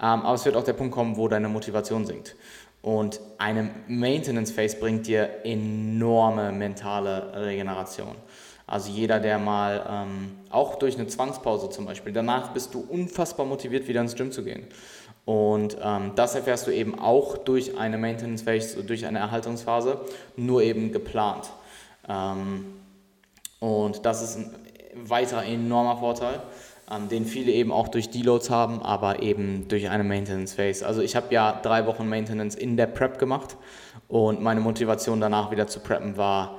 Ähm, 0.00 0.22
aber 0.22 0.34
es 0.34 0.44
wird 0.44 0.56
auch 0.56 0.64
der 0.64 0.72
Punkt 0.72 0.94
kommen, 0.94 1.16
wo 1.16 1.28
deine 1.28 1.48
Motivation 1.48 2.06
sinkt. 2.06 2.36
Und 2.80 3.20
eine 3.38 3.70
Maintenance 3.86 4.50
Phase 4.50 4.76
bringt 4.78 5.06
dir 5.06 5.44
enorme 5.44 6.50
mentale 6.50 7.32
Regeneration. 7.34 8.16
Also 8.66 8.90
jeder, 8.90 9.20
der 9.20 9.38
mal, 9.38 9.84
ähm, 9.88 10.32
auch 10.50 10.76
durch 10.76 10.96
eine 10.96 11.06
Zwangspause 11.06 11.70
zum 11.70 11.84
Beispiel, 11.84 12.12
danach 12.12 12.52
bist 12.52 12.74
du 12.74 12.80
unfassbar 12.80 13.46
motiviert, 13.46 13.86
wieder 13.86 14.00
ins 14.00 14.16
Gym 14.16 14.32
zu 14.32 14.42
gehen. 14.42 14.66
Und 15.24 15.76
ähm, 15.80 16.12
das 16.16 16.34
erfährst 16.34 16.66
du 16.66 16.72
eben 16.72 16.98
auch 16.98 17.38
durch 17.38 17.78
eine 17.78 17.98
Maintenance 17.98 18.42
Phase, 18.42 18.82
durch 18.82 19.06
eine 19.06 19.20
Erhaltungsphase, 19.20 20.00
nur 20.36 20.62
eben 20.62 20.90
geplant. 20.90 21.50
Ähm, 22.08 22.64
und 23.60 24.04
das 24.04 24.22
ist 24.22 24.36
ein 24.36 24.54
weiterer 25.08 25.44
enormer 25.44 25.98
Vorteil, 25.98 26.40
ähm, 26.90 27.08
den 27.08 27.24
viele 27.24 27.52
eben 27.52 27.72
auch 27.72 27.88
durch 27.88 28.10
Deloads 28.10 28.50
haben, 28.50 28.82
aber 28.82 29.22
eben 29.22 29.68
durch 29.68 29.88
eine 29.88 30.04
Maintenance 30.04 30.54
Phase. 30.54 30.86
Also 30.86 31.00
ich 31.00 31.16
habe 31.16 31.32
ja 31.32 31.60
drei 31.62 31.86
Wochen 31.86 32.08
Maintenance 32.08 32.54
in 32.54 32.76
der 32.76 32.86
Prep 32.86 33.18
gemacht 33.18 33.56
und 34.08 34.42
meine 34.42 34.60
Motivation 34.60 35.20
danach 35.20 35.50
wieder 35.50 35.66
zu 35.66 35.80
preppen 35.80 36.16
war 36.16 36.58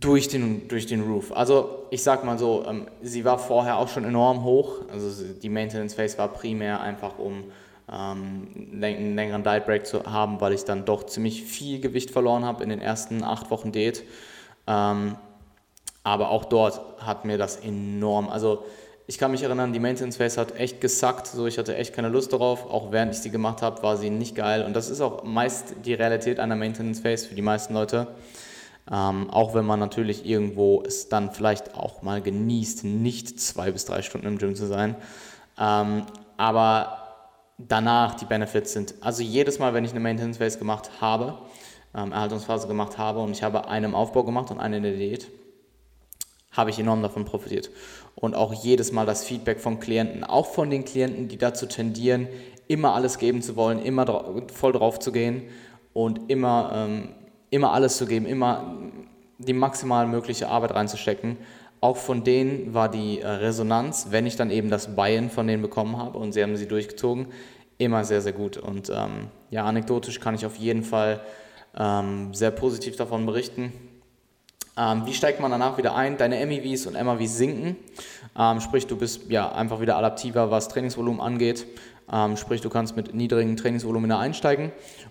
durch 0.00 0.28
den, 0.28 0.68
durch 0.68 0.86
den 0.86 1.02
Roof. 1.02 1.32
Also 1.32 1.86
ich 1.90 2.02
sag 2.02 2.24
mal 2.24 2.38
so, 2.38 2.64
ähm, 2.66 2.88
sie 3.02 3.24
war 3.24 3.38
vorher 3.38 3.78
auch 3.78 3.88
schon 3.88 4.04
enorm 4.04 4.44
hoch. 4.44 4.82
Also 4.90 5.24
die 5.24 5.48
Maintenance 5.48 5.94
Phase 5.94 6.18
war 6.18 6.28
primär 6.28 6.80
einfach 6.80 7.18
um 7.18 7.44
ähm, 7.90 8.48
einen 8.72 9.14
längeren 9.14 9.42
Diet 9.42 9.66
Break 9.66 9.86
zu 9.86 10.04
haben, 10.04 10.40
weil 10.40 10.52
ich 10.52 10.64
dann 10.64 10.84
doch 10.84 11.06
ziemlich 11.06 11.42
viel 11.42 11.80
Gewicht 11.80 12.10
verloren 12.10 12.44
habe 12.44 12.62
in 12.62 12.70
den 12.70 12.80
ersten 12.80 13.22
acht 13.22 13.50
Wochen 13.50 13.72
Diät. 13.72 14.04
Ähm, 14.66 15.16
aber 16.02 16.30
auch 16.30 16.44
dort 16.44 16.80
hat 16.98 17.24
mir 17.24 17.38
das 17.38 17.56
enorm, 17.56 18.28
also 18.28 18.64
ich 19.08 19.18
kann 19.18 19.30
mich 19.30 19.44
erinnern, 19.44 19.72
die 19.72 19.78
Maintenance 19.78 20.16
Phase 20.16 20.40
hat 20.40 20.58
echt 20.58 20.80
gesackt, 20.80 21.28
so 21.28 21.46
ich 21.46 21.58
hatte 21.58 21.76
echt 21.76 21.94
keine 21.94 22.08
Lust 22.08 22.32
darauf. 22.32 22.68
Auch 22.68 22.90
während 22.90 23.14
ich 23.14 23.20
sie 23.20 23.30
gemacht 23.30 23.62
habe, 23.62 23.80
war 23.84 23.96
sie 23.96 24.10
nicht 24.10 24.34
geil. 24.34 24.64
Und 24.64 24.74
das 24.74 24.90
ist 24.90 25.00
auch 25.00 25.22
meist 25.22 25.76
die 25.84 25.94
Realität 25.94 26.40
einer 26.40 26.56
Maintenance 26.56 27.00
Phase 27.00 27.28
für 27.28 27.36
die 27.36 27.42
meisten 27.42 27.72
Leute. 27.72 28.08
Ähm, 28.90 29.30
auch 29.30 29.54
wenn 29.54 29.64
man 29.64 29.78
natürlich 29.78 30.26
irgendwo 30.26 30.82
es 30.82 31.08
dann 31.08 31.30
vielleicht 31.30 31.76
auch 31.76 32.02
mal 32.02 32.20
genießt, 32.20 32.82
nicht 32.84 33.40
zwei 33.40 33.70
bis 33.70 33.84
drei 33.84 34.02
Stunden 34.02 34.26
im 34.26 34.38
Gym 34.38 34.56
zu 34.56 34.66
sein. 34.66 34.96
Ähm, 35.56 36.02
aber 36.36 37.05
danach 37.58 38.14
die 38.14 38.24
Benefits 38.24 38.72
sind, 38.72 38.94
also 39.00 39.22
jedes 39.22 39.58
Mal, 39.58 39.74
wenn 39.74 39.84
ich 39.84 39.92
eine 39.92 40.00
Maintenance 40.00 40.38
Phase 40.38 40.58
gemacht 40.58 40.90
habe, 41.00 41.38
ähm, 41.94 42.12
Erhaltungsphase 42.12 42.68
gemacht 42.68 42.98
habe 42.98 43.20
und 43.20 43.30
ich 43.32 43.42
habe 43.42 43.68
einen 43.68 43.86
im 43.86 43.94
Aufbau 43.94 44.24
gemacht 44.24 44.50
und 44.50 44.60
einen 44.60 44.74
in 44.74 44.82
der 44.82 44.92
Diät, 44.92 45.28
habe 46.52 46.70
ich 46.70 46.78
enorm 46.78 47.02
davon 47.02 47.24
profitiert. 47.24 47.70
Und 48.14 48.34
auch 48.34 48.52
jedes 48.52 48.92
Mal 48.92 49.06
das 49.06 49.24
Feedback 49.24 49.60
von 49.60 49.78
Klienten, 49.78 50.24
auch 50.24 50.46
von 50.46 50.70
den 50.70 50.84
Klienten, 50.84 51.28
die 51.28 51.38
dazu 51.38 51.66
tendieren, 51.66 52.28
immer 52.68 52.94
alles 52.94 53.18
geben 53.18 53.42
zu 53.42 53.56
wollen, 53.56 53.82
immer 53.82 54.04
dra 54.04 54.24
voll 54.52 54.72
drauf 54.72 54.98
zu 54.98 55.12
gehen 55.12 55.44
und 55.92 56.30
immer, 56.30 56.72
ähm, 56.74 57.08
immer 57.50 57.72
alles 57.72 57.96
zu 57.96 58.06
geben, 58.06 58.26
immer 58.26 58.76
die 59.38 59.52
maximal 59.52 60.06
mögliche 60.06 60.48
Arbeit 60.48 60.74
reinzustecken. 60.74 61.36
Auch 61.80 61.96
von 61.96 62.24
denen 62.24 62.74
war 62.74 62.90
die 62.90 63.20
äh, 63.20 63.26
Resonanz, 63.26 64.08
wenn 64.10 64.26
ich 64.26 64.36
dann 64.36 64.50
eben 64.50 64.70
das 64.70 64.94
Buy-in 64.96 65.30
von 65.30 65.46
denen 65.46 65.62
bekommen 65.62 65.98
habe 65.98 66.18
und 66.18 66.32
sie 66.32 66.42
haben 66.42 66.56
sie 66.56 66.66
durchgezogen, 66.66 67.26
immer 67.78 68.04
sehr, 68.04 68.22
sehr 68.22 68.32
gut. 68.32 68.56
Und 68.56 68.90
ähm, 68.90 69.28
ja, 69.50 69.64
anekdotisch 69.64 70.20
kann 70.20 70.34
ich 70.34 70.46
auf 70.46 70.56
jeden 70.56 70.82
Fall 70.82 71.20
ähm, 71.76 72.32
sehr 72.32 72.50
positiv 72.50 72.96
davon 72.96 73.26
berichten. 73.26 73.72
Ähm, 74.78 75.06
wie 75.06 75.14
steigt 75.14 75.40
man 75.40 75.50
danach 75.50 75.78
wieder 75.78 75.94
ein? 75.94 76.18
Deine 76.18 76.44
MEVs 76.44 76.86
und 76.86 77.02
MAVs 77.02 77.36
sinken, 77.36 77.76
ähm, 78.38 78.60
sprich 78.60 78.86
du 78.86 78.96
bist 78.96 79.30
ja 79.30 79.50
einfach 79.52 79.80
wieder 79.80 79.96
adaptiver, 79.96 80.50
was 80.50 80.68
Trainingsvolumen 80.68 81.20
angeht. 81.20 81.66
Ähm, 82.12 82.36
sprich, 82.36 82.60
du 82.60 82.68
kannst 82.68 82.94
mit 82.94 83.14
niedrigen 83.14 83.56
Trainingsvolumina 83.56 84.18
einsteigen 84.18 84.70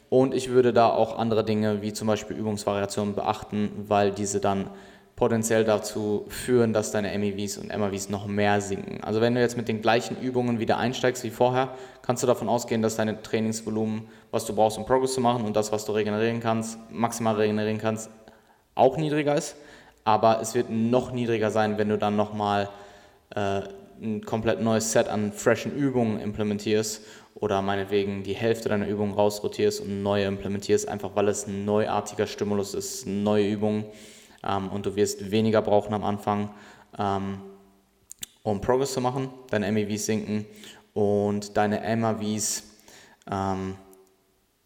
und 0.09 0.33
ich 0.33 0.49
würde 0.49 0.71
da 0.71 0.89
auch 0.89 1.17
andere 1.17 1.43
Dinge 1.43 1.81
wie 1.81 1.91
zum 1.91 2.07
Beispiel 2.07 2.37
Übungsvariationen 2.37 3.15
beachten, 3.15 3.69
weil 3.87 4.11
diese 4.11 4.39
dann 4.39 4.69
potenziell 5.15 5.63
dazu 5.63 6.25
führen, 6.27 6.73
dass 6.73 6.91
deine 6.91 7.17
MEVs 7.17 7.57
und 7.57 7.75
MAVs 7.75 8.09
noch 8.09 8.27
mehr 8.27 8.59
sinken. 8.59 9.01
Also 9.01 9.21
wenn 9.21 9.33
du 9.33 9.39
jetzt 9.39 9.55
mit 9.55 9.67
den 9.69 9.81
gleichen 9.81 10.19
Übungen 10.19 10.59
wieder 10.59 10.77
einsteigst 10.77 11.23
wie 11.23 11.29
vorher, 11.29 11.69
kannst 12.01 12.21
du 12.21 12.27
davon 12.27 12.49
ausgehen, 12.49 12.81
dass 12.81 12.97
deine 12.97 13.21
Trainingsvolumen, 13.21 14.07
was 14.31 14.45
du 14.45 14.53
brauchst, 14.53 14.77
um 14.77 14.85
Progress 14.85 15.13
zu 15.13 15.21
machen 15.21 15.45
und 15.45 15.55
das, 15.55 15.71
was 15.71 15.85
du 15.85 15.93
regenerieren 15.93 16.41
kannst, 16.41 16.77
maximal 16.91 17.35
regenerieren 17.35 17.79
kannst, 17.79 18.09
auch 18.75 18.97
niedriger 18.97 19.35
ist. 19.35 19.55
Aber 20.03 20.41
es 20.41 20.53
wird 20.53 20.69
noch 20.69 21.11
niedriger 21.11 21.49
sein, 21.49 21.77
wenn 21.77 21.89
du 21.89 21.97
dann 21.97 22.17
nochmal 22.17 22.69
äh, 23.33 23.61
ein 24.01 24.23
komplett 24.25 24.61
neues 24.61 24.91
Set 24.91 25.07
an 25.07 25.31
freshen 25.31 25.73
Übungen 25.73 26.19
implementierst 26.19 27.01
oder 27.35 27.61
meinetwegen 27.61 28.23
die 28.23 28.33
Hälfte 28.33 28.67
deiner 28.67 28.87
Übungen 28.87 29.13
rausrotierst 29.13 29.79
und 29.79 30.03
neue 30.03 30.25
implementierst, 30.25 30.89
einfach 30.89 31.11
weil 31.15 31.29
es 31.29 31.47
ein 31.47 31.63
neuartiger 31.63 32.27
Stimulus 32.27 32.73
ist, 32.73 33.07
neue 33.07 33.49
Übungen 33.49 33.85
und 34.71 34.85
du 34.85 34.95
wirst 34.95 35.31
weniger 35.31 35.61
brauchen 35.61 35.93
am 35.93 36.03
Anfang, 36.03 36.49
ähm, 36.97 37.41
um 38.43 38.61
Progress 38.61 38.93
zu 38.93 39.01
machen. 39.01 39.29
Deine 39.49 39.71
MEVs 39.71 40.05
sinken 40.05 40.45
und 40.93 41.57
deine 41.57 41.95
MAVs 41.95 42.63
ähm, 43.29 43.75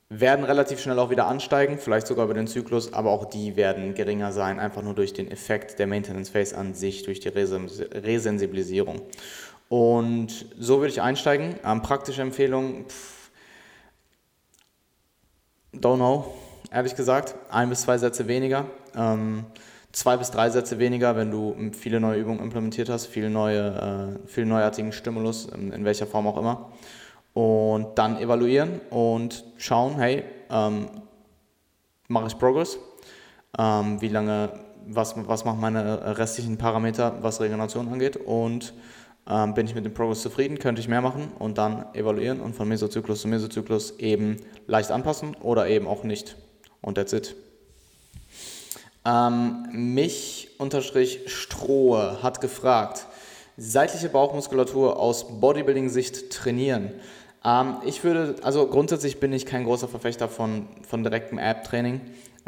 werden 0.10 0.44
relativ 0.44 0.80
schnell 0.80 0.98
auch 0.98 1.12
wieder 1.12 1.28
ansteigen, 1.28 1.78
vielleicht 1.78 2.08
sogar 2.08 2.26
über 2.26 2.34
den 2.34 2.48
Zyklus, 2.48 2.94
aber 2.94 3.12
auch 3.12 3.26
die 3.26 3.56
werden 3.56 3.94
geringer 3.94 4.32
sein, 4.32 4.60
einfach 4.60 4.82
nur 4.82 4.96
durch 4.96 5.14
den 5.14 5.30
Effekt 5.30 5.78
der 5.78 5.88
Maintenance 5.88 6.30
Phase 6.30 6.58
an 6.58 6.74
sich, 6.74 7.04
durch 7.04 7.20
die 7.20 7.30
Resensibilisierung. 7.30 9.02
Und 9.70 10.48
so 10.58 10.80
würde 10.80 10.92
ich 10.92 11.02
einsteigen. 11.02 11.56
Ähm, 11.64 11.84
praktische 11.84 12.24
Empfehlung, 12.24 12.88
pff, 12.88 13.30
don't 15.76 15.98
know, 15.98 16.34
ehrlich 16.72 16.96
gesagt, 16.96 17.36
ein 17.52 17.70
bis 17.70 17.82
zwei 17.82 18.00
Sätze 18.00 18.28
weniger. 18.28 18.66
Ähm, 18.96 19.46
zwei 19.92 20.18
bis 20.18 20.32
drei 20.32 20.50
Sätze 20.50 20.80
weniger, 20.80 21.16
wenn 21.16 21.32
du 21.32 21.56
viele 21.74 22.00
neue 22.00 22.20
Übungen 22.20 22.40
implementiert 22.40 22.90
hast, 22.90 23.08
viel, 23.08 23.30
neue, 23.30 24.20
äh, 24.24 24.28
viel 24.28 24.46
neuartigen 24.46 24.92
Stimulus, 24.92 25.46
in, 25.46 25.72
in 25.72 25.86
welcher 25.86 26.08
Form 26.08 26.28
auch 26.28 26.38
immer 26.38 26.72
und 27.34 27.98
dann 27.98 28.18
evaluieren 28.18 28.82
und 28.90 29.44
schauen, 29.58 29.96
hey, 29.96 30.24
ähm, 30.50 30.90
mache 32.08 32.28
ich 32.28 32.38
Progress? 32.38 32.80
Ähm, 33.58 34.02
wie 34.02 34.10
lange, 34.10 34.50
was, 34.88 35.16
was 35.16 35.46
machen 35.46 35.60
meine 35.60 36.18
restlichen 36.18 36.58
Parameter, 36.58 37.18
was 37.22 37.40
Regeneration 37.40 37.88
angeht 37.88 38.18
und 38.18 38.74
ähm, 39.28 39.54
bin 39.54 39.66
ich 39.66 39.76
mit 39.76 39.86
dem 39.86 39.94
Progress 39.94 40.22
zufrieden, 40.22 40.60
könnte 40.60 40.82
ich 40.82 40.88
mehr 40.88 41.02
machen 41.02 41.32
und 41.40 41.58
dann 41.58 41.94
evaluieren 41.94 42.42
und 42.42 42.56
von 42.56 42.68
Mesozyklus 42.68 43.22
zu 43.22 43.28
Mesozyklus 43.28 44.00
eben 44.00 44.38
leicht 44.68 44.92
anpassen 44.92 45.36
oder 45.36 45.68
eben 45.68 45.88
auch 45.88 46.04
nicht. 46.04 46.36
Und 46.82 46.96
that's 46.96 47.14
it. 47.14 47.36
Ähm, 49.06 49.68
mich 49.72 50.50
unterstrich 50.58 51.22
Strohe 51.28 52.22
hat 52.22 52.42
gefragt, 52.42 53.08
seitliche 53.56 54.10
Bauchmuskulatur 54.10 55.00
aus 55.00 55.40
Bodybuilding-Sicht 55.40 56.32
trainieren. 56.32 56.92
Ähm, 57.46 57.78
ich 57.86 58.04
würde, 58.04 58.36
also 58.44 58.68
grundsätzlich 58.68 59.20
bin 59.20 59.32
ich 59.34 59.46
kein 59.46 59.64
großer 59.64 59.88
Verfechter 59.88 60.28
von, 60.28 60.68
von 60.88 61.04
direktem 61.04 61.38
App-Training. 61.38 62.02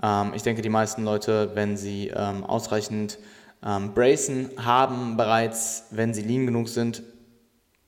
Ähm, 0.04 0.34
ich 0.36 0.44
denke, 0.44 0.62
die 0.62 0.70
meisten 0.70 1.04
Leute, 1.04 1.52
wenn 1.54 1.78
sie 1.78 2.10
ähm, 2.10 2.44
ausreichend 2.44 3.18
ähm, 3.66 3.94
Bracen 3.94 4.50
haben, 4.58 5.18
bereits, 5.18 5.86
wenn 5.92 6.14
sie 6.14 6.24
lean 6.24 6.46
genug 6.46 6.68
sind, 6.68 7.04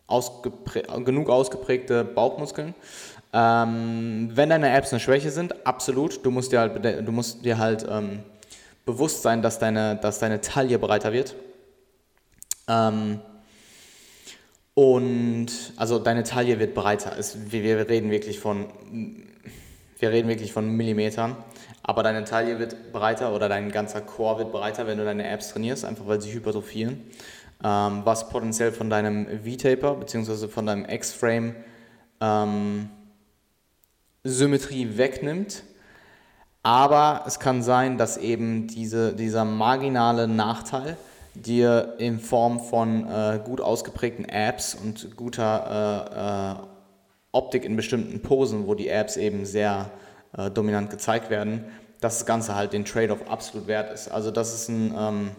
ausgeprä 0.08 0.84
genug 1.04 1.30
ausgeprägte 1.30 2.04
Bauchmuskeln. 2.04 2.76
Ähm, 3.34 4.30
wenn 4.34 4.50
deine 4.50 4.70
Apps 4.70 4.94
eine 4.94 5.00
Schwäche 5.00 5.32
sind, 5.32 5.66
absolut. 5.66 6.24
Du 6.26 6.30
musst 6.30 6.52
dir 6.52 6.60
halt, 6.60 7.08
du 7.08 7.12
musst 7.12 7.44
dir 7.44 7.58
halt 7.58 7.86
ähm, 7.90 8.20
bewusst 8.86 9.22
sein, 9.22 9.42
dass 9.42 9.60
deine, 9.60 9.96
dass 9.96 10.20
deine 10.20 10.42
Taille 10.42 10.80
breiter 10.80 11.14
wird. 11.14 11.36
Ähm, 12.68 13.22
und 14.74 15.48
also 15.76 16.00
deine 16.00 16.24
Taille 16.24 16.60
wird 16.60 16.74
breiter. 16.74 17.18
Es, 17.18 17.52
wir 17.52 17.90
reden 17.90 18.10
wirklich 18.12 18.40
von 18.40 18.68
wir 20.04 20.12
reden 20.12 20.28
wirklich 20.28 20.52
von 20.52 20.68
Millimetern. 20.68 21.38
Aber 21.82 22.04
deine 22.04 22.26
Taille 22.26 22.60
wird 22.60 22.92
breiter 22.92 23.34
oder 23.34 23.48
dein 23.48 23.72
ganzer 23.72 24.02
Core 24.02 24.40
wird 24.40 24.52
breiter, 24.52 24.86
wenn 24.86 24.98
du 24.98 25.06
deine 25.06 25.26
Apps 25.30 25.54
trainierst, 25.54 25.86
einfach 25.86 26.06
weil 26.08 26.20
sie 26.20 26.34
hypertrophieren. 26.34 27.02
Ähm, 27.64 28.02
was 28.04 28.28
potenziell 28.28 28.74
von 28.74 28.90
deinem 28.90 29.26
V-Taper 29.46 29.96
bzw. 29.96 30.50
von 30.50 30.66
deinem 30.66 30.84
X-Frame 30.84 31.56
ähm, 32.20 32.90
Symmetrie 34.26 34.98
wegnimmt. 34.98 35.64
Aber 36.64 37.26
es 37.28 37.40
kann 37.40 37.62
sein, 37.62 37.98
dass 37.98 38.16
eben 38.16 38.68
diese, 38.68 39.14
dieser 39.14 39.44
marginale 39.44 40.30
Nachteil 40.30 40.98
dir 41.36 41.96
in 41.98 42.20
Form 42.20 42.60
von 42.62 43.10
äh, 43.10 43.40
gut 43.44 43.60
ausgeprägten 43.60 44.26
Apps 44.26 44.74
und 44.76 45.18
guter 45.18 46.56
äh, 46.56 46.62
äh, 46.62 46.68
Optik 47.34 47.66
in 47.66 47.76
bestimmten 47.76 48.22
Posen, 48.22 48.68
wo 48.68 48.76
die 48.76 48.88
Apps 48.88 49.18
eben 49.18 49.46
sehr 49.46 49.90
äh, 50.38 50.50
dominant 50.52 50.90
gezeigt 50.90 51.30
werden, 51.30 51.66
dass 52.00 52.20
das 52.20 52.26
Ganze 52.26 52.56
halt 52.56 52.72
den 52.72 52.86
Trade-off 52.86 53.30
absolut 53.30 53.68
wert 53.68 53.92
ist. 53.92 54.10
Also 54.10 54.32
das 54.32 54.54
ist 54.54 54.70
ein, 54.70 54.94
ähm, 54.98 55.32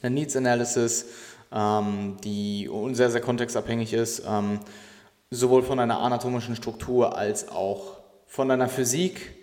eine 0.00 0.14
Needs 0.14 0.36
Analysis, 0.36 1.06
ähm, 1.52 2.16
die 2.24 2.70
sehr, 2.92 3.10
sehr 3.10 3.20
kontextabhängig 3.20 3.92
ist, 3.92 4.22
ähm, 4.26 4.60
sowohl 5.30 5.62
von 5.62 5.78
deiner 5.78 6.00
anatomischen 6.00 6.56
Struktur 6.56 7.18
als 7.18 7.48
auch 7.48 7.98
von 8.26 8.48
deiner 8.48 8.68
Physik 8.68 9.37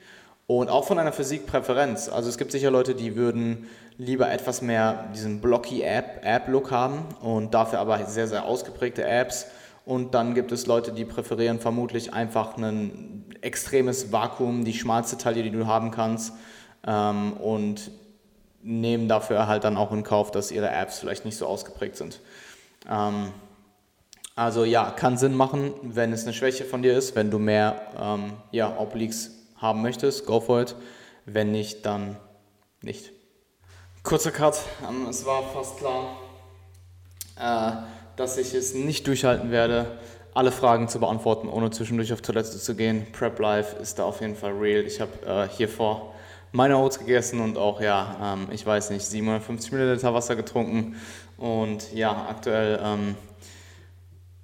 und 0.48 0.70
auch 0.70 0.86
von 0.86 0.98
deiner 0.98 1.12
Physikpräferenz. 1.12 2.10
Also 2.10 2.30
es 2.30 2.38
gibt 2.38 2.52
sicher 2.52 2.72
Leute, 2.72 2.94
die 2.96 3.16
würden 3.16 3.68
lieber 3.98 4.30
etwas 4.32 4.62
mehr 4.62 5.08
diesen 5.14 5.42
blocky 5.42 5.82
App-Look 5.82 6.72
haben 6.72 7.06
und 7.22 7.54
dafür 7.54 7.80
aber 7.80 8.06
sehr, 8.06 8.28
sehr 8.28 8.46
ausgeprägte 8.46 9.04
Apps. 9.04 9.48
Und 9.86 10.14
dann 10.14 10.34
gibt 10.34 10.52
es 10.52 10.66
Leute, 10.66 10.92
die 10.92 11.06
präferieren 11.06 11.60
vermutlich 11.60 12.14
einfach 12.14 12.58
ein 12.58 13.26
extremes 13.42 14.12
Vakuum, 14.12 14.66
die 14.66 14.74
schmalste 14.74 15.18
Taille, 15.18 15.44
die 15.44 15.52
du 15.52 15.68
haben 15.68 15.92
kannst. 15.92 16.34
Ähm, 16.88 17.34
und 17.34 17.92
nehmen 18.62 19.08
dafür 19.08 19.48
halt 19.48 19.64
dann 19.64 19.78
auch 19.78 19.92
in 19.92 20.04
Kauf, 20.04 20.32
dass 20.32 20.52
ihre 20.52 20.70
Apps 20.70 21.00
vielleicht 21.00 21.24
nicht 21.24 21.38
so 21.38 21.46
ausgeprägt 21.46 21.96
sind. 21.98 22.20
Ähm, 22.90 23.32
also 24.36 24.66
ja, 24.66 24.92
kann 24.92 25.18
Sinn 25.18 25.36
machen, 25.36 25.74
wenn 25.82 26.12
es 26.12 26.24
eine 26.24 26.34
Schwäche 26.34 26.66
von 26.66 26.82
dir 26.82 26.98
ist, 26.98 27.16
wenn 27.16 27.32
du 27.32 27.40
mehr 27.40 27.82
ähm, 28.00 28.34
ja, 28.52 28.78
Obliques 28.78 29.45
haben 29.66 29.82
möchtest, 29.82 30.26
go 30.26 30.40
for 30.40 30.62
it. 30.62 30.76
Wenn 31.26 31.52
nicht, 31.52 31.86
dann 31.86 32.18
nicht. 32.82 33.12
Kurzer 34.04 34.32
Cut, 34.32 34.60
ähm, 34.88 35.08
es 35.10 35.26
war 35.26 35.42
fast 35.42 35.78
klar, 35.78 36.18
äh, 37.40 37.72
dass 38.16 38.38
ich 38.38 38.54
es 38.54 38.76
nicht 38.76 39.08
durchhalten 39.08 39.50
werde, 39.50 39.98
alle 40.36 40.52
Fragen 40.52 40.88
zu 40.88 41.00
beantworten, 41.00 41.50
ohne 41.50 41.72
zwischendurch 41.72 42.14
auf 42.14 42.22
Toilette 42.22 42.52
zu 42.52 42.76
gehen. 42.76 43.08
Prep 43.12 43.40
Life 43.40 43.76
ist 43.78 43.98
da 43.98 44.04
auf 44.04 44.22
jeden 44.22 44.36
Fall 44.36 44.52
real. 44.52 44.84
Ich 44.84 45.02
habe 45.02 45.12
äh, 45.26 45.48
hier 45.50 45.68
vor 45.68 46.14
meine 46.52 46.78
Oats 46.78 47.00
gegessen 47.00 47.42
und 47.42 47.58
auch, 47.58 47.82
ja, 47.82 48.36
ähm, 48.36 48.48
ich 48.52 48.66
weiß 48.66 48.92
nicht, 48.92 49.06
750 49.06 49.72
Milliliter 49.72 50.14
Wasser 50.14 50.36
getrunken. 50.36 50.96
Und 51.38 51.92
ja, 51.94 52.28
aktuell 52.30 52.80
ähm, 52.84 53.16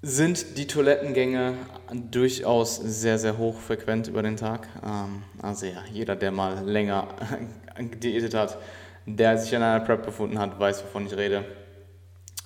sind 0.01 0.57
die 0.57 0.65
Toilettengänge 0.65 1.55
durchaus 1.93 2.77
sehr, 2.77 3.19
sehr 3.19 3.37
hochfrequent 3.37 4.07
über 4.07 4.23
den 4.23 4.35
Tag. 4.35 4.67
Ähm, 4.83 5.23
also 5.41 5.67
ja, 5.67 5.83
jeder, 5.91 6.15
der 6.15 6.31
mal 6.31 6.63
länger 6.65 7.09
diätet 7.79 8.33
hat, 8.33 8.57
der 9.05 9.37
sich 9.37 9.53
in 9.53 9.61
einer 9.61 9.83
Prep 9.83 10.03
befunden 10.05 10.39
hat, 10.39 10.59
weiß, 10.59 10.83
wovon 10.83 11.05
ich 11.05 11.15
rede. 11.15 11.45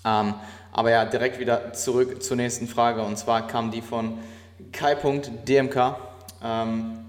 Ähm, 0.03 0.34
aber 0.72 0.91
ja, 0.91 1.06
direkt 1.06 1.39
wieder 1.39 1.72
zurück 1.74 2.22
zur 2.22 2.36
nächsten 2.38 2.68
Frage. 2.68 3.01
Und 3.03 3.18
zwar 3.18 3.47
kam 3.47 3.72
die 3.72 3.82
von 3.82 4.20
Kai.dmk. 4.72 5.95
Ähm, 6.43 6.99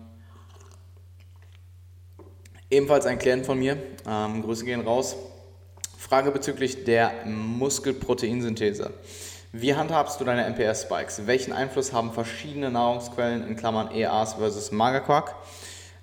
Ebenfalls 2.68 3.07
ein 3.07 3.18
Klient 3.20 3.47
von 3.47 3.61
mir, 3.61 3.76
Grüße 4.05 4.64
gehen 4.64 4.80
raus. 4.80 5.14
Frage 5.97 6.32
bezüglich 6.32 6.82
der 6.82 7.24
Muskelproteinsynthese. 7.24 8.92
Wie 9.59 9.74
handhabst 9.74 10.20
du 10.20 10.24
deine 10.26 10.44
MPS-Spikes? 10.50 11.26
Welchen 11.26 11.54
Einfluss 11.54 11.90
haben 11.94 12.12
verschiedene 12.12 12.70
Nahrungsquellen 12.70 13.48
in 13.48 13.57
Klammern 13.57 13.90
EAs 13.90 14.34
versus 14.34 14.70
Magerquark? 14.70 15.34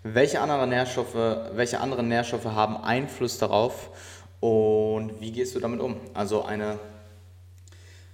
Welche 0.02 0.42
anderen 0.42 0.72
Nährstoffe, 0.72 1.14
welche 1.14 1.80
anderen 1.80 2.08
Nährstoffe 2.08 2.46
haben 2.46 2.84
Einfluss 2.84 3.38
darauf 3.38 3.92
und 4.40 5.22
wie 5.22 5.32
gehst 5.32 5.54
du 5.54 5.60
damit 5.60 5.82
um? 5.82 5.98
Also 6.16 6.44
eine 6.44 6.80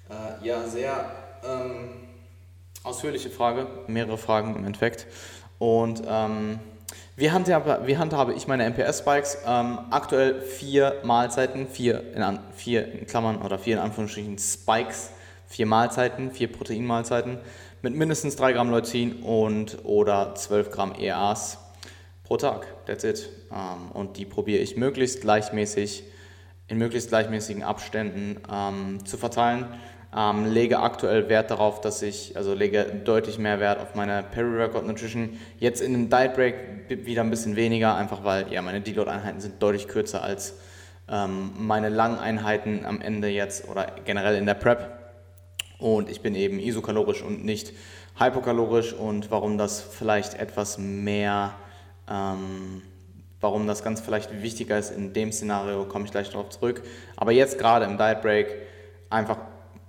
äh, 0.09 0.45
ja, 0.45 0.67
sehr 0.67 1.09
ähm, 1.47 1.91
ausführliche 2.83 3.29
Frage, 3.29 3.65
mehrere 3.87 4.17
Fragen 4.17 4.57
im 4.57 4.65
Endeffekt. 4.65 5.07
Und 5.57 6.03
ähm, 6.05 6.59
wie 7.15 7.31
handhabe, 7.31 7.83
wie 7.85 7.97
handhabe 7.97 8.33
ich 8.33 8.45
meine 8.47 8.69
MPS-Spikes? 8.69 9.37
Ähm, 9.47 9.79
aktuell 9.89 10.41
vier 10.41 10.95
Mahlzeiten, 11.03 11.65
vier 11.69 12.13
in, 12.13 12.39
vier 12.57 12.91
in 12.91 13.07
Klammern 13.07 13.41
oder 13.41 13.57
vier 13.57 13.77
in 13.77 13.81
Anführungsstrichen 13.81 14.37
Spikes, 14.37 15.11
vier 15.49 15.65
Mahlzeiten, 15.65 16.31
vier 16.31 16.49
Proteinmahlzeiten 16.49 17.39
mit 17.81 17.95
mindestens 17.95 18.37
3 18.37 18.53
Gramm 18.53 18.69
Leucin 18.69 19.23
und 19.23 19.79
oder 19.83 20.35
12 20.35 20.71
Gramm 20.71 20.93
EAs 20.97 21.57
pro 22.23 22.37
Tag. 22.37 22.67
That's 22.85 23.03
it. 23.03 23.29
Ähm, 23.51 23.91
und 23.91 24.15
die 24.17 24.25
probiere 24.25 24.61
ich 24.61 24.77
möglichst 24.77 25.19
gleichmäßig, 25.19 26.03
in 26.67 26.77
möglichst 26.77 27.09
gleichmäßigen 27.09 27.63
Abständen 27.63 28.37
ähm, 28.49 29.05
zu 29.05 29.17
verteilen 29.17 29.67
ähm, 30.15 30.51
lege 30.51 30.79
aktuell 30.79 31.29
Wert 31.29 31.51
darauf, 31.51 31.81
dass 31.81 32.01
ich, 32.01 32.35
also 32.35 32.53
lege 32.53 32.85
deutlich 33.03 33.37
mehr 33.37 33.59
Wert 33.59 33.79
auf 33.79 33.93
meine 33.93 34.23
Peri-Workout 34.23 34.87
Nutrition. 34.87 35.39
Jetzt 35.59 35.81
in 35.81 35.93
einem 35.93 36.09
Diet 36.09 36.33
Break 36.33 36.55
wieder 36.87 37.21
ein 37.21 37.29
bisschen 37.29 37.55
weniger, 37.55 37.95
einfach 37.95 38.23
weil 38.23 38.51
ja 38.51 38.61
meine 38.61 38.81
Deload-Einheiten 38.81 39.39
sind 39.39 39.61
deutlich 39.61 39.87
kürzer 39.87 40.23
als 40.23 40.55
ähm, 41.07 41.51
meine 41.57 41.89
langen 41.89 42.17
Einheiten 42.17 42.85
am 42.85 43.01
Ende 43.01 43.27
jetzt 43.27 43.67
oder 43.69 43.87
generell 44.05 44.35
in 44.35 44.47
der 44.47 44.55
Prep. 44.55 44.98
Und 45.79 46.09
ich 46.09 46.21
bin 46.21 46.35
eben 46.35 46.59
isokalorisch 46.59 47.21
und 47.21 47.45
nicht 47.45 47.73
hypokalorisch 48.19 48.93
und 48.93 49.31
warum 49.31 49.57
das 49.57 49.81
vielleicht 49.81 50.33
etwas 50.33 50.77
mehr, 50.77 51.53
ähm, 52.09 52.81
warum 53.39 53.65
das 53.65 53.83
ganz 53.83 54.01
vielleicht 54.01 54.41
wichtiger 54.41 54.77
ist 54.77 54.91
in 54.91 55.13
dem 55.13 55.31
Szenario, 55.31 55.85
komme 55.85 56.05
ich 56.05 56.11
gleich 56.11 56.29
darauf 56.29 56.49
zurück. 56.49 56.83
Aber 57.15 57.31
jetzt 57.31 57.57
gerade 57.57 57.85
im 57.85 57.97
Diet 57.97 58.21
Break 58.21 58.47
einfach 59.09 59.37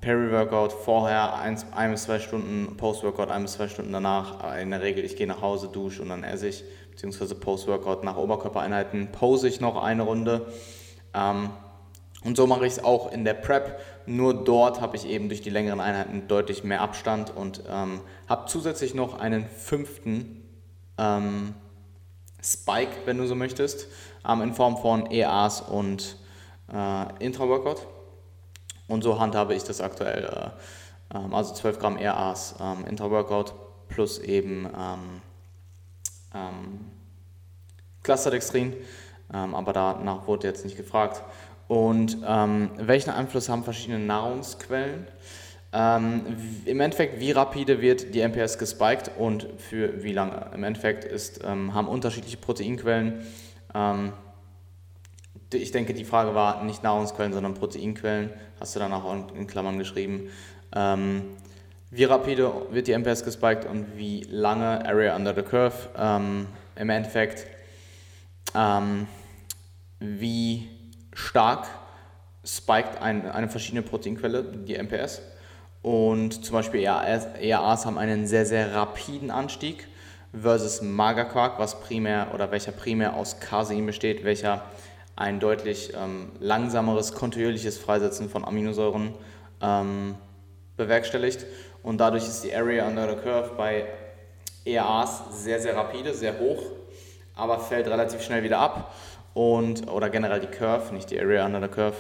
Peri-Workout 0.00 0.72
vorher 0.72 1.34
ein, 1.34 1.58
ein 1.72 1.90
bis 1.90 2.04
zwei 2.04 2.20
Stunden, 2.20 2.76
Post-Workout 2.76 3.30
ein 3.30 3.42
bis 3.42 3.54
zwei 3.54 3.68
Stunden 3.68 3.92
danach. 3.92 4.56
In 4.56 4.70
der 4.70 4.80
Regel, 4.80 5.04
ich 5.04 5.16
gehe 5.16 5.26
nach 5.26 5.42
Hause, 5.42 5.68
dusche 5.68 6.00
und 6.00 6.08
dann 6.08 6.24
esse 6.24 6.48
ich, 6.48 6.64
beziehungsweise 6.90 7.34
Post-Workout 7.34 8.04
nach 8.04 8.16
Oberkörpereinheiten 8.16 9.12
pose 9.12 9.48
ich 9.48 9.60
noch 9.60 9.82
eine 9.82 10.04
Runde. 10.04 10.46
Ähm, 11.12 11.50
und 12.24 12.36
so 12.36 12.46
mache 12.46 12.66
ich 12.66 12.74
es 12.74 12.84
auch 12.84 13.12
in 13.12 13.24
der 13.24 13.34
Prep. 13.34 13.80
Nur 14.06 14.44
dort 14.44 14.80
habe 14.80 14.96
ich 14.96 15.06
eben 15.06 15.28
durch 15.28 15.42
die 15.42 15.50
längeren 15.50 15.80
Einheiten 15.80 16.26
deutlich 16.28 16.64
mehr 16.64 16.80
Abstand 16.80 17.34
und 17.36 17.62
ähm, 17.68 18.00
habe 18.28 18.46
zusätzlich 18.46 18.94
noch 18.94 19.18
einen 19.18 19.46
fünften 19.46 20.42
ähm, 20.98 21.54
Spike, 22.42 22.92
wenn 23.04 23.18
du 23.18 23.26
so 23.26 23.34
möchtest, 23.34 23.86
ähm, 24.28 24.42
in 24.42 24.54
Form 24.54 24.76
von 24.78 25.10
EAs 25.10 25.60
und 25.60 26.16
äh, 26.72 27.24
Intra-Workout. 27.24 27.86
Und 28.88 29.02
so 29.02 29.20
handhabe 29.20 29.54
ich 29.54 29.62
das 29.64 29.80
aktuell. 29.80 30.24
Äh, 30.24 31.16
ähm, 31.16 31.34
also 31.34 31.54
12 31.54 31.78
Gramm 31.78 31.96
RAs 31.96 32.56
ähm, 32.60 32.84
Intra-Workout 32.86 33.54
plus 33.88 34.18
eben 34.18 34.66
ähm, 34.66 35.22
ähm, 36.34 36.90
Clusterdextrin. 38.02 38.76
Ähm, 39.32 39.54
aber 39.54 39.72
danach 39.72 40.26
wurde 40.26 40.48
jetzt 40.48 40.64
nicht 40.64 40.76
gefragt. 40.76 41.22
Und 41.70 42.18
ähm, 42.26 42.70
welchen 42.78 43.10
Einfluss 43.10 43.48
haben 43.48 43.62
verschiedene 43.62 44.00
Nahrungsquellen? 44.00 45.06
Ähm, 45.72 46.22
Im 46.64 46.80
Endeffekt, 46.80 47.20
wie 47.20 47.30
rapide 47.30 47.80
wird 47.80 48.12
die 48.12 48.26
MPS 48.26 48.58
gespiked 48.58 49.12
und 49.16 49.46
für 49.58 50.02
wie 50.02 50.12
lange? 50.12 50.50
Im 50.52 50.64
Endeffekt 50.64 51.04
ist, 51.04 51.44
ähm, 51.44 51.72
haben 51.72 51.86
unterschiedliche 51.86 52.38
Proteinquellen 52.38 53.20
ähm, 53.72 54.12
ich 55.52 55.70
denke, 55.70 55.94
die 55.94 56.02
Frage 56.02 56.34
war 56.34 56.64
nicht 56.64 56.82
Nahrungsquellen, 56.82 57.32
sondern 57.32 57.54
Proteinquellen. 57.54 58.30
Hast 58.58 58.74
du 58.74 58.80
dann 58.80 58.92
auch 58.92 59.32
in 59.32 59.46
Klammern 59.46 59.78
geschrieben. 59.78 60.28
Ähm, 60.74 61.22
wie 61.92 62.02
rapide 62.02 62.52
wird 62.72 62.88
die 62.88 62.98
MPS 62.98 63.22
gespiked 63.22 63.64
und 63.64 63.96
wie 63.96 64.22
lange 64.28 64.84
Area 64.84 65.14
under 65.14 65.32
the 65.36 65.42
Curve? 65.42 65.88
Ähm, 65.96 66.48
Im 66.74 66.90
Endeffekt, 66.90 67.46
wie 70.00 70.68
stark 71.12 71.66
spiked 72.44 73.00
ein, 73.00 73.30
eine 73.30 73.48
verschiedene 73.48 73.82
Proteinquelle, 73.82 74.42
die 74.42 74.76
MPS. 74.76 75.22
Und 75.82 76.44
zum 76.44 76.54
Beispiel 76.54 76.80
ERAs, 76.80 77.26
ERAs 77.40 77.86
haben 77.86 77.98
einen 77.98 78.26
sehr, 78.26 78.46
sehr 78.46 78.74
rapiden 78.74 79.30
Anstieg 79.30 79.88
versus 80.38 80.82
Magerquark, 80.82 81.58
was 81.58 81.80
primär 81.80 82.28
oder 82.34 82.50
welcher 82.50 82.72
primär 82.72 83.14
aus 83.14 83.40
Casein 83.40 83.86
besteht, 83.86 84.24
welcher 84.24 84.62
ein 85.16 85.40
deutlich 85.40 85.92
ähm, 85.94 86.32
langsameres, 86.38 87.12
kontinuierliches 87.12 87.78
Freisetzen 87.78 88.30
von 88.30 88.44
Aminosäuren 88.44 89.14
ähm, 89.60 90.14
bewerkstelligt. 90.76 91.46
Und 91.82 91.98
dadurch 91.98 92.24
ist 92.24 92.42
die 92.44 92.54
Area 92.54 92.86
under 92.86 93.08
the 93.08 93.16
Curve 93.16 93.52
bei 93.56 93.86
ERAs 94.64 95.42
sehr, 95.42 95.60
sehr 95.60 95.76
rapide, 95.76 96.14
sehr 96.14 96.38
hoch, 96.38 96.62
aber 97.34 97.58
fällt 97.58 97.86
relativ 97.86 98.22
schnell 98.22 98.42
wieder 98.42 98.58
ab. 98.58 98.94
Und, 99.34 99.90
oder 99.90 100.10
generell 100.10 100.40
die 100.40 100.48
Curve, 100.48 100.92
nicht 100.92 101.10
die 101.10 101.20
Area 101.20 101.46
under 101.46 101.60
the 101.60 101.68
Curve. 101.68 101.96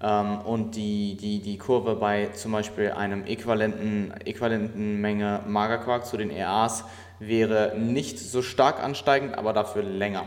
Ähm, 0.00 0.40
und 0.42 0.76
die, 0.76 1.16
die, 1.16 1.40
die 1.40 1.58
Kurve 1.58 1.96
bei 1.96 2.28
zum 2.28 2.52
Beispiel 2.52 2.92
einem 2.92 3.24
äquivalenten, 3.24 4.12
äquivalenten 4.24 5.00
Menge 5.00 5.40
Magerquark 5.46 6.06
zu 6.06 6.16
den 6.16 6.30
ERAs 6.30 6.84
wäre 7.18 7.76
nicht 7.76 8.18
so 8.18 8.42
stark 8.42 8.82
ansteigend, 8.82 9.36
aber 9.36 9.52
dafür 9.52 9.82
länger. 9.82 10.24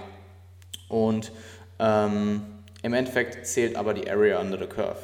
Und 0.90 1.32
ähm, 1.80 2.44
Im 2.84 2.94
Endeffekt 2.94 3.48
zählt 3.48 3.76
aber 3.76 3.94
die 3.94 4.10
Area 4.10 4.40
under 4.40 4.58
the 4.58 4.68
Curve. 4.68 5.00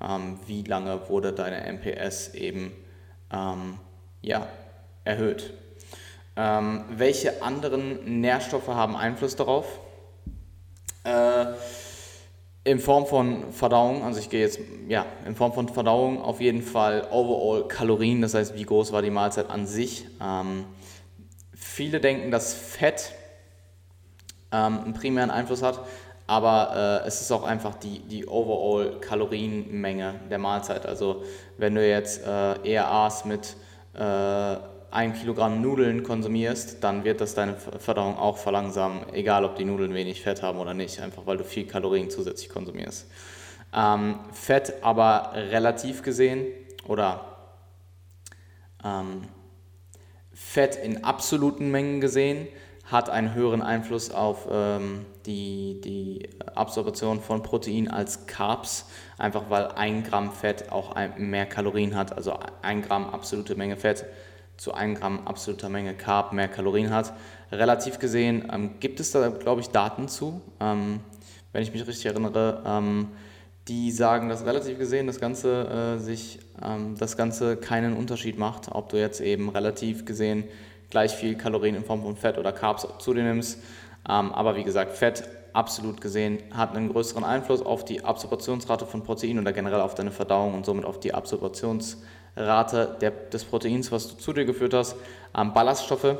Ähm, 0.00 0.38
wie 0.46 0.62
lange 0.62 1.08
wurde 1.08 1.32
deine 1.32 1.70
MPS 1.72 2.34
eben 2.34 2.72
ähm, 3.32 3.78
ja, 4.20 4.46
erhöht? 5.04 5.52
Ähm, 6.36 6.84
welche 6.90 7.42
anderen 7.42 8.20
Nährstoffe 8.20 8.68
haben 8.68 8.96
Einfluss 8.96 9.36
darauf? 9.36 9.80
Äh, 11.04 11.46
in 12.64 12.78
Form 12.78 13.06
von 13.06 13.52
Verdauung, 13.52 14.04
also 14.04 14.20
ich 14.20 14.30
gehe 14.30 14.40
jetzt, 14.40 14.60
ja, 14.88 15.04
in 15.26 15.34
Form 15.34 15.52
von 15.52 15.68
Verdauung 15.68 16.22
auf 16.22 16.40
jeden 16.40 16.62
Fall 16.62 17.08
overall 17.10 17.66
Kalorien, 17.66 18.22
das 18.22 18.34
heißt, 18.34 18.54
wie 18.54 18.62
groß 18.62 18.92
war 18.92 19.02
die 19.02 19.10
Mahlzeit 19.10 19.50
an 19.50 19.66
sich. 19.66 20.06
Ähm, 20.22 20.64
viele 21.56 22.00
denken, 22.00 22.30
dass 22.30 22.54
Fett 22.54 23.12
ähm, 24.52 24.78
einen 24.84 24.94
primären 24.94 25.30
Einfluss 25.30 25.62
hat, 25.62 25.80
aber 26.28 27.02
äh, 27.02 27.08
es 27.08 27.20
ist 27.20 27.32
auch 27.32 27.42
einfach 27.42 27.74
die, 27.74 27.98
die 27.98 28.28
overall 28.28 29.00
Kalorienmenge 29.00 30.14
der 30.30 30.38
Mahlzeit. 30.38 30.86
Also 30.86 31.24
wenn 31.58 31.74
du 31.74 31.84
jetzt 31.86 32.24
äh, 32.24 32.62
eher 32.62 32.88
aß 32.88 33.24
mit 33.24 33.56
äh, 33.94 34.56
ein 34.92 35.14
Kilogramm 35.14 35.62
Nudeln 35.62 36.02
konsumierst, 36.02 36.84
dann 36.84 37.02
wird 37.04 37.20
das 37.22 37.34
deine 37.34 37.56
Verdauung 37.56 38.18
auch 38.18 38.36
verlangsamen, 38.36 39.12
egal 39.14 39.44
ob 39.44 39.56
die 39.56 39.64
Nudeln 39.64 39.94
wenig 39.94 40.20
Fett 40.20 40.42
haben 40.42 40.58
oder 40.58 40.74
nicht, 40.74 41.00
einfach 41.00 41.26
weil 41.26 41.38
du 41.38 41.44
viel 41.44 41.66
Kalorien 41.66 42.10
zusätzlich 42.10 42.50
konsumierst. 42.50 43.06
Ähm, 43.74 44.20
Fett 44.32 44.74
aber 44.82 45.32
relativ 45.34 46.02
gesehen 46.02 46.46
oder 46.86 47.24
ähm, 48.84 49.22
Fett 50.34 50.76
in 50.76 51.04
absoluten 51.04 51.70
Mengen 51.70 52.02
gesehen 52.02 52.48
hat 52.84 53.08
einen 53.08 53.32
höheren 53.32 53.62
Einfluss 53.62 54.10
auf 54.10 54.46
ähm, 54.50 55.06
die, 55.24 55.80
die 55.80 56.28
Absorption 56.54 57.20
von 57.20 57.42
Protein 57.42 57.88
als 57.88 58.26
Carbs, 58.26 58.86
einfach 59.16 59.44
weil 59.48 59.68
ein 59.68 60.04
Gramm 60.04 60.32
Fett 60.32 60.70
auch 60.70 60.94
mehr 61.16 61.46
Kalorien 61.46 61.96
hat, 61.96 62.14
also 62.14 62.38
ein 62.60 62.82
Gramm 62.82 63.08
absolute 63.08 63.54
Menge 63.54 63.78
Fett 63.78 64.04
zu 64.56 64.74
1 64.74 65.00
Gramm 65.00 65.26
absoluter 65.26 65.68
Menge 65.68 65.94
Carb 65.94 66.32
mehr 66.32 66.48
Kalorien 66.48 66.90
hat. 66.90 67.12
Relativ 67.50 67.98
gesehen 67.98 68.48
ähm, 68.52 68.78
gibt 68.80 69.00
es 69.00 69.10
da, 69.10 69.28
glaube 69.28 69.60
ich, 69.60 69.68
Daten 69.68 70.08
zu, 70.08 70.40
ähm, 70.60 71.00
wenn 71.52 71.62
ich 71.62 71.72
mich 71.72 71.86
richtig 71.86 72.06
erinnere, 72.06 72.62
ähm, 72.64 73.08
die 73.68 73.90
sagen, 73.90 74.28
dass 74.28 74.44
relativ 74.44 74.78
gesehen 74.78 75.06
das 75.06 75.20
Ganze, 75.20 75.96
äh, 75.96 75.98
sich, 75.98 76.40
ähm, 76.62 76.96
das 76.98 77.16
Ganze 77.16 77.56
keinen 77.56 77.96
Unterschied 77.96 78.38
macht, 78.38 78.68
ob 78.72 78.88
du 78.88 78.98
jetzt 78.98 79.20
eben 79.20 79.48
relativ 79.48 80.04
gesehen 80.04 80.44
gleich 80.90 81.12
viel 81.12 81.36
Kalorien 81.36 81.74
in 81.74 81.84
Form 81.84 82.02
von 82.02 82.16
Fett 82.16 82.38
oder 82.38 82.52
Carbs 82.52 82.86
zu 82.98 83.14
dir 83.14 83.22
nimmst. 83.22 83.58
Ähm, 84.08 84.32
aber 84.32 84.56
wie 84.56 84.64
gesagt, 84.64 84.92
Fett 84.92 85.24
absolut 85.52 86.00
gesehen 86.00 86.38
hat 86.52 86.74
einen 86.74 86.90
größeren 86.90 87.24
Einfluss 87.24 87.62
auf 87.62 87.84
die 87.84 88.04
Absorptionsrate 88.04 88.86
von 88.86 89.02
Protein 89.02 89.38
oder 89.38 89.52
generell 89.52 89.80
auf 89.80 89.94
deine 89.94 90.10
Verdauung 90.10 90.54
und 90.54 90.66
somit 90.66 90.84
auf 90.84 90.98
die 90.98 91.14
Absorptionsrate 91.14 92.02
Rate 92.36 92.96
der, 93.00 93.10
des 93.10 93.44
Proteins, 93.44 93.92
was 93.92 94.08
du 94.08 94.14
zu 94.16 94.32
dir 94.32 94.44
geführt 94.44 94.74
hast. 94.74 94.96
Ähm, 95.36 95.52
Ballaststoffe 95.52 96.16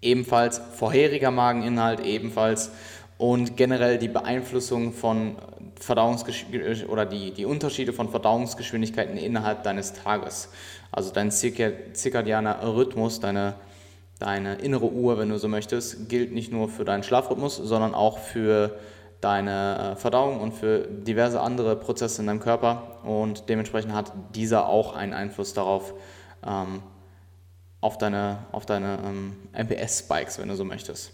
ebenfalls, 0.00 0.60
vorheriger 0.74 1.30
Mageninhalt 1.30 2.00
ebenfalls 2.00 2.72
und 3.18 3.56
generell 3.56 3.98
die 3.98 4.08
Beeinflussung 4.08 4.92
von 4.92 5.36
Verdauungsgesch 5.76 6.46
oder 6.88 7.06
die, 7.06 7.30
die 7.32 7.44
Unterschiede 7.44 7.92
von 7.92 8.08
Verdauungsgeschwindigkeiten 8.08 9.16
innerhalb 9.16 9.62
deines 9.62 9.92
Tages. 9.92 10.48
Also 10.90 11.12
dein 11.12 11.30
zirkadianer 11.30 12.58
Rhythmus, 12.74 13.20
deine, 13.20 13.54
deine 14.18 14.56
innere 14.56 14.90
Uhr, 14.90 15.18
wenn 15.18 15.28
du 15.28 15.38
so 15.38 15.48
möchtest, 15.48 16.08
gilt 16.08 16.32
nicht 16.32 16.52
nur 16.52 16.68
für 16.68 16.84
deinen 16.84 17.02
Schlafrhythmus, 17.02 17.56
sondern 17.56 17.94
auch 17.94 18.18
für 18.18 18.76
deine 19.22 19.92
äh, 19.92 19.96
Verdauung 19.96 20.40
und 20.40 20.52
für 20.52 20.80
diverse 20.80 21.40
andere 21.40 21.76
Prozesse 21.76 22.20
in 22.20 22.26
deinem 22.26 22.40
Körper 22.40 22.98
und 23.04 23.48
dementsprechend 23.48 23.94
hat 23.94 24.12
dieser 24.34 24.68
auch 24.68 24.94
einen 24.94 25.14
Einfluss 25.14 25.54
darauf, 25.54 25.94
ähm, 26.44 26.82
auf 27.80 27.98
deine, 27.98 28.38
auf 28.52 28.66
deine 28.66 28.98
ähm, 29.04 29.36
MPS-Spikes, 29.52 30.38
wenn 30.38 30.48
du 30.48 30.56
so 30.56 30.64
möchtest. 30.64 31.12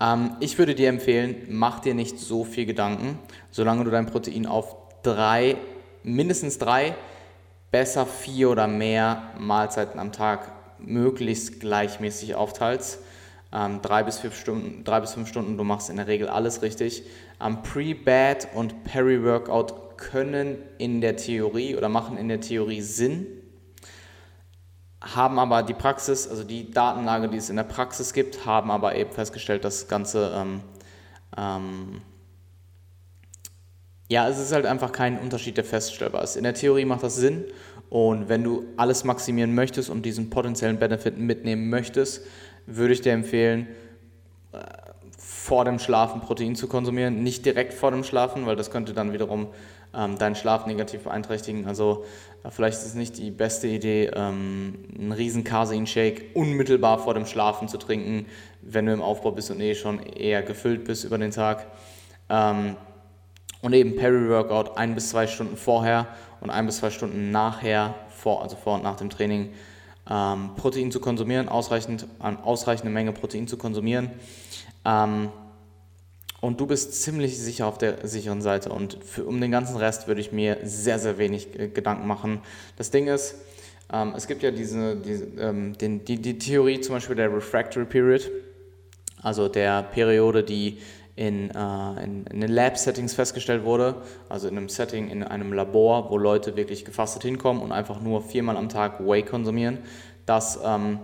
Ähm, 0.00 0.36
ich 0.40 0.58
würde 0.58 0.74
dir 0.74 0.88
empfehlen, 0.88 1.46
mach 1.48 1.80
dir 1.80 1.94
nicht 1.94 2.18
so 2.18 2.44
viel 2.44 2.64
Gedanken, 2.64 3.18
solange 3.50 3.84
du 3.84 3.90
dein 3.90 4.06
Protein 4.06 4.46
auf 4.46 4.76
drei, 5.02 5.56
mindestens 6.02 6.58
drei, 6.58 6.94
besser 7.70 8.06
vier 8.06 8.48
oder 8.48 8.66
mehr 8.66 9.22
Mahlzeiten 9.38 10.00
am 10.00 10.12
Tag 10.12 10.50
möglichst 10.78 11.60
gleichmäßig 11.60 12.34
aufteilst 12.34 13.00
ähm, 13.54 13.80
drei, 13.82 14.02
bis 14.02 14.18
fünf 14.18 14.36
Stunden, 14.38 14.82
drei 14.82 15.00
bis 15.00 15.14
fünf 15.14 15.28
Stunden, 15.28 15.56
du 15.56 15.64
machst 15.64 15.88
in 15.88 15.96
der 15.96 16.08
Regel 16.08 16.28
alles 16.28 16.62
richtig. 16.62 17.04
Ähm, 17.40 17.62
Pre-Bad 17.62 18.48
und 18.54 18.84
Peri-Workout 18.84 19.96
können 19.96 20.58
in 20.78 21.00
der 21.00 21.16
Theorie 21.16 21.76
oder 21.76 21.88
machen 21.88 22.16
in 22.16 22.28
der 22.28 22.40
Theorie 22.40 22.80
Sinn, 22.80 23.26
haben 25.00 25.38
aber 25.38 25.62
die 25.62 25.74
Praxis, 25.74 26.26
also 26.26 26.42
die 26.42 26.70
Datenlage, 26.70 27.28
die 27.28 27.36
es 27.36 27.48
in 27.48 27.56
der 27.56 27.62
Praxis 27.62 28.12
gibt, 28.12 28.44
haben 28.44 28.70
aber 28.70 28.96
eben 28.96 29.12
festgestellt, 29.12 29.64
dass 29.64 29.80
das 29.80 29.88
Ganze, 29.88 30.32
ähm, 30.34 30.60
ähm, 31.36 32.00
ja, 34.08 34.28
es 34.28 34.38
ist 34.38 34.52
halt 34.52 34.66
einfach 34.66 34.90
kein 34.90 35.18
Unterschied, 35.18 35.56
der 35.56 35.64
feststellbar 35.64 36.24
ist. 36.24 36.36
In 36.36 36.42
der 36.42 36.54
Theorie 36.54 36.84
macht 36.86 37.04
das 37.04 37.16
Sinn 37.16 37.44
und 37.88 38.28
wenn 38.28 38.42
du 38.42 38.64
alles 38.76 39.04
maximieren 39.04 39.54
möchtest 39.54 39.90
und 39.90 40.02
diesen 40.04 40.30
potenziellen 40.30 40.78
Benefit 40.78 41.18
mitnehmen 41.18 41.70
möchtest, 41.70 42.22
würde 42.66 42.94
ich 42.94 43.00
dir 43.00 43.12
empfehlen, 43.12 43.68
äh, 44.52 44.58
vor 45.18 45.64
dem 45.64 45.78
Schlafen 45.78 46.20
Protein 46.20 46.56
zu 46.56 46.68
konsumieren. 46.68 47.22
Nicht 47.22 47.44
direkt 47.44 47.74
vor 47.74 47.90
dem 47.90 48.04
Schlafen, 48.04 48.46
weil 48.46 48.56
das 48.56 48.70
könnte 48.70 48.94
dann 48.94 49.12
wiederum 49.12 49.48
ähm, 49.94 50.18
deinen 50.18 50.34
Schlaf 50.34 50.66
negativ 50.66 51.04
beeinträchtigen. 51.04 51.66
Also 51.66 52.04
äh, 52.42 52.50
vielleicht 52.50 52.78
ist 52.78 52.86
es 52.86 52.94
nicht 52.94 53.18
die 53.18 53.30
beste 53.30 53.68
Idee, 53.68 54.10
ähm, 54.14 54.86
einen 54.98 55.12
riesen 55.12 55.44
Casein-Shake 55.44 56.30
unmittelbar 56.34 56.98
vor 56.98 57.14
dem 57.14 57.26
Schlafen 57.26 57.68
zu 57.68 57.78
trinken, 57.78 58.26
wenn 58.62 58.86
du 58.86 58.92
im 58.92 59.02
Aufbau 59.02 59.32
bist 59.32 59.50
und 59.50 59.60
eh 59.60 59.74
schon 59.74 60.00
eher 60.00 60.42
gefüllt 60.42 60.84
bist 60.84 61.04
über 61.04 61.18
den 61.18 61.30
Tag. 61.30 61.66
Ähm, 62.28 62.76
und 63.62 63.72
eben 63.72 63.96
Peri-Workout 63.96 64.76
ein 64.76 64.94
bis 64.94 65.10
zwei 65.10 65.26
Stunden 65.26 65.56
vorher 65.56 66.08
und 66.40 66.50
ein 66.50 66.66
bis 66.66 66.78
zwei 66.78 66.90
Stunden 66.90 67.30
nachher, 67.30 67.94
vor, 68.10 68.42
also 68.42 68.56
vor 68.56 68.74
und 68.74 68.82
nach 68.82 68.96
dem 68.96 69.08
Training, 69.08 69.52
ähm, 70.08 70.50
Protein 70.56 70.90
zu 70.90 71.00
konsumieren, 71.00 71.48
ausreichend, 71.48 72.06
an 72.18 72.38
ausreichende 72.38 72.92
Menge 72.92 73.12
Protein 73.12 73.48
zu 73.48 73.56
konsumieren. 73.56 74.10
Ähm, 74.84 75.30
und 76.40 76.60
du 76.60 76.66
bist 76.66 77.02
ziemlich 77.02 77.38
sicher 77.38 77.66
auf 77.66 77.78
der 77.78 78.06
sicheren 78.06 78.42
Seite. 78.42 78.70
Und 78.70 78.98
für, 79.02 79.24
um 79.24 79.40
den 79.40 79.50
ganzen 79.50 79.76
Rest 79.76 80.08
würde 80.08 80.20
ich 80.20 80.30
mir 80.30 80.58
sehr, 80.62 80.98
sehr 80.98 81.16
wenig 81.16 81.58
äh, 81.58 81.68
Gedanken 81.68 82.06
machen. 82.06 82.40
Das 82.76 82.90
Ding 82.90 83.06
ist, 83.06 83.36
ähm, 83.92 84.12
es 84.16 84.26
gibt 84.26 84.42
ja 84.42 84.50
diese, 84.50 84.96
diese 84.96 85.24
ähm, 85.38 85.76
den, 85.78 86.04
die, 86.04 86.20
die 86.20 86.38
Theorie 86.38 86.80
zum 86.80 86.96
Beispiel 86.96 87.16
der 87.16 87.34
Refractory 87.34 87.86
Period, 87.86 88.30
also 89.22 89.48
der 89.48 89.84
Periode, 89.84 90.42
die 90.42 90.78
in, 91.16 91.50
äh, 91.50 92.04
in, 92.04 92.26
in 92.26 92.40
den 92.40 92.50
Lab-Settings 92.50 93.14
festgestellt 93.14 93.64
wurde, 93.64 93.96
also 94.28 94.48
in 94.48 94.56
einem 94.56 94.68
Setting, 94.68 95.08
in 95.10 95.22
einem 95.22 95.52
Labor, 95.52 96.10
wo 96.10 96.18
Leute 96.18 96.56
wirklich 96.56 96.84
gefastet 96.84 97.22
hinkommen 97.22 97.62
und 97.62 97.72
einfach 97.72 98.00
nur 98.00 98.22
viermal 98.22 98.56
am 98.56 98.68
Tag 98.68 99.00
Whey 99.00 99.22
konsumieren, 99.22 99.78
dass 100.26 100.58
ähm, 100.64 100.98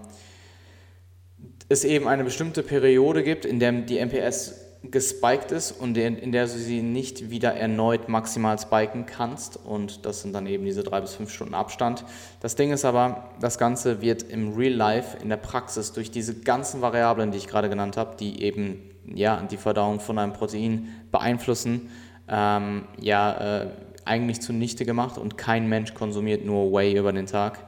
es 1.69 1.85
eben 1.85 2.09
eine 2.09 2.25
bestimmte 2.25 2.63
Periode 2.63 3.23
gibt, 3.23 3.45
in 3.45 3.61
der 3.61 3.73
die 3.73 4.05
MPS 4.05 4.60
gespiked 4.83 5.53
ist 5.53 5.73
und 5.73 5.97
in, 5.99 6.33
der 6.33 6.47
du 6.47 6.53
sie 6.53 6.81
nicht 6.81 7.31
wieder 7.31 7.55
erneut 7.55 8.09
maximal 8.09 8.59
spiken 8.59 9.05
kannst 9.05 9.59
und 9.63 10.07
das 10.07 10.23
sind 10.23 10.33
dann 10.33 10.47
eben 10.47 10.65
diese 10.65 10.83
drei 10.83 11.03
bis 11.03 11.15
fünf 11.15 11.31
Stunden 11.31 11.55
Abstand. 11.55 12.05
Das 12.41 12.57
Ding 12.57 12.73
ist 12.73 12.87
aber, 12.87 13.31
das 13.41 13.59
Ganze 13.59 14.01
wird 14.01 14.23
im 14.23 14.55
Real 14.55 14.73
Life, 14.73 15.19
in 15.23 15.29
der 15.29 15.37
Praxis 15.37 15.93
durch 15.93 16.11
diese 16.11 16.41
ganzen 16.41 16.81
Variablen, 16.81 17.31
die 17.31 17.39
ich 17.39 17.47
gerade 17.47 17.69
genannt 17.69 17.99
habe, 17.99 18.17
die 18.17 18.43
eben 18.43 18.91
ja, 19.07 19.43
die 19.43 19.59
Verdauung 19.59 20.01
von 20.01 20.19
einem 20.19 20.33
Protein 20.33 20.89
beeinflussen, 21.11 21.91
ähm, 22.29 22.85
ja, 22.99 23.63
äh, 23.63 23.67
eigentlich 24.07 24.41
zunichte 24.41 24.87
gemacht 24.87 25.19
und 25.19 25.37
kein 25.37 25.69
Mensch 25.69 25.93
konsumiert 25.93 26.45
nur 26.45 26.73
Whey 26.73 26.97
über 26.97 27.13
den 27.13 27.27
Tag. 27.27 27.67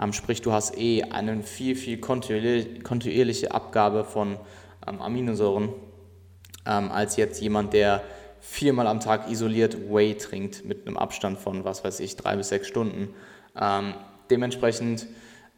Ähm, 0.00 0.12
sprich, 0.12 0.42
du 0.42 0.52
hast 0.52 0.76
eh 0.76 1.04
eine 1.04 1.42
viel, 1.44 1.76
viel 1.76 1.98
kontinuierliche 1.98 3.52
Abgabe 3.52 4.04
von 4.04 4.38
ähm, 4.86 5.00
Aminosäuren 5.00 5.70
ähm, 6.68 6.92
als 6.92 7.16
jetzt 7.16 7.40
jemand, 7.40 7.72
der 7.72 8.02
viermal 8.40 8.86
am 8.86 9.00
Tag 9.00 9.30
isoliert 9.30 9.90
Whey 9.90 10.14
trinkt 10.16 10.64
mit 10.64 10.86
einem 10.86 10.96
Abstand 10.96 11.38
von, 11.38 11.64
was 11.64 11.82
weiß 11.82 12.00
ich, 12.00 12.16
drei 12.16 12.36
bis 12.36 12.50
sechs 12.50 12.68
Stunden. 12.68 13.14
Ähm, 13.60 13.94
dementsprechend, 14.30 15.06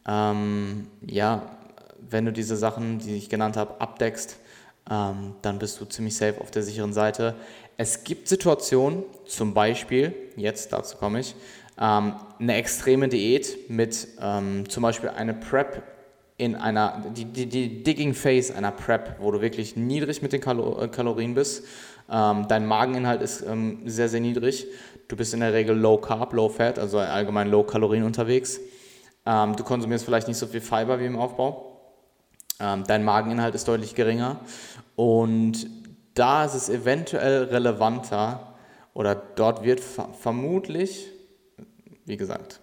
ähm, 0.07 0.87
ja, 1.05 1.43
wenn 2.09 2.25
du 2.25 2.31
diese 2.31 2.57
Sachen, 2.57 2.99
die 2.99 3.15
ich 3.15 3.29
genannt 3.29 3.57
habe, 3.57 3.79
abdeckst, 3.79 4.37
ähm, 4.89 5.35
dann 5.41 5.59
bist 5.59 5.79
du 5.79 5.85
ziemlich 5.85 6.15
safe 6.15 6.41
auf 6.41 6.49
der 6.49 6.63
sicheren 6.63 6.93
Seite. 6.93 7.35
Es 7.77 8.03
gibt 8.03 8.27
Situationen, 8.27 9.03
zum 9.25 9.53
Beispiel, 9.53 10.13
jetzt 10.35 10.73
dazu 10.73 10.97
komme 10.97 11.19
ich, 11.19 11.35
ähm, 11.79 12.15
eine 12.39 12.55
extreme 12.55 13.07
Diät 13.07 13.69
mit 13.69 14.07
ähm, 14.19 14.67
zum 14.67 14.83
Beispiel 14.83 15.09
eine 15.09 15.33
Prep 15.33 15.83
in 16.41 16.55
einer, 16.55 17.03
die, 17.15 17.25
die, 17.25 17.45
die 17.45 17.83
Digging 17.83 18.15
Phase 18.15 18.55
einer 18.55 18.71
Prep, 18.71 19.17
wo 19.19 19.29
du 19.29 19.41
wirklich 19.41 19.75
niedrig 19.75 20.23
mit 20.23 20.33
den 20.33 20.41
Kalo 20.41 20.87
Kalorien 20.91 21.35
bist. 21.35 21.63
Ähm, 22.09 22.47
dein 22.47 22.65
Mageninhalt 22.65 23.21
ist 23.21 23.41
ähm, 23.43 23.83
sehr, 23.85 24.09
sehr 24.09 24.21
niedrig. 24.21 24.65
Du 25.07 25.15
bist 25.15 25.35
in 25.35 25.41
der 25.41 25.53
Regel 25.53 25.77
Low 25.77 25.97
Carb, 25.97 26.33
Low 26.33 26.49
Fat, 26.49 26.79
also 26.79 26.97
allgemein 26.97 27.51
Low 27.51 27.61
Kalorien 27.61 28.03
unterwegs. 28.05 28.59
Ähm, 29.23 29.55
du 29.55 29.63
konsumierst 29.63 30.03
vielleicht 30.03 30.27
nicht 30.27 30.37
so 30.37 30.47
viel 30.47 30.61
Fiber 30.61 30.99
wie 30.99 31.05
im 31.05 31.15
Aufbau. 31.15 31.79
Ähm, 32.59 32.85
dein 32.87 33.03
Mageninhalt 33.03 33.53
ist 33.53 33.67
deutlich 33.67 33.93
geringer. 33.93 34.39
Und 34.95 35.67
da 36.15 36.43
ist 36.43 36.55
es 36.55 36.69
eventuell 36.69 37.43
relevanter 37.43 38.55
oder 38.95 39.13
dort 39.13 39.63
wird 39.63 39.79
ver 39.79 40.09
vermutlich, 40.19 41.05
wie 42.05 42.17
gesagt, 42.17 42.61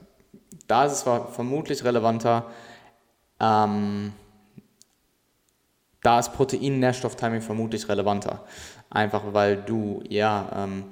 da 0.66 0.84
ist 0.84 0.92
es 0.94 1.02
vermutlich 1.02 1.84
relevanter, 1.84 2.46
ähm, 3.40 4.12
da 6.02 6.18
ist 6.18 6.32
Protein-Nährstofftiming 6.32 7.40
vermutlich 7.40 7.88
relevanter. 7.88 8.44
Einfach 8.90 9.22
weil 9.32 9.56
du, 9.56 10.02
ja, 10.08 10.50
ähm, 10.54 10.84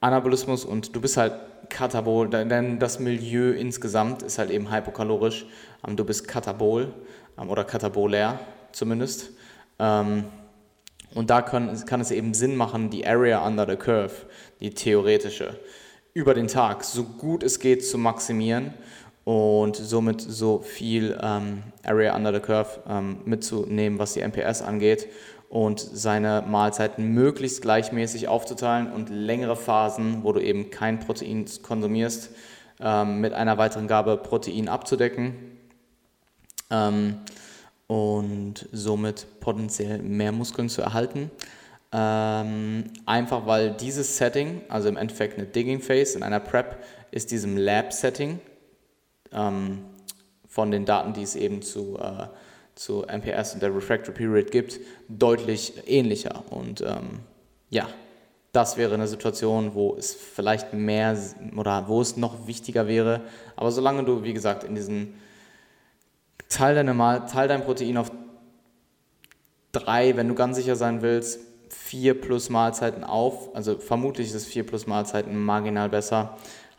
Anabolismus 0.00 0.64
und 0.64 0.94
du 0.94 1.00
bist 1.00 1.16
halt 1.16 1.34
Katabol, 1.68 2.28
denn 2.28 2.78
das 2.78 2.98
Milieu 2.98 3.52
insgesamt 3.52 4.22
ist 4.22 4.38
halt 4.38 4.50
eben 4.50 4.72
hypokalorisch. 4.72 5.46
Ähm, 5.86 5.96
du 5.96 6.04
bist 6.04 6.28
Katabol 6.28 6.92
ähm, 7.38 7.50
oder 7.50 7.64
katabolär 7.64 8.38
zumindest. 8.72 9.30
Ähm, 9.78 10.24
und 11.14 11.30
da 11.30 11.40
kann, 11.40 11.84
kann 11.86 12.00
es 12.00 12.10
eben 12.10 12.34
Sinn 12.34 12.56
machen, 12.56 12.90
die 12.90 13.06
Area 13.06 13.44
under 13.46 13.66
the 13.66 13.76
Curve, 13.76 14.12
die 14.60 14.70
theoretische, 14.70 15.58
über 16.14 16.34
den 16.34 16.48
Tag 16.48 16.84
so 16.84 17.04
gut 17.04 17.42
es 17.42 17.60
geht 17.60 17.86
zu 17.86 17.96
maximieren 17.96 18.74
und 19.28 19.76
somit 19.76 20.22
so 20.22 20.60
viel 20.60 21.18
ähm, 21.22 21.62
Area 21.84 22.16
under 22.16 22.32
the 22.32 22.40
Curve 22.40 22.80
ähm, 22.88 23.18
mitzunehmen, 23.26 23.98
was 23.98 24.14
die 24.14 24.22
MPS 24.26 24.62
angeht 24.62 25.06
und 25.50 25.80
seine 25.80 26.42
Mahlzeiten 26.48 27.12
möglichst 27.12 27.60
gleichmäßig 27.60 28.26
aufzuteilen 28.28 28.90
und 28.90 29.10
längere 29.10 29.54
Phasen, 29.54 30.24
wo 30.24 30.32
du 30.32 30.40
eben 30.40 30.70
kein 30.70 30.98
Protein 30.98 31.44
konsumierst, 31.62 32.30
ähm, 32.80 33.20
mit 33.20 33.34
einer 33.34 33.58
weiteren 33.58 33.86
Gabe 33.86 34.16
Protein 34.16 34.66
abzudecken 34.66 35.34
ähm, 36.70 37.18
und 37.86 38.66
somit 38.72 39.26
potenziell 39.40 39.98
mehr 39.98 40.32
Muskeln 40.32 40.70
zu 40.70 40.80
erhalten. 40.80 41.30
Ähm, 41.92 42.84
einfach 43.04 43.44
weil 43.44 43.72
dieses 43.72 44.16
Setting, 44.16 44.62
also 44.70 44.88
im 44.88 44.96
Endeffekt 44.96 45.36
eine 45.36 45.46
Digging 45.46 45.82
Phase 45.82 46.16
in 46.16 46.22
einer 46.22 46.40
Prep, 46.40 46.82
ist 47.10 47.30
diesem 47.30 47.58
Lab-Setting 47.58 48.40
ähm, 49.32 49.84
von 50.46 50.70
den 50.70 50.84
Daten, 50.84 51.12
die 51.12 51.22
es 51.22 51.36
eben 51.36 51.62
zu, 51.62 51.98
äh, 51.98 52.28
zu 52.74 53.04
MPS 53.06 53.54
und 53.54 53.62
der 53.62 53.74
Refractory 53.74 54.14
Period 54.14 54.50
gibt, 54.50 54.80
deutlich 55.08 55.74
ähnlicher. 55.86 56.42
Und 56.50 56.80
ähm, 56.80 57.20
ja, 57.70 57.88
das 58.52 58.76
wäre 58.76 58.94
eine 58.94 59.06
Situation, 59.06 59.74
wo 59.74 59.94
es 59.96 60.14
vielleicht 60.14 60.72
mehr 60.72 61.16
oder 61.56 61.88
wo 61.88 62.00
es 62.00 62.16
noch 62.16 62.46
wichtiger 62.46 62.86
wäre. 62.88 63.20
Aber 63.56 63.70
solange 63.70 64.04
du, 64.04 64.24
wie 64.24 64.32
gesagt, 64.32 64.64
in 64.64 64.74
diesen 64.74 65.14
Teil, 66.48 66.74
deine 66.74 66.94
Mal, 66.94 67.26
teil 67.26 67.46
dein 67.46 67.62
Protein 67.62 67.98
auf 67.98 68.10
drei, 69.72 70.16
wenn 70.16 70.28
du 70.28 70.34
ganz 70.34 70.56
sicher 70.56 70.76
sein 70.76 71.02
willst, 71.02 71.40
vier 71.68 72.18
plus 72.18 72.48
Mahlzeiten 72.48 73.04
auf. 73.04 73.54
Also 73.54 73.78
vermutlich 73.78 74.28
ist 74.28 74.34
es 74.34 74.46
vier 74.46 74.64
plus 74.64 74.86
Mahlzeiten 74.86 75.36
marginal 75.36 75.88
besser. 75.88 76.36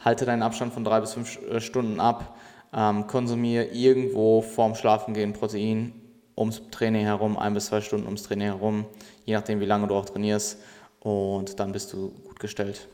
Halte 0.09 0.25
deinen 0.25 0.41
Abstand 0.41 0.73
von 0.73 0.83
drei 0.83 1.01
bis 1.01 1.13
fünf 1.13 1.39
äh, 1.43 1.61
Stunden 1.61 1.99
ab 1.99 2.35
ähm, 2.73 3.05
konsumiere 3.05 3.65
irgendwo 3.65 4.41
vorm 4.41 4.73
Schlafengehen 4.73 5.33
Protein 5.33 5.93
ums 6.35 6.63
Training 6.71 7.05
herum, 7.05 7.37
ein 7.37 7.53
bis 7.53 7.67
zwei 7.67 7.81
Stunden 7.81 8.07
ums 8.07 8.23
Training 8.23 8.47
herum, 8.47 8.85
je 9.25 9.35
nachdem, 9.35 9.59
wie 9.59 9.65
lange 9.65 9.87
du 9.87 9.93
auch 9.93 10.05
trainierst. 10.05 10.57
Und 10.99 11.59
dann 11.59 11.73
bist 11.73 11.93
du 11.93 12.09
gut 12.25 12.39
gestellt. 12.39 12.87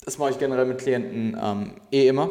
das 0.06 0.18
mache 0.18 0.32
ich 0.32 0.40
generell 0.40 0.66
mit 0.66 0.80
Klienten 0.80 1.38
ähm, 1.42 1.74
eh 1.92 2.08
immer 2.08 2.30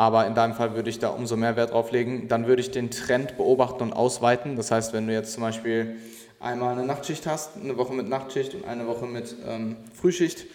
aber 0.00 0.26
in 0.26 0.34
deinem 0.34 0.54
Fall 0.54 0.74
würde 0.74 0.88
ich 0.88 0.98
da 0.98 1.10
umso 1.10 1.36
mehr 1.36 1.56
Wert 1.56 1.72
drauf 1.72 1.92
legen. 1.92 2.26
Dann 2.26 2.46
würde 2.46 2.62
ich 2.62 2.70
den 2.70 2.90
Trend 2.90 3.36
beobachten 3.36 3.82
und 3.82 3.92
ausweiten. 3.92 4.56
Das 4.56 4.70
heißt, 4.70 4.94
wenn 4.94 5.06
du 5.06 5.12
jetzt 5.12 5.34
zum 5.34 5.42
Beispiel 5.42 5.96
einmal 6.40 6.72
eine 6.72 6.86
Nachtschicht 6.86 7.26
hast, 7.26 7.58
eine 7.62 7.76
Woche 7.76 7.92
mit 7.92 8.08
Nachtschicht 8.08 8.54
und 8.54 8.64
eine 8.64 8.86
Woche 8.86 9.04
mit 9.04 9.36
ähm, 9.46 9.76
Frühschicht, 9.92 10.46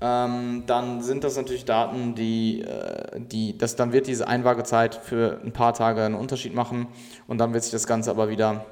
ähm, 0.00 0.62
dann 0.68 1.02
sind 1.02 1.24
das 1.24 1.36
natürlich 1.36 1.64
Daten, 1.64 2.14
die, 2.14 2.62
äh, 2.62 3.18
die 3.18 3.58
das, 3.58 3.74
dann 3.74 3.92
wird 3.92 4.06
diese 4.06 4.28
Einwaagezeit 4.28 4.94
für 4.94 5.40
ein 5.44 5.52
paar 5.52 5.74
Tage 5.74 6.04
einen 6.04 6.14
Unterschied 6.14 6.54
machen 6.54 6.86
und 7.26 7.38
dann 7.38 7.52
wird 7.52 7.64
sich 7.64 7.72
das 7.72 7.88
Ganze 7.88 8.12
aber 8.12 8.28
wieder 8.28 8.64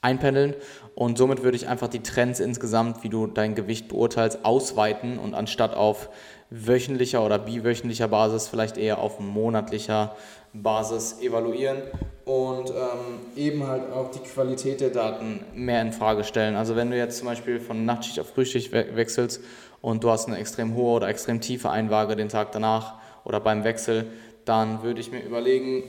einpendeln 0.00 0.54
und 0.94 1.18
somit 1.18 1.42
würde 1.42 1.56
ich 1.56 1.68
einfach 1.68 1.88
die 1.88 2.02
Trends 2.02 2.38
insgesamt, 2.38 3.02
wie 3.02 3.08
du 3.08 3.26
dein 3.26 3.54
Gewicht 3.54 3.88
beurteilst, 3.88 4.44
ausweiten 4.44 5.18
und 5.18 5.34
anstatt 5.34 5.74
auf 5.74 6.08
wöchentlicher 6.50 7.24
oder 7.24 7.38
biwöchentlicher 7.38 8.06
Basis, 8.06 8.46
vielleicht 8.46 8.78
eher 8.78 8.98
auf 8.98 9.18
monatlicher 9.18 10.14
Basis 10.52 11.20
evaluieren 11.20 11.82
und 12.24 12.70
ähm, 12.70 13.20
eben 13.34 13.66
halt 13.66 13.90
auch 13.92 14.12
die 14.12 14.20
Qualität 14.20 14.80
der 14.80 14.90
Daten 14.90 15.44
mehr 15.54 15.82
in 15.82 15.92
Frage 15.92 16.22
stellen. 16.22 16.54
Also 16.54 16.76
wenn 16.76 16.92
du 16.92 16.96
jetzt 16.96 17.18
zum 17.18 17.26
Beispiel 17.26 17.58
von 17.58 17.84
Nachtschicht 17.84 18.20
auf 18.20 18.28
Frühschicht 18.28 18.72
we 18.72 18.94
wechselst 18.94 19.40
und 19.80 20.04
du 20.04 20.10
hast 20.10 20.28
eine 20.28 20.38
extrem 20.38 20.76
hohe 20.76 20.92
oder 20.94 21.08
extrem 21.08 21.40
tiefe 21.40 21.70
Einwaage 21.70 22.14
den 22.14 22.28
Tag 22.28 22.52
danach 22.52 22.94
oder 23.24 23.40
beim 23.40 23.64
Wechsel, 23.64 24.06
dann 24.44 24.84
würde 24.84 25.00
ich 25.00 25.10
mir 25.10 25.24
überlegen, 25.24 25.82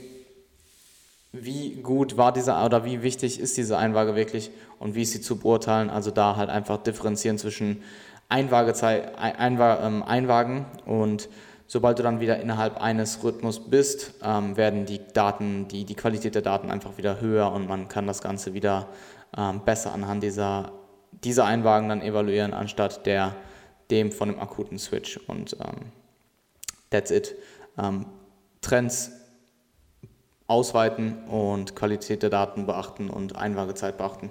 wie 1.42 1.82
gut 1.82 2.16
war 2.16 2.32
dieser 2.32 2.64
oder 2.64 2.84
wie 2.84 3.02
wichtig 3.02 3.40
ist 3.40 3.56
diese 3.56 3.78
Einwaage 3.78 4.14
wirklich 4.14 4.50
und 4.78 4.94
wie 4.94 5.02
ist 5.02 5.12
sie 5.12 5.20
zu 5.20 5.36
beurteilen. 5.36 5.90
Also 5.90 6.10
da 6.10 6.36
halt 6.36 6.50
einfach 6.50 6.78
differenzieren 6.78 7.38
zwischen 7.38 7.82
ähm, 8.30 10.02
Einwagen 10.02 10.66
und 10.84 11.28
sobald 11.66 11.98
du 11.98 12.02
dann 12.02 12.20
wieder 12.20 12.40
innerhalb 12.40 12.80
eines 12.80 13.22
Rhythmus 13.22 13.68
bist, 13.70 14.14
ähm, 14.22 14.56
werden 14.56 14.86
die 14.86 15.00
Daten, 15.12 15.68
die, 15.68 15.84
die 15.84 15.94
Qualität 15.94 16.34
der 16.34 16.42
Daten 16.42 16.70
einfach 16.70 16.96
wieder 16.98 17.20
höher 17.20 17.52
und 17.52 17.68
man 17.68 17.88
kann 17.88 18.06
das 18.06 18.22
Ganze 18.22 18.54
wieder 18.54 18.88
ähm, 19.36 19.60
besser 19.64 19.92
anhand 19.92 20.22
dieser, 20.22 20.72
dieser 21.24 21.44
Einwagen 21.44 21.88
dann 21.88 22.02
evaluieren, 22.02 22.54
anstatt 22.54 23.06
der, 23.06 23.34
dem 23.90 24.12
von 24.12 24.28
dem 24.28 24.40
akuten 24.40 24.78
Switch. 24.78 25.18
Und 25.26 25.56
ähm, 25.60 25.92
that's 26.90 27.10
it. 27.10 27.34
Ähm, 27.78 28.06
Trends 28.60 29.10
ausweiten 30.46 31.24
und 31.28 31.74
Qualität 31.74 32.22
der 32.22 32.30
Daten 32.30 32.66
beachten 32.66 33.10
und 33.10 33.36
Einwagezeit 33.36 33.98
beachten. 33.98 34.30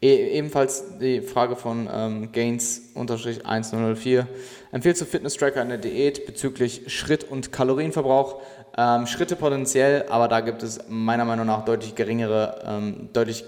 E 0.00 0.36
ebenfalls 0.36 0.98
die 0.98 1.22
Frage 1.22 1.56
von 1.56 1.88
ähm, 1.90 2.30
Gains-1004. 2.32 4.26
Empfiehlst 4.70 5.00
du 5.00 5.06
Fitness-Tracker 5.06 5.62
in 5.62 5.68
der 5.70 5.78
Diät 5.78 6.26
bezüglich 6.26 6.92
Schritt- 6.92 7.24
und 7.24 7.52
Kalorienverbrauch? 7.52 8.42
Ähm, 8.76 9.06
Schritte 9.06 9.34
potenziell, 9.36 10.06
aber 10.08 10.28
da 10.28 10.40
gibt 10.40 10.62
es 10.62 10.80
meiner 10.88 11.24
Meinung 11.24 11.46
nach 11.46 11.64
deutlich 11.64 11.94
geringere, 11.94 12.62
ähm, 12.66 13.08
deutlich 13.12 13.44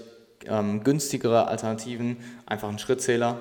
ähm, 0.47 0.83
günstigere 0.83 1.47
Alternativen. 1.47 2.17
Einfach 2.45 2.69
ein 2.69 2.79
Schrittzähler 2.79 3.37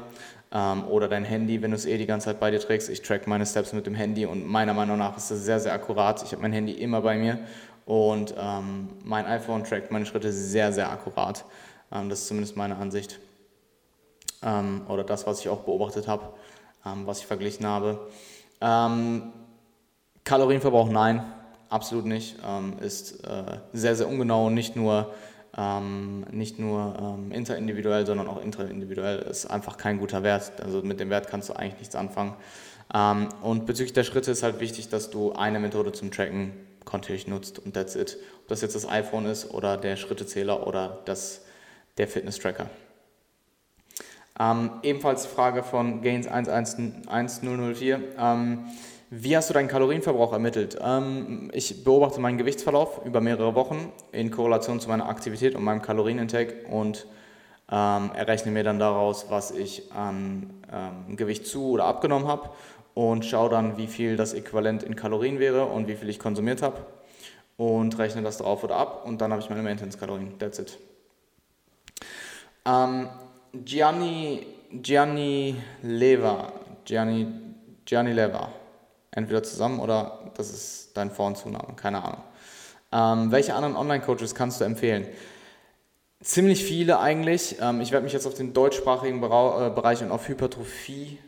oder 0.50 1.08
dein 1.08 1.24
Handy, 1.24 1.60
wenn 1.60 1.72
du 1.72 1.76
es 1.76 1.86
eh 1.86 1.98
die 1.98 2.06
ganze 2.06 2.26
Zeit 2.26 2.40
bei 2.40 2.50
dir 2.50 2.60
trägst. 2.60 2.88
Ich 2.88 3.02
track 3.02 3.26
meine 3.26 3.44
Steps 3.44 3.72
mit 3.72 3.86
dem 3.86 3.94
Handy 3.94 4.26
und 4.26 4.46
meiner 4.46 4.74
Meinung 4.74 4.96
nach 4.96 5.16
ist 5.16 5.30
das 5.30 5.44
sehr, 5.44 5.60
sehr 5.60 5.72
akkurat. 5.72 6.22
Ich 6.22 6.32
habe 6.32 6.40
mein 6.40 6.52
Handy 6.52 6.72
immer 6.72 7.02
bei 7.02 7.18
mir 7.18 7.40
und 7.84 8.34
ähm, 8.38 8.88
mein 9.04 9.26
iPhone 9.26 9.64
trackt 9.64 9.90
meine 9.90 10.06
Schritte 10.06 10.32
sehr, 10.32 10.72
sehr 10.72 10.90
akkurat. 10.90 11.44
Ähm, 11.92 12.08
das 12.08 12.20
ist 12.20 12.28
zumindest 12.28 12.56
meine 12.56 12.76
Ansicht. 12.76 13.20
Ähm, 14.42 14.82
oder 14.88 15.04
das, 15.04 15.26
was 15.26 15.40
ich 15.40 15.48
auch 15.48 15.60
beobachtet 15.60 16.08
habe, 16.08 16.32
ähm, 16.84 17.06
was 17.06 17.20
ich 17.20 17.26
verglichen 17.26 17.66
habe. 17.66 18.08
Kalorienverbrauch 20.24 20.88
nein, 20.88 21.22
absolut 21.68 22.06
nicht. 22.06 22.36
ist 22.80 23.22
äh, 23.26 23.58
sehr, 23.74 23.94
sehr 23.94 24.08
ungenau, 24.08 24.48
nicht 24.48 24.74
nur, 24.74 25.12
nicht 26.30 26.58
nur 26.58 27.18
interindividuell, 27.30 28.04
sondern 28.04 28.28
auch 28.28 28.42
intraindividuell. 28.42 29.20
Ist 29.20 29.46
einfach 29.46 29.76
kein 29.78 29.98
guter 29.98 30.22
Wert. 30.22 30.60
Also 30.60 30.82
mit 30.82 31.00
dem 31.00 31.08
Wert 31.08 31.28
kannst 31.28 31.48
du 31.48 31.54
eigentlich 31.54 31.78
nichts 31.78 31.94
anfangen. 31.94 32.34
und 33.42 33.64
bezüglich 33.64 33.94
der 33.94 34.04
Schritte 34.04 34.30
ist 34.30 34.42
halt 34.42 34.60
wichtig, 34.60 34.90
dass 34.90 35.08
du 35.10 35.32
eine 35.32 35.58
Methode 35.58 35.92
zum 35.92 36.10
Tracken 36.10 36.52
kontinuierlich 36.84 37.26
nutzt 37.28 37.58
und 37.58 37.74
that's 37.74 37.96
it. 37.96 38.16
Ob 38.42 38.48
das 38.48 38.62
jetzt 38.62 38.74
das 38.74 38.88
iPhone 38.88 39.26
ist 39.26 39.50
oder 39.50 39.76
der 39.76 39.96
Schrittezähler 39.96 40.66
oder 40.66 41.00
das 41.04 41.42
der 41.98 42.08
Fitness-Tracker. 42.08 42.70
Ähm, 44.38 44.70
ebenfalls 44.82 45.26
Frage 45.26 45.62
von 45.62 46.02
Gains 46.02 46.26
111004. 46.26 48.00
Ähm, 48.18 48.66
wie 49.10 49.36
hast 49.36 49.50
du 49.50 49.54
deinen 49.54 49.68
Kalorienverbrauch 49.68 50.32
ermittelt? 50.32 50.78
Ähm, 50.82 51.50
ich 51.52 51.84
beobachte 51.84 52.20
meinen 52.20 52.38
Gewichtsverlauf 52.38 53.04
über 53.04 53.20
mehrere 53.20 53.54
Wochen 53.54 53.92
in 54.12 54.30
Korrelation 54.30 54.80
zu 54.80 54.88
meiner 54.88 55.08
Aktivität 55.08 55.54
und 55.54 55.62
meinem 55.62 55.82
Kalorienintake 55.82 56.66
und 56.68 57.06
ähm, 57.70 58.10
errechne 58.14 58.52
mir 58.52 58.64
dann 58.64 58.78
daraus, 58.78 59.26
was 59.28 59.50
ich 59.50 59.92
an 59.92 60.50
ähm, 60.72 61.16
Gewicht 61.16 61.46
zu 61.46 61.70
oder 61.70 61.84
abgenommen 61.84 62.26
habe 62.26 62.50
und 62.94 63.24
schaue 63.24 63.50
dann, 63.50 63.76
wie 63.76 63.86
viel 63.86 64.16
das 64.16 64.34
Äquivalent 64.34 64.82
in 64.82 64.96
Kalorien 64.96 65.38
wäre 65.38 65.66
und 65.66 65.86
wie 65.86 65.94
viel 65.94 66.08
ich 66.08 66.18
konsumiert 66.18 66.62
habe 66.62 66.84
und 67.56 67.96
rechne 67.98 68.22
das 68.22 68.38
drauf 68.38 68.64
oder 68.64 68.76
ab 68.76 69.04
und 69.06 69.20
dann 69.20 69.32
habe 69.32 69.40
ich 69.40 69.50
meine 69.50 69.62
Maintenance-Kalorien. 69.62 70.38
That's 70.38 70.58
it. 70.58 70.78
Ähm, 72.64 73.08
Gianni, 73.64 74.46
Gianni 74.82 75.56
Leva, 75.82 76.52
Gianni, 76.84 77.26
Gianni 77.84 78.12
Leva, 78.12 78.48
entweder 79.16 79.42
zusammen 79.42 79.80
oder 79.80 80.30
das 80.36 80.50
ist 80.50 80.90
dein 80.94 81.10
Vor- 81.10 81.26
und 81.26 81.36
Zunahme, 81.36 81.74
keine 81.74 82.04
Ahnung. 82.04 82.22
Ähm, 82.92 83.32
welche 83.32 83.54
anderen 83.54 83.74
Online-Coaches 83.74 84.34
kannst 84.34 84.60
du 84.60 84.64
empfehlen? 84.64 85.08
Ziemlich 86.22 86.64
viele 86.64 87.00
eigentlich. 87.00 87.56
Ähm, 87.60 87.80
ich 87.80 87.90
werde 87.90 88.04
mich 88.04 88.12
jetzt 88.12 88.26
auf 88.26 88.34
den 88.34 88.52
deutschsprachigen 88.52 89.18
äh, 89.18 89.20
Bereich 89.20 90.02
und 90.02 90.12
auf 90.12 90.28
Hypertrophie 90.28 91.18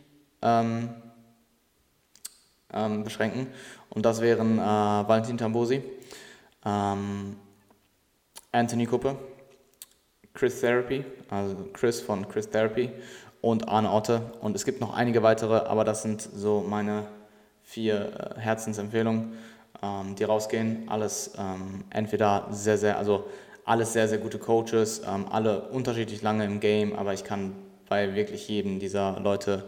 ähm, 0.43 0.91
ähm, 2.73 3.05
beschränken. 3.05 3.49
Und 3.91 4.05
das 4.05 4.21
wären 4.21 4.59
äh, 4.59 4.63
Valentin 4.63 5.39
Tambosi, 5.39 5.83
ähm, 6.65 7.37
Anthony 8.53 8.87
Kuppe, 8.87 9.17
Chris 10.35 10.61
Therapy, 10.61 11.05
also 11.31 11.57
Chris 11.73 12.01
von 12.01 12.29
Chris 12.29 12.49
Therapy 12.49 12.91
und 13.41 13.69
Arne 13.69 13.91
Otte. 13.91 14.33
Und 14.41 14.55
es 14.55 14.65
gibt 14.65 14.81
noch 14.81 14.95
einige 14.95 15.23
weitere, 15.23 15.57
aber 15.57 15.85
das 15.85 16.03
sind 16.03 16.21
so 16.21 16.65
meine 16.67 17.07
vier 17.69 18.35
äh, 18.37 18.41
Herzensempfehlungen, 18.41 19.35
ähm, 19.83 20.15
die 20.17 20.25
rausgehen. 20.25 20.89
Alles 20.89 21.33
ähm, 21.39 21.85
entweder 21.91 22.49
sehr, 22.51 22.79
sehr, 22.79 22.97
also 22.97 23.27
alles 23.67 23.93
sehr, 23.93 24.09
sehr 24.09 24.17
gute 24.19 24.39
Coaches, 24.39 25.03
ähm, 25.07 25.27
alle 25.31 25.69
unterschiedlich 25.69 26.23
lange 26.23 26.47
im 26.47 26.61
Game, 26.61 26.97
aber 26.97 27.13
ich 27.13 27.25
kann 27.25 27.53
bei 27.89 28.15
wirklich 28.15 28.49
jedem 28.49 28.81
dieser 28.81 29.21
Leute 29.21 29.65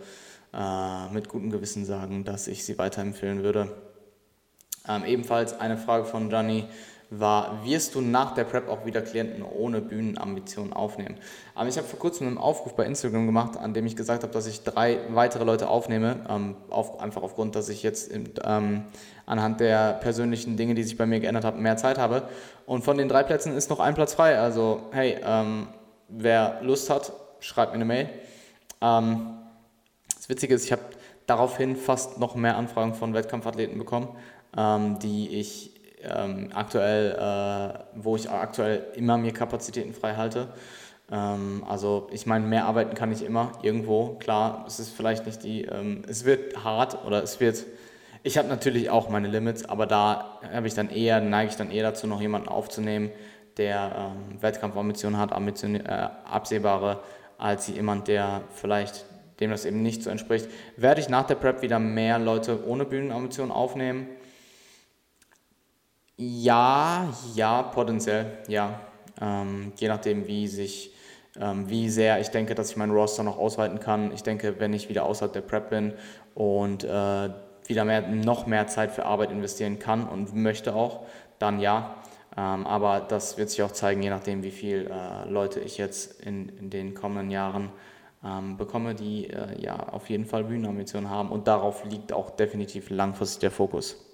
äh, 0.54 1.12
mit 1.12 1.28
gutem 1.28 1.50
Gewissen 1.50 1.84
sagen, 1.84 2.24
dass 2.24 2.48
ich 2.48 2.64
sie 2.64 2.78
weiterempfehlen 2.78 3.42
würde. 3.42 3.70
Ähm, 4.88 5.04
ebenfalls 5.04 5.60
eine 5.60 5.76
Frage 5.76 6.06
von 6.06 6.30
Gianni 6.30 6.64
war, 7.10 7.64
wirst 7.64 7.96
du 7.96 8.00
nach 8.00 8.34
der 8.34 8.44
Prep 8.44 8.68
auch 8.68 8.86
wieder 8.86 9.02
Klienten 9.02 9.42
ohne 9.42 9.80
Bühnenambitionen 9.80 10.72
aufnehmen? 10.72 11.16
Aber 11.56 11.68
ich 11.68 11.76
habe 11.76 11.86
vor 11.86 11.98
kurzem 11.98 12.28
einen 12.28 12.38
Aufruf 12.38 12.74
bei 12.74 12.84
Instagram 12.84 13.26
gemacht, 13.26 13.56
an 13.56 13.74
dem 13.74 13.84
ich 13.86 13.96
gesagt 13.96 14.22
habe, 14.22 14.32
dass 14.32 14.46
ich 14.46 14.62
drei 14.62 14.98
weitere 15.10 15.44
Leute 15.44 15.68
aufnehme, 15.68 16.24
ähm, 16.28 16.54
auf, 16.70 17.00
einfach 17.00 17.22
aufgrund, 17.22 17.56
dass 17.56 17.68
ich 17.68 17.82
jetzt 17.82 18.12
ähm, 18.44 18.84
anhand 19.26 19.58
der 19.60 19.94
persönlichen 19.94 20.56
Dinge, 20.56 20.74
die 20.74 20.84
sich 20.84 20.96
bei 20.96 21.06
mir 21.06 21.18
geändert 21.18 21.44
haben, 21.44 21.60
mehr 21.60 21.76
Zeit 21.76 21.98
habe. 21.98 22.22
Und 22.64 22.84
von 22.84 22.96
den 22.96 23.08
drei 23.08 23.24
Plätzen 23.24 23.56
ist 23.56 23.70
noch 23.70 23.80
ein 23.80 23.94
Platz 23.94 24.14
frei. 24.14 24.38
Also 24.38 24.82
hey, 24.92 25.18
ähm, 25.24 25.66
wer 26.08 26.60
Lust 26.62 26.90
hat, 26.90 27.12
schreibt 27.40 27.72
mir 27.72 27.76
eine 27.76 27.84
Mail. 27.86 28.08
Ähm, 28.80 29.34
das 30.14 30.28
Witzige 30.28 30.54
ist, 30.54 30.64
ich 30.64 30.72
habe 30.72 30.82
daraufhin 31.26 31.74
fast 31.74 32.20
noch 32.20 32.36
mehr 32.36 32.56
Anfragen 32.56 32.94
von 32.94 33.14
Wettkampfathleten 33.14 33.78
bekommen, 33.78 34.08
ähm, 34.56 34.98
die 35.00 35.28
ich 35.28 35.79
ähm, 36.02 36.50
aktuell, 36.54 37.12
äh, 37.12 37.78
wo 37.94 38.16
ich 38.16 38.30
aktuell 38.30 38.84
immer 38.94 39.18
mir 39.18 39.32
Kapazitäten 39.32 39.94
frei 39.94 40.14
halte. 40.14 40.48
Ähm, 41.10 41.64
also 41.68 42.08
ich 42.12 42.26
meine, 42.26 42.46
mehr 42.46 42.66
arbeiten 42.66 42.94
kann 42.94 43.12
ich 43.12 43.24
immer 43.24 43.52
irgendwo. 43.62 44.16
Klar, 44.20 44.64
es 44.66 44.80
ist 44.80 44.90
vielleicht 44.90 45.26
nicht 45.26 45.42
die, 45.42 45.64
ähm, 45.64 46.02
es 46.08 46.24
wird 46.24 46.64
hart 46.64 47.04
oder 47.04 47.22
es 47.22 47.40
wird, 47.40 47.64
ich 48.22 48.38
habe 48.38 48.48
natürlich 48.48 48.90
auch 48.90 49.08
meine 49.08 49.28
Limits, 49.28 49.64
aber 49.64 49.86
da 49.86 50.40
habe 50.52 50.66
ich 50.66 50.74
dann 50.74 50.90
eher, 50.90 51.20
neige 51.20 51.50
ich 51.50 51.56
dann 51.56 51.70
eher 51.70 51.84
dazu, 51.84 52.06
noch 52.06 52.20
jemanden 52.20 52.48
aufzunehmen, 52.48 53.10
der 53.56 53.92
ähm, 53.96 54.42
Wettkampfambitionen 54.42 55.18
hat, 55.18 55.32
Ambition, 55.32 55.74
äh, 55.76 56.08
absehbare, 56.24 57.00
als 57.38 57.68
jemand, 57.68 58.08
der 58.08 58.42
vielleicht 58.54 59.06
dem 59.40 59.50
das 59.50 59.64
eben 59.64 59.82
nicht 59.82 60.02
so 60.02 60.10
entspricht. 60.10 60.48
Werde 60.76 61.00
ich 61.00 61.08
nach 61.08 61.26
der 61.26 61.34
Prep 61.34 61.62
wieder 61.62 61.78
mehr 61.78 62.18
Leute 62.18 62.66
ohne 62.66 62.84
Bühnenambitionen 62.84 63.50
aufnehmen? 63.50 64.06
Ja, 66.22 67.08
ja, 67.34 67.62
potenziell, 67.62 68.26
ja. 68.46 68.78
Ähm, 69.22 69.72
je 69.76 69.88
nachdem, 69.88 70.26
wie 70.26 70.48
sich, 70.48 70.94
ähm, 71.40 71.70
wie 71.70 71.88
sehr 71.88 72.20
ich 72.20 72.28
denke, 72.28 72.54
dass 72.54 72.70
ich 72.70 72.76
meinen 72.76 72.92
Roster 72.92 73.22
noch 73.22 73.38
ausweiten 73.38 73.80
kann. 73.80 74.12
Ich 74.12 74.22
denke, 74.22 74.60
wenn 74.60 74.74
ich 74.74 74.90
wieder 74.90 75.06
außerhalb 75.06 75.32
der 75.32 75.40
Prep 75.40 75.70
bin 75.70 75.94
und 76.34 76.84
äh, 76.84 77.30
wieder 77.66 77.86
mehr, 77.86 78.02
noch 78.06 78.46
mehr 78.46 78.66
Zeit 78.66 78.90
für 78.90 79.06
Arbeit 79.06 79.30
investieren 79.30 79.78
kann 79.78 80.06
und 80.06 80.34
möchte 80.34 80.74
auch, 80.74 81.06
dann 81.38 81.58
ja. 81.58 81.94
Ähm, 82.36 82.66
aber 82.66 83.00
das 83.00 83.38
wird 83.38 83.48
sich 83.48 83.62
auch 83.62 83.72
zeigen, 83.72 84.02
je 84.02 84.10
nachdem, 84.10 84.42
wie 84.42 84.50
viele 84.50 84.90
äh, 84.90 85.26
Leute 85.26 85.60
ich 85.60 85.78
jetzt 85.78 86.20
in, 86.20 86.50
in 86.50 86.68
den 86.68 86.92
kommenden 86.92 87.30
Jahren 87.30 87.70
ähm, 88.22 88.58
bekomme, 88.58 88.94
die 88.94 89.30
äh, 89.30 89.58
ja 89.58 89.88
auf 89.88 90.10
jeden 90.10 90.26
Fall 90.26 90.44
Bühnenambitionen 90.44 91.08
haben. 91.08 91.30
Und 91.30 91.48
darauf 91.48 91.86
liegt 91.86 92.12
auch 92.12 92.28
definitiv 92.28 92.90
langfristig 92.90 93.40
der 93.40 93.50
Fokus. 93.50 94.09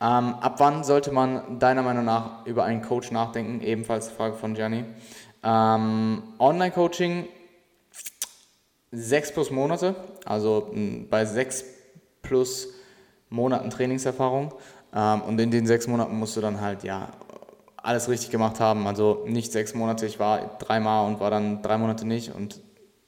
Ähm, 0.00 0.34
ab 0.34 0.56
wann 0.58 0.84
sollte 0.84 1.10
man 1.10 1.58
deiner 1.58 1.82
Meinung 1.82 2.04
nach 2.04 2.44
über 2.44 2.64
einen 2.64 2.82
Coach 2.82 3.10
nachdenken? 3.10 3.60
Ebenfalls 3.62 4.08
Frage 4.08 4.34
von 4.34 4.54
Gianni. 4.54 4.84
Ähm, 5.42 6.22
Online-Coaching 6.38 7.28
sechs 8.90 9.32
plus 9.32 9.50
Monate, 9.50 9.94
also 10.24 10.72
bei 11.10 11.24
sechs 11.24 11.64
plus 12.22 12.68
Monaten 13.30 13.70
Trainingserfahrung. 13.70 14.54
Ähm, 14.94 15.22
und 15.22 15.40
in 15.40 15.50
den 15.50 15.66
sechs 15.66 15.86
Monaten 15.86 16.18
musst 16.18 16.36
du 16.36 16.40
dann 16.40 16.60
halt 16.60 16.84
ja 16.84 17.10
alles 17.76 18.08
richtig 18.08 18.30
gemacht 18.30 18.60
haben. 18.60 18.86
Also 18.86 19.24
nicht 19.26 19.52
sechs 19.52 19.74
Monate, 19.74 20.06
ich 20.06 20.18
war 20.18 20.58
dreimal 20.58 21.06
und 21.06 21.20
war 21.20 21.30
dann 21.30 21.62
drei 21.62 21.78
Monate 21.78 22.06
nicht. 22.06 22.34
Und 22.34 22.60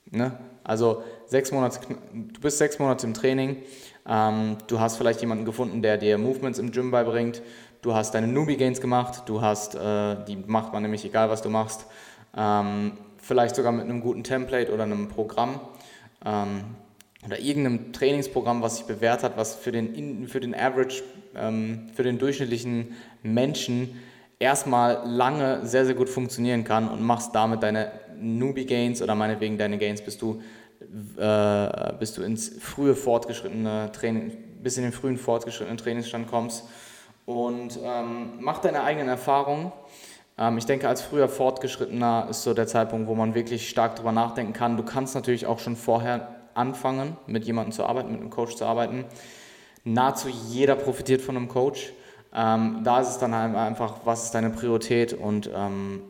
ne? 0.06 0.38
Also 0.64 1.02
sechs 1.26 1.50
Monate, 1.50 1.80
du 2.12 2.40
bist 2.40 2.58
sechs 2.58 2.78
Monate 2.78 3.06
im 3.06 3.14
Training 3.14 3.56
ähm, 4.08 4.56
du 4.66 4.80
hast 4.80 4.96
vielleicht 4.96 5.20
jemanden 5.20 5.44
gefunden, 5.44 5.82
der 5.82 5.98
dir 5.98 6.18
Movements 6.18 6.58
im 6.58 6.72
Gym 6.72 6.90
beibringt. 6.90 7.42
Du 7.82 7.94
hast 7.94 8.14
deine 8.14 8.26
Newbie 8.26 8.56
Gains 8.56 8.80
gemacht. 8.80 9.22
Du 9.26 9.40
hast, 9.42 9.74
äh, 9.74 10.16
die 10.26 10.36
macht 10.46 10.72
man 10.72 10.82
nämlich 10.82 11.04
egal, 11.04 11.30
was 11.30 11.42
du 11.42 11.50
machst. 11.50 11.86
Ähm, 12.36 12.92
vielleicht 13.18 13.54
sogar 13.54 13.72
mit 13.72 13.84
einem 13.84 14.00
guten 14.00 14.24
Template 14.24 14.72
oder 14.72 14.84
einem 14.84 15.08
Programm 15.08 15.60
ähm, 16.24 16.64
oder 17.24 17.38
irgendeinem 17.38 17.92
Trainingsprogramm, 17.92 18.62
was 18.62 18.78
sich 18.78 18.86
bewährt 18.86 19.22
hat, 19.22 19.36
was 19.36 19.54
für 19.54 19.72
den, 19.72 20.26
für 20.28 20.40
den 20.40 20.54
Average, 20.54 21.02
ähm, 21.36 21.88
für 21.94 22.02
den 22.02 22.18
durchschnittlichen 22.18 22.94
Menschen 23.22 23.98
erstmal 24.38 25.02
lange 25.04 25.66
sehr, 25.66 25.84
sehr 25.84 25.94
gut 25.94 26.08
funktionieren 26.08 26.64
kann 26.64 26.88
und 26.88 27.02
machst 27.02 27.34
damit 27.34 27.62
deine 27.62 27.90
Newbie 28.20 28.66
Gains 28.66 29.02
oder 29.02 29.14
meinetwegen 29.14 29.58
deine 29.58 29.78
Gains, 29.78 30.00
bis 30.00 30.16
du 30.16 30.40
äh, 31.18 31.92
bis 31.98 32.14
du 32.14 32.22
ins 32.22 32.48
frühe 32.60 32.94
fortgeschrittene 32.94 33.90
Training, 33.92 34.32
bis 34.62 34.76
in 34.76 34.84
den 34.84 34.92
frühen 34.92 35.16
fortgeschrittenen 35.16 35.78
Trainingsstand 35.78 36.28
kommst 36.28 36.64
und 37.26 37.78
ähm, 37.82 38.38
mach 38.40 38.58
deine 38.58 38.82
eigenen 38.82 39.08
Erfahrungen. 39.08 39.70
Ähm, 40.38 40.56
ich 40.56 40.64
denke, 40.64 40.88
als 40.88 41.02
früher 41.02 41.28
Fortgeschrittener 41.28 42.28
ist 42.30 42.42
so 42.42 42.54
der 42.54 42.66
Zeitpunkt, 42.66 43.06
wo 43.06 43.14
man 43.14 43.34
wirklich 43.34 43.68
stark 43.68 43.96
darüber 43.96 44.12
nachdenken 44.12 44.54
kann. 44.54 44.76
Du 44.76 44.82
kannst 44.82 45.14
natürlich 45.14 45.46
auch 45.46 45.58
schon 45.58 45.76
vorher 45.76 46.36
anfangen, 46.54 47.16
mit 47.26 47.44
jemandem 47.44 47.72
zu 47.72 47.84
arbeiten, 47.84 48.12
mit 48.12 48.20
einem 48.20 48.30
Coach 48.30 48.56
zu 48.56 48.64
arbeiten. 48.64 49.04
Nahezu 49.84 50.28
jeder 50.28 50.74
profitiert 50.74 51.20
von 51.20 51.36
einem 51.36 51.48
Coach. 51.48 51.92
Ähm, 52.34 52.80
da 52.84 53.00
ist 53.00 53.08
es 53.08 53.18
dann 53.18 53.34
einfach, 53.34 54.00
was 54.04 54.24
ist 54.24 54.34
deine 54.34 54.50
Priorität 54.50 55.12
und 55.12 55.50
ähm, 55.54 56.02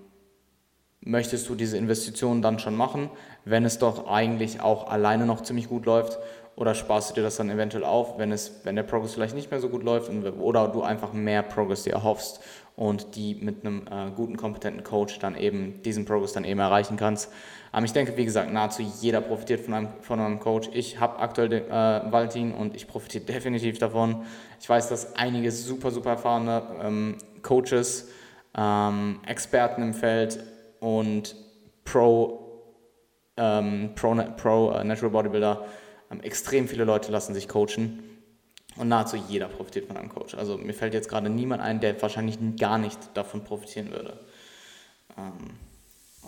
möchtest 1.01 1.49
du 1.49 1.55
diese 1.55 1.77
Investitionen 1.77 2.43
dann 2.43 2.59
schon 2.59 2.77
machen, 2.77 3.11
wenn 3.49 3.65
es 3.65 3.79
doch 3.79 4.09
eigentlich 4.09 4.61
auch 4.61 4.91
alleine 4.91 5.27
noch 5.27 5.43
ziemlich 5.43 5.69
gut 5.69 5.87
läuft 5.87 6.19
oder 6.57 6.75
sparst 6.75 7.11
du 7.11 7.15
dir 7.15 7.23
das 7.23 7.37
dann 7.37 7.51
eventuell 7.51 7.85
auf, 7.85 8.19
wenn, 8.19 8.33
es, 8.33 8.61
wenn 8.65 8.75
der 8.75 8.83
Progress 8.83 9.15
vielleicht 9.15 9.35
nicht 9.35 9.51
mehr 9.51 9.61
so 9.61 9.69
gut 9.69 9.85
läuft 9.85 10.11
oder 10.41 10.69
du 10.69 10.83
einfach 10.83 11.13
mehr 11.13 11.43
Progress 11.43 11.85
dir 11.85 11.93
erhoffst 11.93 12.41
und 12.75 13.15
die 13.17 13.37
mit 13.37 13.65
einem 13.65 13.87
äh, 13.91 14.11
guten, 14.15 14.37
kompetenten 14.37 14.83
Coach 14.85 15.19
dann 15.19 15.37
eben 15.37 15.83
diesen 15.83 16.05
Progress 16.05 16.33
dann 16.33 16.45
eben 16.45 16.61
erreichen 16.61 16.97
kannst. 16.97 17.33
Ähm, 17.73 17.85
ich 17.85 17.93
denke, 17.93 18.17
wie 18.17 18.25
gesagt, 18.25 18.53
nahezu 18.53 18.83
jeder 18.83 19.21
profitiert 19.21 19.61
von 19.61 19.75
einem, 19.75 19.89
von 20.01 20.21
einem 20.21 20.41
Coach. 20.41 20.69
Ich 20.73 21.01
habe 21.01 21.19
aktuell 21.19 21.49
den, 21.49 21.65
äh, 21.65 22.03
Valentin 22.11 22.53
und 22.53 22.75
ich 22.75 22.87
profitiere 22.87 23.25
definitiv 23.33 23.79
davon. 23.79 24.25
Ich 24.61 24.69
weiß, 24.69 24.89
dass 24.89 25.17
einige 25.17 25.53
super, 25.53 25.91
super 25.91 26.11
erfahrene 26.11 26.63
ähm, 26.83 27.19
Coaches, 27.43 28.09
ähm, 28.57 29.21
Experten 29.27 29.83
im 29.83 29.95
Feld 29.95 30.41
und 30.81 31.37
Pro, 31.85 32.38
ähm, 33.39 33.91
Pro, 33.95 34.15
Pro 34.37 34.79
uh, 34.79 34.85
Natural 34.85 35.11
Bodybuilder, 35.11 35.65
ähm, 36.11 36.21
extrem 36.21 36.69
viele 36.69 36.85
Leute 36.85 37.11
lassen 37.13 37.33
sich 37.33 37.49
coachen 37.49 38.03
und 38.77 38.89
nahezu 38.89 39.17
jeder 39.17 39.49
profitiert 39.49 39.87
von 39.87 39.97
einem 39.97 40.09
Coach. 40.09 40.35
Also 40.35 40.59
mir 40.59 40.75
fällt 40.75 40.93
jetzt 40.93 41.09
gerade 41.09 41.31
niemand 41.31 41.63
ein, 41.63 41.81
der 41.81 42.01
wahrscheinlich 42.03 42.39
gar 42.59 42.79
nicht 42.79 42.99
davon 43.15 43.45
profitieren 43.45 43.91
würde. 43.91 44.19
Ähm, 45.17 45.57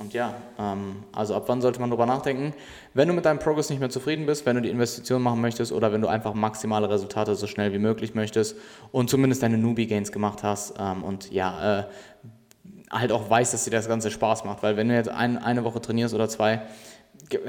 Und 0.01 0.15
ja, 0.15 0.35
ähm, 0.59 1.05
also 1.13 1.35
ab 1.35 1.45
wann 1.49 1.61
sollte 1.61 1.79
man 1.79 1.91
darüber 1.91 2.07
nachdenken? 2.07 2.55
Wenn 2.95 3.07
du 3.09 3.13
mit 3.15 3.25
deinem 3.27 3.39
Progress 3.39 3.69
nicht 3.69 3.81
mehr 3.81 3.91
zufrieden 3.91 4.25
bist, 4.25 4.47
wenn 4.47 4.57
du 4.57 4.63
die 4.63 4.71
Investition 4.71 5.21
machen 5.21 5.43
möchtest 5.43 5.73
oder 5.73 5.93
wenn 5.93 6.01
du 6.01 6.09
einfach 6.09 6.33
maximale 6.33 6.89
Resultate 6.89 7.35
so 7.35 7.47
schnell 7.47 7.73
wie 7.75 7.79
möglich 7.79 8.15
möchtest 8.15 8.57
und 8.93 9.11
zumindest 9.11 9.43
deine 9.43 9.59
Newbie-Gains 9.59 10.11
gemacht 10.11 10.43
hast 10.43 10.75
ähm, 10.79 11.05
und 11.05 11.31
ja, 11.31 11.81
äh, 11.81 11.85
halt 12.91 13.13
auch 13.13 13.29
weißt, 13.29 13.53
dass 13.53 13.65
dir 13.65 13.71
das 13.73 13.89
Ganze 13.89 14.11
Spaß 14.11 14.45
macht. 14.45 14.63
Weil 14.63 14.77
wenn 14.77 14.89
du 14.89 14.95
jetzt 14.95 15.11
ein, 15.11 15.37
eine 15.37 15.65
Woche 15.65 15.81
trainierst 15.83 16.15
oder 16.15 16.29
zwei, 16.31 16.63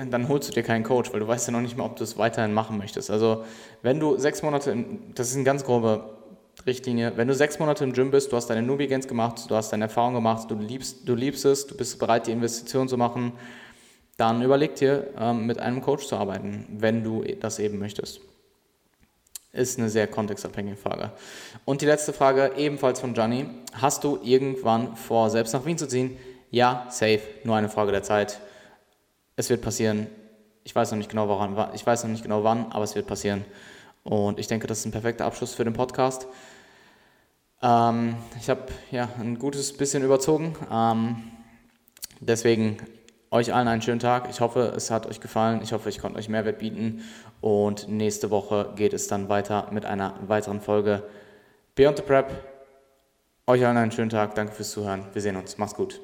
dann 0.09 0.28
holst 0.28 0.49
du 0.49 0.53
dir 0.53 0.63
keinen 0.63 0.84
Coach, 0.84 1.11
weil 1.13 1.19
du 1.19 1.28
weißt 1.28 1.47
ja 1.47 1.53
noch 1.53 1.61
nicht 1.61 1.78
mal, 1.78 1.86
ob 1.86 1.95
du 1.95 2.03
es 2.03 2.17
weiterhin 2.17 2.53
machen 2.53 2.78
möchtest. 2.78 3.09
Also 3.09 3.45
wenn 3.82 3.99
du 3.99 4.17
sechs 4.17 4.43
Monate, 4.43 4.86
das 5.15 5.30
ist 5.30 5.36
eine 5.36 5.43
ganz 5.43 5.63
grobe 5.63 6.17
Richtlinie. 6.65 7.13
Wenn 7.15 7.28
du 7.28 7.34
sechs 7.34 7.59
Monate 7.59 7.84
im 7.84 7.93
Gym 7.93 8.11
bist, 8.11 8.32
du 8.32 8.36
hast 8.36 8.47
deine 8.47 8.61
Newbie-Gains 8.61 9.07
gemacht, 9.07 9.49
du 9.49 9.55
hast 9.55 9.72
deine 9.72 9.86
Erfahrung 9.86 10.13
gemacht, 10.13 10.49
du 10.49 10.55
liebst, 10.55 11.07
du 11.07 11.15
liebst 11.15 11.45
es, 11.45 11.67
du 11.67 11.76
bist 11.76 11.97
bereit, 11.99 12.28
die 12.28 12.32
Investition 12.32 12.88
zu 12.88 12.97
machen, 12.97 13.34
dann 14.17 14.41
überleg 14.41 14.76
dir, 14.76 15.07
ähm, 15.17 15.47
mit 15.47 15.59
einem 15.59 15.82
Coach 15.82 16.05
zu 16.05 16.15
arbeiten, 16.15 16.67
wenn 16.69 17.03
du 17.03 17.24
das 17.39 17.57
eben 17.59 17.80
möchtest. 17.80 18.22
Ist 19.53 19.80
eine 19.80 19.89
sehr 19.89 20.07
kontextabhängige 20.07 20.78
Frage. 20.78 21.11
Und 21.65 21.82
die 21.82 21.86
letzte 21.86 22.13
Frage, 22.13 22.53
ebenfalls 22.55 23.01
von 23.01 23.13
Gianni. 23.13 23.47
Hast 23.74 24.03
du 24.03 24.19
irgendwann 24.24 24.95
vor, 24.95 25.30
selbst 25.30 25.53
nach 25.53 25.65
Wien 25.65 25.78
zu 25.78 25.88
ziehen? 25.88 26.17
Ja, 26.51 26.86
safe, 26.89 27.22
nur 27.43 27.55
eine 27.55 27.67
Frage 27.67 27.91
der 27.91 28.03
Zeit. 28.03 28.39
Es 29.41 29.49
wird 29.49 29.63
passieren. 29.63 30.05
Ich 30.63 30.75
weiß 30.75 30.91
noch 30.91 30.99
nicht 30.99 31.09
genau, 31.09 31.27
woran, 31.27 31.57
ich 31.73 31.83
weiß 31.83 32.03
noch 32.03 32.11
nicht 32.11 32.21
genau 32.21 32.43
wann, 32.43 32.71
aber 32.71 32.83
es 32.83 32.93
wird 32.93 33.07
passieren. 33.07 33.43
Und 34.03 34.37
ich 34.37 34.45
denke, 34.45 34.67
das 34.67 34.81
ist 34.81 34.85
ein 34.85 34.91
perfekter 34.91 35.25
Abschluss 35.25 35.55
für 35.55 35.63
den 35.63 35.73
Podcast. 35.73 36.27
Ähm, 37.63 38.17
ich 38.39 38.51
habe 38.51 38.67
ja 38.91 39.09
ein 39.19 39.39
gutes 39.39 39.75
bisschen 39.75 40.03
überzogen. 40.03 40.55
Ähm, 40.71 41.23
deswegen 42.19 42.77
euch 43.31 43.51
allen 43.51 43.67
einen 43.67 43.81
schönen 43.81 43.99
Tag. 43.99 44.29
Ich 44.29 44.41
hoffe, 44.41 44.73
es 44.75 44.91
hat 44.91 45.07
euch 45.07 45.19
gefallen. 45.19 45.61
Ich 45.63 45.73
hoffe, 45.73 45.89
ich 45.89 45.97
konnte 45.97 46.19
euch 46.19 46.29
Mehrwert 46.29 46.59
bieten. 46.59 47.03
Und 47.41 47.87
nächste 47.87 48.29
Woche 48.29 48.73
geht 48.75 48.93
es 48.93 49.07
dann 49.07 49.27
weiter 49.27 49.69
mit 49.71 49.87
einer 49.87 50.19
weiteren 50.27 50.61
Folge 50.61 51.01
Beyond 51.73 51.97
the 51.97 52.03
Prep. 52.03 52.31
Euch 53.47 53.65
allen 53.65 53.77
einen 53.77 53.91
schönen 53.91 54.11
Tag. 54.11 54.35
Danke 54.35 54.53
fürs 54.53 54.69
Zuhören. 54.69 55.07
Wir 55.13 55.21
sehen 55.23 55.35
uns. 55.35 55.57
Macht's 55.57 55.73
gut. 55.73 55.99